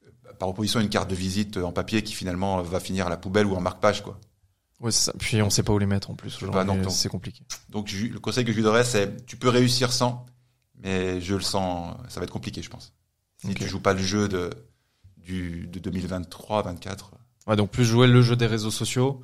[0.05, 3.09] euh, par opposition à une carte de visite en papier qui finalement va finir à
[3.09, 4.17] la poubelle ou en marque-page, quoi.
[4.83, 5.13] Ouais, ça.
[5.17, 6.37] Puis on sait pas où les mettre en plus.
[6.37, 7.43] pas, Aujourd'hui, donc, c'est compliqué.
[7.69, 10.25] Donc je- le conseil que je lui donnerais, c'est tu peux réussir sans,
[10.83, 12.93] mais je le sens, ça va être compliqué, je pense.
[13.37, 14.49] Si tu joues pas le jeu de
[15.17, 17.11] du de 2023, 24.
[17.47, 19.21] Ouais, donc plus jouer le jeu des réseaux sociaux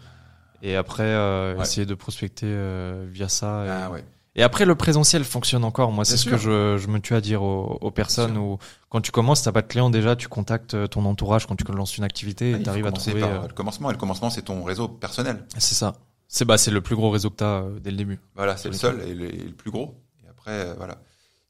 [0.61, 1.63] et après euh, Ouais.
[1.63, 3.65] essayer de prospecter euh, via ça.
[3.65, 4.03] Et, Ah ouais.
[4.35, 5.91] Et après le présentiel fonctionne encore.
[5.91, 6.31] Moi, c'est ce sûr.
[6.33, 8.57] que je, je me tue à dire aux, aux personnes où
[8.89, 11.63] quand tu commences, t'as pas de client déjà, tu contactes euh, ton entourage quand tu
[11.71, 13.19] lances une activité Ah, et t'arrives à trouver.
[13.19, 13.89] par euh, le commencement.
[13.89, 15.45] Et le commencement, c'est ton réseau personnel.
[15.57, 15.95] C'est ça.
[16.27, 18.19] C'est bah c'est le plus gros réseau que t'as euh, dès le début.
[18.35, 19.95] Voilà, c'est le seul et le, et le plus gros.
[20.23, 20.97] Et après, euh, voilà.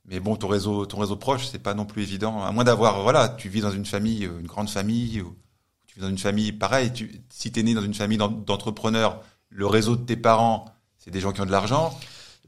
[0.05, 2.41] Mais bon, ton réseau, ton réseau proche, c'est pas non plus évident.
[2.43, 5.35] À moins d'avoir, voilà, tu vis dans une famille, une grande famille, ou
[5.85, 6.91] tu vis dans une famille, pareil.
[6.93, 10.65] Tu, si t'es né dans une famille d'en- d'entrepreneurs, le réseau de tes parents,
[10.97, 11.93] c'est des gens qui ont de l'argent.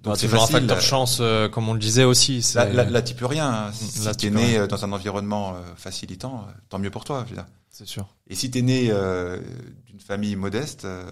[0.02, 2.44] Donc Bah, c'est toujours un facteur chance, euh, comme on le disait aussi.
[2.56, 3.72] Là, là, là, tu peux rien.
[3.74, 4.62] Si tu peux né rien.
[4.64, 7.26] euh, dans un environnement euh, facilitant, euh, tant mieux pour toi.
[7.70, 8.08] C'est sûr.
[8.28, 9.40] Et si t'es né euh,
[9.86, 11.10] d'une famille modeste euh,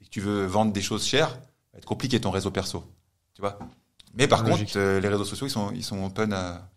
[0.00, 1.30] et que tu veux vendre des choses chères,
[1.72, 2.84] va être compliqué ton réseau perso.
[3.34, 3.58] Tu vois.
[4.14, 4.66] Mais par Logique.
[4.68, 6.68] contre, euh, les réseaux sociaux, ils sont, ils sont open à,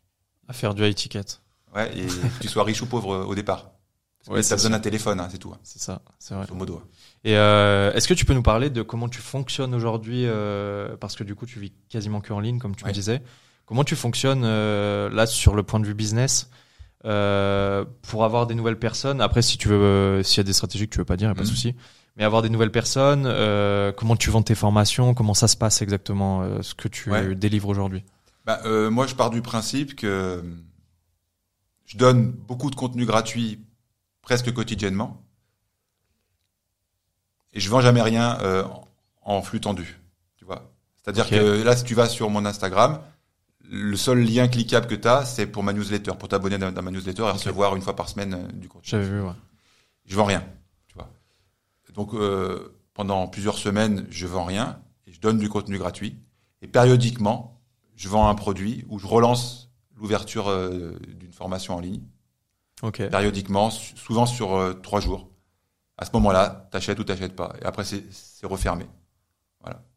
[0.48, 1.24] À faire du high ticket.
[1.76, 3.72] ouais, et que tu sois riche ou pauvre euh, au départ.
[4.30, 5.52] Ouais, c'est besoin d'un téléphone, hein, c'est tout.
[5.54, 6.02] hein, C'est ça.
[6.20, 6.46] C'est vrai.
[6.54, 6.82] modo.
[7.26, 11.16] Et euh, est-ce que tu peux nous parler de comment tu fonctionnes aujourd'hui euh, Parce
[11.16, 13.22] que du coup, tu vis quasiment que en ligne, comme tu me disais.
[13.66, 16.50] Comment tu fonctionnes euh, là sur le point de vue business
[17.06, 19.22] euh, pour avoir des nouvelles personnes?
[19.22, 21.30] Après, si tu veux, euh, s'il y a des stratégies que tu veux pas dire,
[21.30, 21.54] y a pas de Mhm.
[21.54, 21.76] souci.
[22.16, 25.14] Mais avoir des nouvelles personnes, euh, comment tu vends tes formations?
[25.14, 27.34] Comment ça se passe exactement euh, ce que tu Ouais.
[27.36, 28.04] délivres aujourd'hui?
[28.46, 30.44] Bah, euh, moi, je pars du principe que
[31.86, 33.60] je donne beaucoup de contenu gratuit
[34.24, 35.22] presque quotidiennement.
[37.52, 38.64] Et je vends jamais rien euh,
[39.22, 40.00] en flux tendu.
[40.38, 40.72] Tu vois.
[40.96, 43.00] C'est-à-dire que là, si tu vas sur mon Instagram,
[43.70, 46.90] le seul lien cliquable que tu as, c'est pour ma newsletter, pour t'abonner dans, ma
[46.90, 48.90] newsletter et recevoir une fois par semaine euh, du contenu.
[48.90, 49.34] J'avais vu, ouais.
[50.06, 50.44] Je vends rien.
[50.88, 51.10] Tu vois.
[51.94, 56.18] Donc, euh, pendant plusieurs semaines, je vends rien et je donne du contenu gratuit.
[56.62, 57.62] Et périodiquement,
[57.96, 60.52] je vends un produit ou je relance l'ouverture
[61.20, 62.02] d'une formation en ligne.
[63.10, 65.30] Périodiquement, souvent sur euh, trois jours.
[65.98, 67.54] À ce moment-là, t'achètes ou t'achètes pas.
[67.62, 68.04] Et après, c'est
[68.46, 68.86] refermé.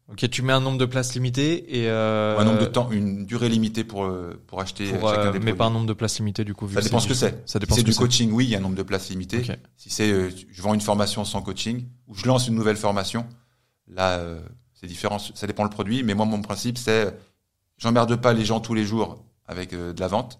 [0.09, 3.25] Ok, tu mets un nombre de places limité et euh, un nombre de temps, une
[3.25, 5.53] durée limitée pour, euh, pour acheter pour, chacun des mais produits.
[5.55, 6.65] pas un nombre de places limité du coup.
[6.65, 7.43] vu Ça dépend c'est ce que du- c'est.
[7.45, 9.39] Ça Si dépend c'est du coaching, oui, il y a un nombre de places limité.
[9.39, 9.57] Ok.
[9.75, 13.27] Si c'est, euh, je vends une formation sans coaching ou je lance une nouvelle formation,
[13.89, 14.39] là, euh,
[14.75, 15.19] c'est différent.
[15.19, 16.03] Ça dépend le produit.
[16.03, 17.13] Mais moi, mon principe, c'est,
[17.77, 20.39] j'emmerde pas les gens tous les jours avec de la vente.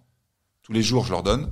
[0.62, 1.52] Tous les jours, je leur donne.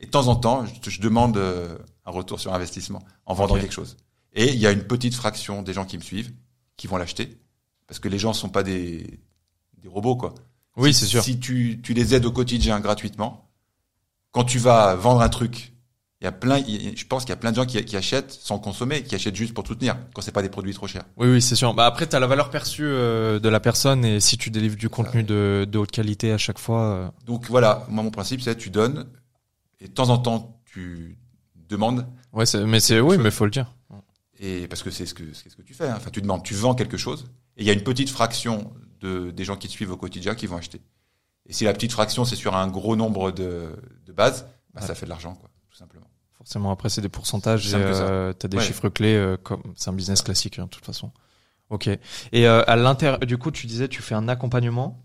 [0.00, 3.54] Et de temps en temps, je, je demande euh, un retour sur investissement en vendant
[3.56, 3.96] quelque chose.
[4.32, 6.32] Et il y a une petite fraction des gens qui me suivent
[6.76, 7.38] qui vont l'acheter.
[7.86, 9.20] Parce que les gens sont pas des,
[9.82, 10.34] des robots, quoi.
[10.76, 11.22] Oui, Si- c'est sûr.
[11.22, 13.48] Si tu, tu les aides au quotidien gratuitement,
[14.32, 15.72] quand tu vas vendre un truc,
[16.20, 18.32] il y a plein, je pense qu'il y a plein de gens qui, qui achètent
[18.32, 21.04] sans consommer, qui achètent juste pour te soutenir, quand c'est pas des produits trop chers.
[21.18, 21.72] Oui, oui, c'est sûr.
[21.74, 24.88] Bah après, t'as la valeur perçue euh, de la personne et si tu délivres du
[24.88, 26.80] contenu de, de haute qualité à chaque fois.
[26.80, 29.06] euh, Donc voilà, moi mon principe c'est tu donnes
[29.84, 31.16] et de temps en temps tu
[31.68, 33.22] demandes Ouais, mais c'est oui, chose.
[33.24, 33.72] mais faut le dire.
[34.40, 35.88] et parce que c'est ce que c'est ce que tu fais.
[35.88, 35.94] hein.
[35.96, 39.30] Enfin tu demandes, tu vends quelque chose et il y a une petite fraction de
[39.30, 40.80] des gens qui te suivent au quotidien qui vont acheter.
[41.46, 44.86] Et si la petite fraction c'est sur un gros nombre de de bases, bah, Ouais.
[44.86, 46.06] ça fait de l'argent quoi, tout simplement.
[46.36, 47.68] Forcément, après, c'est des pourcentages.
[47.70, 47.78] Ça.
[47.78, 48.62] euh, T'as des Ouais.
[48.62, 51.10] chiffres clés, euh, comme c'est un business classique, hein, de toute façon.
[51.70, 51.86] Ok.
[51.86, 55.02] Et euh, à l'intérieur, du coup, tu disais, tu fais un accompagnement.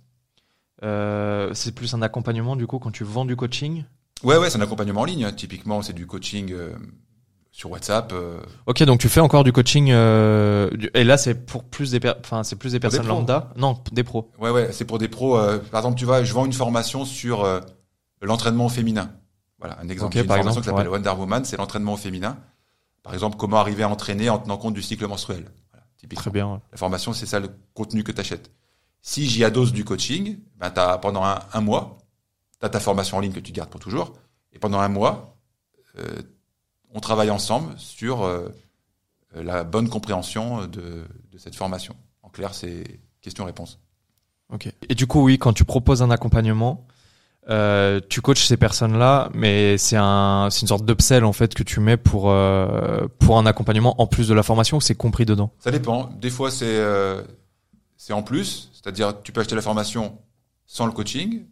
[0.81, 3.85] C'est plus un accompagnement, du coup, quand tu vends du coaching.
[4.23, 5.25] Ouais ouais, c'est un accompagnement en ligne.
[5.25, 5.31] hein.
[5.31, 6.71] Typiquement c'est du coaching euh,
[7.51, 8.11] sur WhatsApp.
[8.13, 9.89] euh, Ok, donc tu fais encore du coaching.
[9.91, 13.51] euh, du- et là, c'est pour plus des, enfin, c'est plus des personnes lambda?
[13.55, 14.31] Non, des pros.
[14.39, 15.37] Ouais, ouais, c'est pour des pros.
[15.37, 17.59] euh, par exemple, tu vois, je vends une formation sur euh,
[18.21, 19.11] l'entraînement féminin.
[19.59, 20.11] Voilà, un exemple.
[20.11, 22.37] Ok, J'ai une par formation exemple, qui s'appelle Wonder Woman, c'est l'entraînement féminin.
[23.03, 25.45] Par exemple, comment arriver à entraîner en tenant compte du cycle menstruel.
[25.71, 26.21] Voilà, typiquement.
[26.21, 26.53] Très bien.
[26.53, 26.59] ouais.
[26.71, 28.51] La formation, c'est ça le contenu que tu achètes.
[29.01, 31.97] Si j'y adose du coaching, ben t'as pendant un, un mois,
[32.59, 34.13] tu as ta formation en ligne que tu gardes pour toujours.
[34.53, 35.37] Et pendant un mois,
[35.97, 36.21] euh,
[36.93, 38.49] on travaille ensemble sur euh,
[39.35, 41.95] euh, la bonne compréhension de, de cette formation.
[42.23, 43.79] En clair, c'est question-réponse.
[44.51, 44.71] Ok.
[44.89, 46.87] Et du coup, oui, quand tu proposes un accompagnement,
[47.49, 51.63] euh, tu coaches ces personnes-là, mais c'est un, c'est une sorte d'upsell en fait que
[51.63, 55.25] tu mets pour euh, pour un accompagnement en plus de la formation ou c'est compris
[55.25, 55.51] dedans?
[55.59, 56.11] Ça dépend.
[56.19, 57.23] Des fois, c'est euh,
[57.97, 60.17] c'est en plus, c'est-à-dire tu peux acheter la formation
[60.65, 61.45] sans le coaching,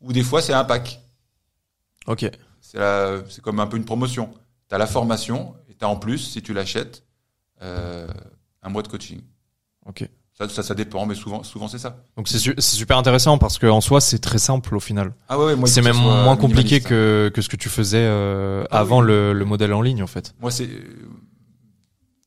[0.00, 1.00] ou des fois c'est un pack.
[2.06, 2.30] Ok.
[2.60, 4.32] C'est la- c'est comme un peu une promotion.
[4.68, 7.04] Tu as la formation et tu as en plus, si tu l'achètes,
[7.62, 8.06] euh,
[8.62, 9.20] un mois de coaching.
[9.86, 10.08] Ok.
[10.38, 11.96] Ça, ça, ça dépend, mais souvent, souvent c'est ça.
[12.16, 15.14] Donc c'est su- c'est super intéressant parce que en soi c'est très simple au final.
[15.28, 16.80] Ah ouais, ouais, moi, il C'est même moins compliqué hein.
[16.88, 19.06] que que ce que tu faisais euh, Ah avant oui.
[19.06, 20.34] le, le modèle en ligne en fait.
[20.40, 21.08] Moi, c'est euh,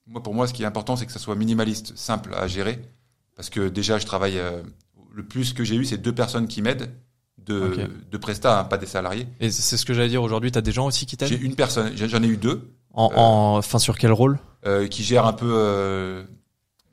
[0.08, 2.82] moi pour moi, ce qui est important, c'est que ça soit minimaliste, simple à gérer,
[3.36, 4.40] parce que déjà, je travaille.
[4.40, 4.64] euh,
[5.14, 6.90] le plus que j'ai eu, c'est deux personnes qui m'aident,
[7.50, 9.28] de de prestat, hein, pas des salariés.
[9.40, 10.52] Et c'est ce que j'allais dire aujourd'hui.
[10.52, 11.42] T'as des gens aussi qui J'ai t'aident.
[11.44, 14.40] une personne, j'ai- j'en ai eu deux, En, en, enfin sur quel rôle?
[14.66, 16.24] euh, qui gèrent un peu euh,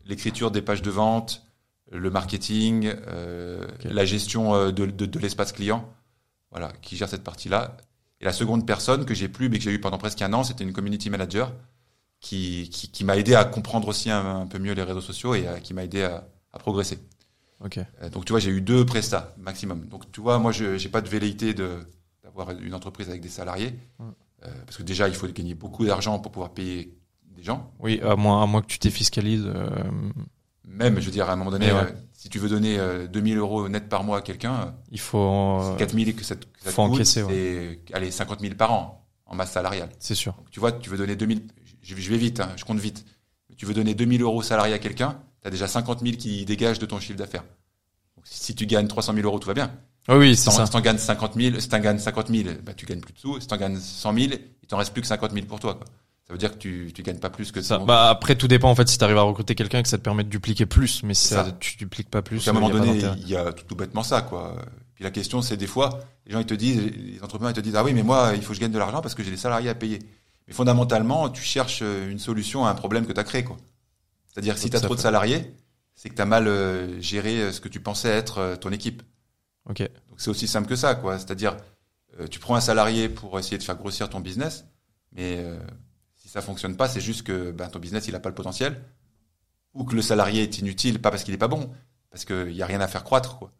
[0.04, 1.42] l'écriture des pages de vente,
[1.90, 5.88] le marketing, euh, la gestion euh, de, de, de l'espace client,
[6.50, 7.76] voilà, qui gère cette partie-là.
[8.20, 10.42] Et la seconde personne que j'ai plus, mais que j'ai eu pendant presque un an,
[10.44, 11.52] c'était une community manager
[12.20, 15.34] qui, qui, qui m'a aidé à comprendre aussi un, un peu mieux les réseaux sociaux
[15.34, 16.98] et euh, qui m'a aidé à, à progresser.
[18.02, 19.86] Euh, donc tu vois, j'ai eu deux prestats maximum.
[19.88, 21.78] Donc tu vois, moi, je j'ai pas de velléité de
[22.22, 24.06] d'avoir une entreprise avec des salariés, Ouais.
[24.44, 26.94] Euh, parce que déjà, il faut gagner beaucoup d'argent pour pouvoir payer
[27.34, 27.72] des gens.
[27.80, 29.44] Oui, à moins à moins que tu défiscalises.
[29.46, 29.70] euh,
[30.68, 31.78] Même, je veux dire, à un moment donné, ouais.
[31.78, 35.60] euh, si tu veux donner euh, 2000 euros net par mois à quelqu'un, il faut.
[35.62, 38.54] euh, 4000 que ça, te- que ça te faut coûte, encaisser, c'est allez, 50 000
[38.56, 39.88] par an en masse salariale.
[39.98, 40.34] c'est sûr.
[40.34, 41.46] Donc, tu vois, tu veux donner 2000,
[41.82, 43.04] je, je vais vite, hein, je compte vite.
[43.56, 46.80] Tu veux donner 2000 euros salariés à quelqu'un, tu as déjà 50 000 qui dégagent
[46.80, 47.44] de ton chiffre d'affaires.
[48.24, 49.70] Si tu gagnes 300 000 euros, tout va bien.
[50.08, 50.66] Oui, oui, c'est ça.
[50.66, 53.18] si t'en gagnes 50 000, si t'en gagnes 50 000, bah, tu gagnes plus de
[53.18, 53.40] sous.
[53.40, 55.74] Si t'en gagnes 100 000, il t'en reste plus que 50 000 pour toi.
[55.74, 55.84] Quoi.
[56.26, 58.68] Ça veut dire que tu, tu gagnes pas plus que Ça, bah après tout dépend
[58.68, 61.04] en fait si t'arrives à recruter quelqu'un et que ça te permet de dupliquer plus,
[61.04, 61.52] mais si ça, ça.
[61.52, 64.02] tu dupliques pas plus, Donc, à un moment donné, il y a tout, tout bêtement
[64.02, 64.56] ça, quoi.
[64.96, 67.60] Puis la question, c'est des fois, les gens ils te disent, les entrepreneurs ils te
[67.60, 69.30] disent, ah oui, mais moi, il faut que je gagne de l'argent parce que j'ai
[69.30, 70.00] des salariés à payer.
[70.48, 73.56] Mais fondamentalement, tu cherches une solution à un problème que tu as créé, quoi.
[74.36, 75.54] C'est-à-dire si tu as trop de salariés,
[75.94, 78.70] c'est que tu as mal euh, géré euh, ce que tu pensais être euh, ton
[78.70, 79.02] équipe.
[79.68, 79.78] Ok.
[79.80, 81.18] Donc c'est aussi simple que ça, quoi.
[81.18, 81.56] C'est-à-dire,
[82.20, 84.66] euh, tu prends un salarié pour essayer de faire grossir ton business,
[85.12, 85.58] mais euh,
[86.16, 88.78] si ça fonctionne pas, c'est juste que ben, ton business il a pas le potentiel,
[89.72, 91.70] ou que le salarié est inutile, pas parce qu'il est pas bon,
[92.10, 93.50] parce qu'il y a rien à faire croître, quoi.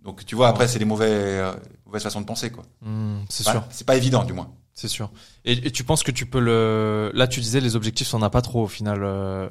[0.00, 1.42] Donc tu vois, après c'est les mauvais,
[1.84, 2.64] mauvaises façons de penser, quoi.
[2.80, 4.50] Hmm, c'est sûr, C'est pas évident, du moins.
[4.72, 5.10] c'est sûr.
[5.44, 8.30] Et, et tu penses que tu peux le, là tu disais les objectifs, t'en as
[8.30, 9.00] pas trop au final,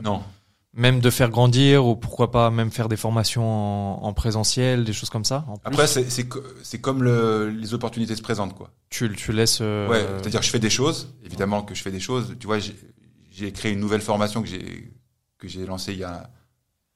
[0.01, 0.23] Non.
[0.75, 3.47] Même de faire grandir ou pourquoi pas même faire des formations
[4.03, 5.45] en, en présentiel, des choses comme ça.
[5.47, 8.69] En Après c'est c'est co- c'est comme le, les opportunités se présentent, quoi.
[8.89, 9.59] tu tu laisses.
[9.61, 12.35] euh, Ouais, c'est-à-dire que je fais des choses, évidemment que je fais des choses.
[12.39, 14.91] Tu vois, j'ai- créé une nouvelle formation que j'ai
[15.37, 16.29] que j'ai lancée il y a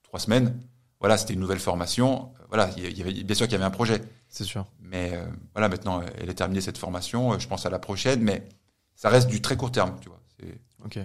[0.04, 0.60] trois semaines.
[1.00, 2.32] Voilà, c'était une nouvelle formation.
[2.50, 4.66] Voilà, il y avait bien sûr qu'il y avait un projet, c'est sûr.
[4.82, 5.24] mais euh,
[5.54, 7.38] voilà, maintenant elle est terminée cette formation.
[7.40, 8.44] Je pense à la prochaine, mais
[8.96, 10.20] ça reste du très court terme, tu vois.
[10.86, 10.98] Ok.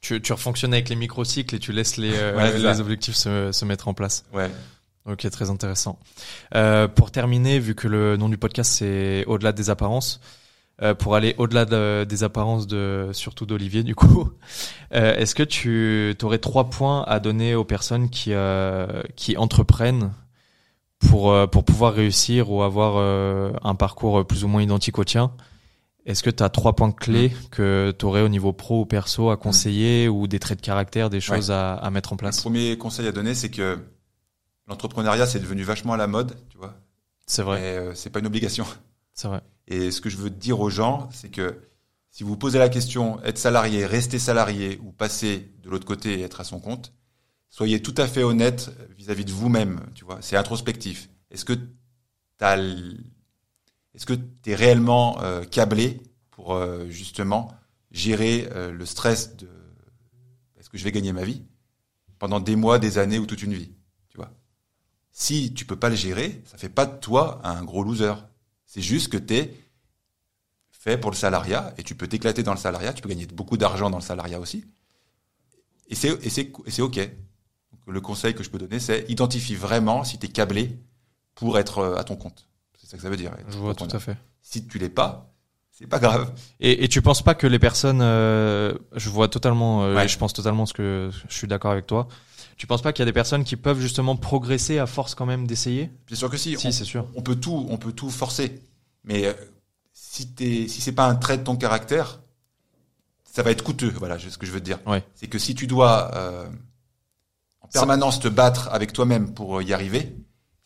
[0.00, 3.50] Tu tu fonctionnes avec les microcycles et tu laisses les euh, Ouais, les objectifs se
[3.52, 4.24] se mettre en place.
[4.32, 4.50] Ouais.
[5.08, 5.98] Ok, très intéressant.
[6.54, 10.20] Euh, pour terminer, vu que le nom du podcast c'est au-delà des apparences,
[10.82, 14.30] euh, pour aller au-delà de- des apparences de surtout d'Olivier du coup.
[14.94, 18.32] Euh, Est-ce que tu aurais trois points à donner aux personnes qui
[19.16, 20.12] qui entreprennent
[21.00, 22.96] pour pour pouvoir réussir ou avoir
[23.64, 25.32] un parcours plus ou moins identique au tien?
[26.06, 29.30] Est-ce que tu as trois points clés que tu aurais au niveau pro ou perso
[29.30, 32.40] à conseiller ou des traits de caractère, des choses à, à mettre en Le place
[32.40, 33.78] premier conseil à donner, c'est que
[34.68, 36.74] l'entrepreneuriat, c'est devenu vachement à la mode, tu vois.
[37.26, 38.64] C'est vrai, euh, c'est pas une obligation.
[39.14, 39.40] c'est vrai.
[39.66, 41.60] Et ce que je veux dire aux gens, c'est que
[42.12, 46.22] si vous posez la question être salarié, rester salarié ou passer de l'autre côté et
[46.22, 46.92] être à son compte,
[47.50, 50.18] soyez tout à fait honnête vis-à-vis de vous-même, tu vois.
[50.20, 51.08] C'est introspectif.
[51.32, 51.54] Est-ce que
[52.38, 52.96] t'as l-
[53.96, 57.50] est-ce que tu es réellement euh, câblé pour euh, justement
[57.90, 59.48] gérer euh, le stress de
[60.58, 61.42] est-ce que je vais gagner ma vie
[62.18, 63.72] pendant des mois, des années ou toute une vie,
[64.10, 64.30] tu vois?
[65.12, 68.12] Si tu peux pas le gérer, ça fait pas de toi un gros loser.
[68.66, 69.54] C'est juste que tu es
[70.70, 73.56] fait pour le salariat et tu peux t'éclater dans le salariat, tu peux gagner beaucoup
[73.56, 74.66] d'argent dans le salariat aussi.
[75.88, 77.00] Et c'est et c'est et c'est OK.
[77.86, 80.78] Le conseil que je peux donner c'est identifie vraiment si tu es câblé
[81.34, 82.46] pour être à ton compte.
[82.86, 83.32] C'est ça que ça veut dire.
[83.48, 84.16] Je vois tout à fait.
[84.42, 85.34] Si tu l'es pas,
[85.72, 86.32] c'est pas grave.
[86.60, 90.06] Et, et tu penses pas que les personnes, euh, je vois totalement, euh, Ouais.
[90.06, 92.06] je pense totalement ce que je suis d'accord avec toi.
[92.56, 95.26] Tu penses pas qu'il y a des personnes qui peuvent justement progresser à force quand
[95.26, 95.90] même d'essayer?
[96.06, 96.56] Bien sûr que si.
[96.56, 97.06] Si, c'est sûr.
[97.16, 98.62] on peut tout, on peut tout forcer.
[99.02, 99.32] Mais euh,
[99.92, 102.20] si t'es, si c'est pas un trait de ton caractère,
[103.24, 103.92] ça va être coûteux.
[103.98, 104.78] Voilà, c'est ce que je veux te dire.
[104.86, 105.04] Ouais.
[105.16, 106.12] C'est que si tu dois
[107.60, 110.16] en permanence te battre avec toi-même pour y arriver,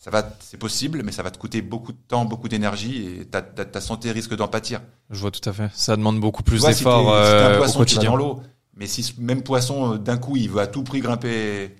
[0.00, 3.26] ça va, c'est possible, mais ça va te coûter beaucoup de temps, beaucoup d'énergie et
[3.26, 4.80] ta, ta, ta santé risque d'en pâtir.
[5.10, 5.70] Je vois tout à fait.
[5.74, 8.10] Ça demande beaucoup plus si d'efforts si un euh, au poisson, tu vas quotidien.
[8.10, 8.42] dans l'eau.
[8.74, 11.76] Mais si ce même poisson, euh, d'un coup, il veut à tout prix grimper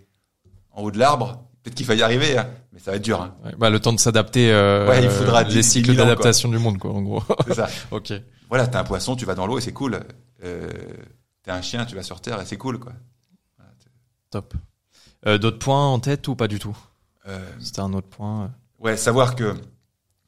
[0.73, 3.23] en haut de l'arbre, peut-être qu'il va y arriver, hein, mais ça va être dur.
[3.23, 3.35] Hein.
[3.43, 6.07] Ouais, bah, le temps de s'adapter euh, Ouais, il faudra les 10 cycles 000 ans,
[6.07, 7.23] d'adaptation du monde, quoi, en gros.
[7.47, 7.69] C'est ça.
[7.91, 8.13] ok.
[8.51, 9.99] Voilà, t'es un poisson, tu vas dans l'eau et c'est cool.
[10.45, 10.69] Euh,
[11.43, 12.93] t'es un chien, tu vas sur terre et c'est cool, quoi.
[14.31, 14.55] Top.
[15.27, 16.77] Euh, D'autres points en tête ou pas du tout?
[17.61, 18.45] C'était un autre point.
[18.45, 18.49] euh.
[18.85, 19.55] ouais, savoir que,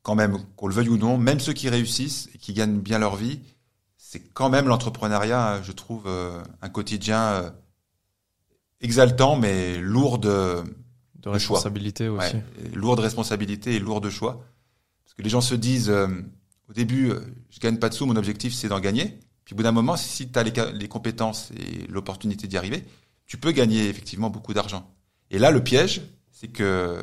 [0.02, 2.98] quand même, qu'on le veuille ou non, même ceux qui réussissent et qui gagnent bien
[2.98, 3.40] leur vie,
[3.96, 7.50] c'est quand même l'entrepreneuriat, euh, je trouve, euh, un quotidien euh,
[8.80, 10.62] exaltant, mais lourd de,
[11.16, 11.56] de choix.
[11.56, 12.34] responsabilité aussi.
[12.34, 12.42] ouais,
[12.74, 14.44] lourd de responsabilité et lourd de choix.
[15.04, 16.08] Parce que les gens se disent, euh,
[16.68, 17.20] au début, euh,
[17.50, 19.18] je gagne pas de sous, mon objectif c'est d'en gagner.
[19.44, 22.84] Puis au bout d'un moment, si tu as les compétences et l'opportunité d'y arriver,
[23.26, 24.88] tu peux gagner effectivement beaucoup d'argent.
[25.30, 26.02] Et là, le piège,
[26.42, 27.00] c'est que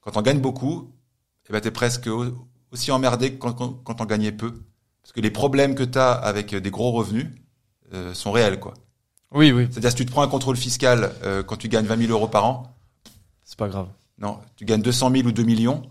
[0.00, 0.92] quand on gagne beaucoup,
[1.48, 4.52] eh ben, tu es presque au- aussi emmerdé que quand, quand, quand on gagnait peu.
[5.02, 7.28] Parce que les problèmes que tu as avec des gros revenus
[7.94, 8.58] euh, sont réels.
[8.58, 8.74] quoi.
[9.30, 11.96] Oui, oui, C'est-à-dire si tu te prends un contrôle fiscal euh, quand tu gagnes 20
[11.96, 12.76] 000 euros par an,
[13.44, 13.88] c'est pas grave.
[14.18, 15.82] non, tu gagnes 200 000 ou 2 millions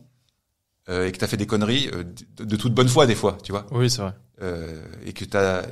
[0.89, 2.03] euh, et que tu as fait des conneries euh,
[2.35, 3.65] de, de toute bonne foi des fois, tu vois.
[3.71, 4.13] Oui, c'est vrai.
[4.41, 5.65] Euh, et que tu as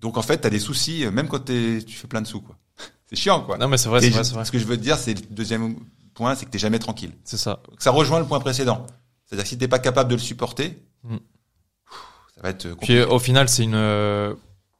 [0.00, 2.26] donc en fait, tu as des soucis euh, même quand t'es- tu fais plein de
[2.28, 2.56] sous quoi.
[3.08, 3.58] C'est chiant quoi.
[3.58, 4.44] Non, mais c'est vrai, c'est vrai, c'est vrai.
[4.44, 5.76] ce que je veux te dire, c'est le deuxième
[6.14, 7.12] point, c'est que t'es jamais tranquille.
[7.24, 7.60] C'est ça.
[7.78, 8.86] Ça rejoint le point précédent.
[9.26, 11.16] C'est-à-dire que si t'es pas capable de le supporter, Mm.
[12.34, 13.00] ça va être euh, Puis compliqué.
[13.00, 13.74] euh, au final, c'est une.
[13.74, 14.34] euh,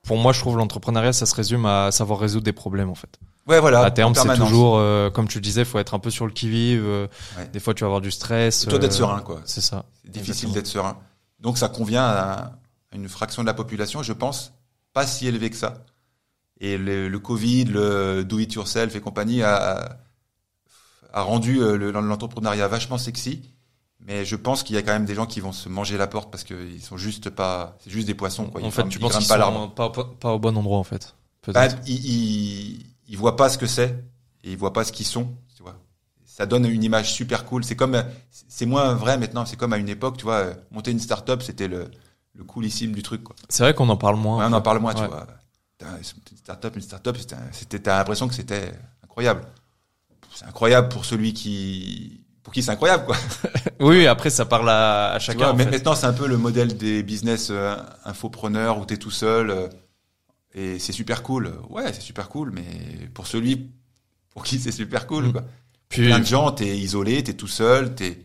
[0.06, 3.18] Pour moi, je trouve l'entrepreneuriat, ça se résume à savoir résoudre des problèmes en fait.
[3.46, 3.80] ouais, voilà.
[3.82, 6.32] à terme, c'est toujours, euh, comme tu le disais, faut être un peu sur le
[6.32, 6.82] qui-vive.
[6.84, 7.06] euh,
[7.36, 7.46] Ouais.
[7.52, 8.60] Des fois, tu vas avoir du stress.
[8.60, 9.40] C'est toi d'être euh, serein quoi.
[9.44, 9.84] C'est ça.
[10.02, 10.96] C'est difficile d'être serein.
[11.40, 12.52] Donc ça convient à
[12.90, 14.54] à une fraction de la population, je pense,
[14.94, 15.74] pas si élevée que ça.
[16.60, 19.98] Et le, le Covid, le do it yourself et compagnie a,
[21.12, 23.42] a rendu euh, le- l'entrepreneuriat vachement sexy.
[24.00, 26.06] Mais je pense qu'il y a quand même des gens qui vont se manger la
[26.06, 28.60] porte parce qu'ils sont juste pas, c'est juste des poissons quoi.
[28.60, 31.14] Ils En fait, tu penses qu'ils sont pas, pas, pas au bon endroit en fait.
[31.48, 34.04] Bah, ils, ils, ils voient pas ce que c'est
[34.44, 35.74] et ils voient pas ce qu'ils sont, tu vois.
[36.24, 37.64] Ça donne une image super cool.
[37.64, 39.44] C'est comme, c'est moins vrai maintenant.
[39.44, 41.90] C'est comme à une époque, tu vois, euh, monter une start-up, c'était le,
[42.34, 43.22] le coolissime du truc.
[43.48, 44.38] C'est vrai qu'on en parle moins.
[44.38, 45.08] Ouais, en on en parle moins, tu Ouais.
[45.08, 45.26] vois.
[45.80, 47.16] Une start-up, une start-up,
[47.52, 48.72] c'était, t'as l'impression que c'était
[49.04, 49.42] incroyable.
[50.34, 53.16] C'est incroyable pour celui qui, pour qui c'est incroyable, quoi.
[53.80, 55.38] Oui, après, ça parle à, chacun.
[55.38, 55.70] vois, en mais fait.
[55.70, 59.68] maintenant, c'est un peu le modèle des business euh, infopreneurs où t'es tout seul euh,
[60.52, 61.52] et c'est super cool.
[61.70, 62.64] Ouais, c'est super cool, mais
[63.14, 63.70] pour celui
[64.30, 65.32] pour qui c'est super cool, Mm.
[65.32, 65.44] quoi.
[65.88, 68.18] Puis, Plein de gens, t'es isolé, t'es tout seul, t'es,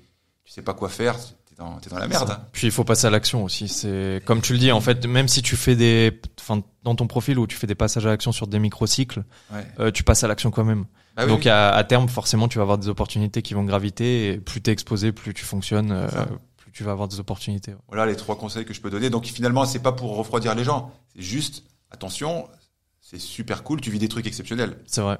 [0.43, 1.15] tu sais pas quoi faire,
[1.55, 2.37] t'es dans, t'es dans la merde.
[2.51, 3.67] Puis il faut passer à l'action aussi.
[3.67, 7.07] C'est comme tu le dis en fait, même si tu fais des, enfin dans ton
[7.07, 9.23] profil où tu fais des passages à l'action sur des microcycles,
[9.53, 9.65] Ouais.
[9.79, 10.85] euh, tu passes à l'action quand même.
[11.15, 11.49] Bah oui, Donc oui.
[11.49, 14.29] À, à terme, forcément, tu vas avoir des opportunités qui vont graviter.
[14.33, 16.07] Et plus t'es exposé, plus tu fonctionnes, euh,
[16.57, 17.75] plus tu vas avoir des opportunités.
[17.87, 19.09] Voilà les trois conseils que je peux donner.
[19.11, 22.47] Donc finalement, c'est pas pour refroidir les gens, c'est juste attention,
[22.99, 24.77] c'est super cool, tu vis des trucs exceptionnels.
[24.87, 25.19] C'est vrai.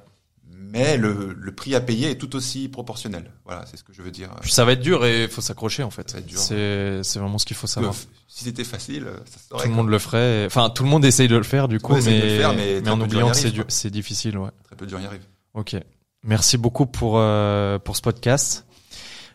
[0.70, 3.30] Mais le, le, prix à payer est tout aussi proportionnel.
[3.44, 4.30] Voilà, c'est ce que je veux dire.
[4.40, 6.16] Puis ça va être dur et il faut s'accrocher en fait.
[6.34, 7.94] C'est c'est vraiment ce qu'il faut savoir.
[8.28, 10.46] si c'était facile, ça serait tout le monde le ferait.
[10.46, 12.88] Enfin, tout le monde essaye de le faire du Tout coup, mais, le faire, mais
[12.88, 13.36] en oubliant que
[13.68, 14.50] c'est difficile, ouais.
[14.64, 15.26] Très peu de gens y arrivent.
[15.54, 15.76] Ok.
[16.24, 18.66] Merci beaucoup pour euh, pour ce podcast.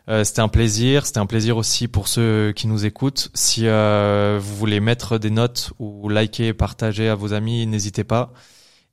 [0.10, 1.06] Euh, c'était un plaisir.
[1.06, 3.30] C'était un plaisir aussi pour ceux qui nous écoutent.
[3.35, 8.34] Si euh, vous voulez mettre des notes ou liker, partager à vos amis, n'hésitez pas.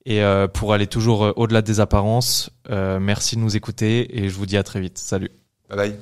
[0.08, 4.28] Et euh, pour aller toujours euh, au-delà des apparences, euh, merci de nous écouter et
[4.28, 4.98] je vous dis à très vite.
[4.98, 5.32] Salut.
[5.68, 5.94] Bye bye.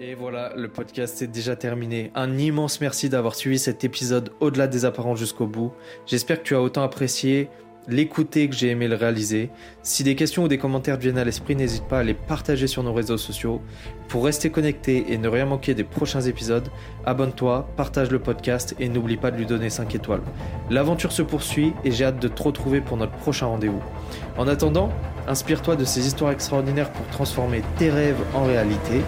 [0.00, 2.10] Et voilà, le podcast est déjà terminé.
[2.16, 5.72] Un immense merci d'avoir suivi cet épisode au-delà des apparences jusqu'au bout.
[6.04, 7.48] J'espère que tu as autant apprécié
[7.88, 9.50] l'écouter que j'ai aimé le réaliser.
[9.82, 12.82] Si des questions ou des commentaires viennent à l'esprit, n'hésite pas à les partager sur
[12.82, 13.60] nos réseaux sociaux.
[14.08, 16.68] Pour rester connecté et ne rien manquer des prochains épisodes,
[17.04, 20.22] abonne-toi, partage le podcast et n'oublie pas de lui donner 5 étoiles.
[20.70, 23.82] L'aventure se poursuit et j'ai hâte de te retrouver pour notre prochain rendez-vous.
[24.38, 24.90] En attendant,
[25.28, 29.00] inspire-toi de ces histoires extraordinaires pour transformer tes rêves en réalité.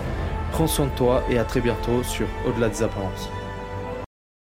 [0.53, 3.31] Prends soin de toi et à très bientôt sur Au-delà des apparences.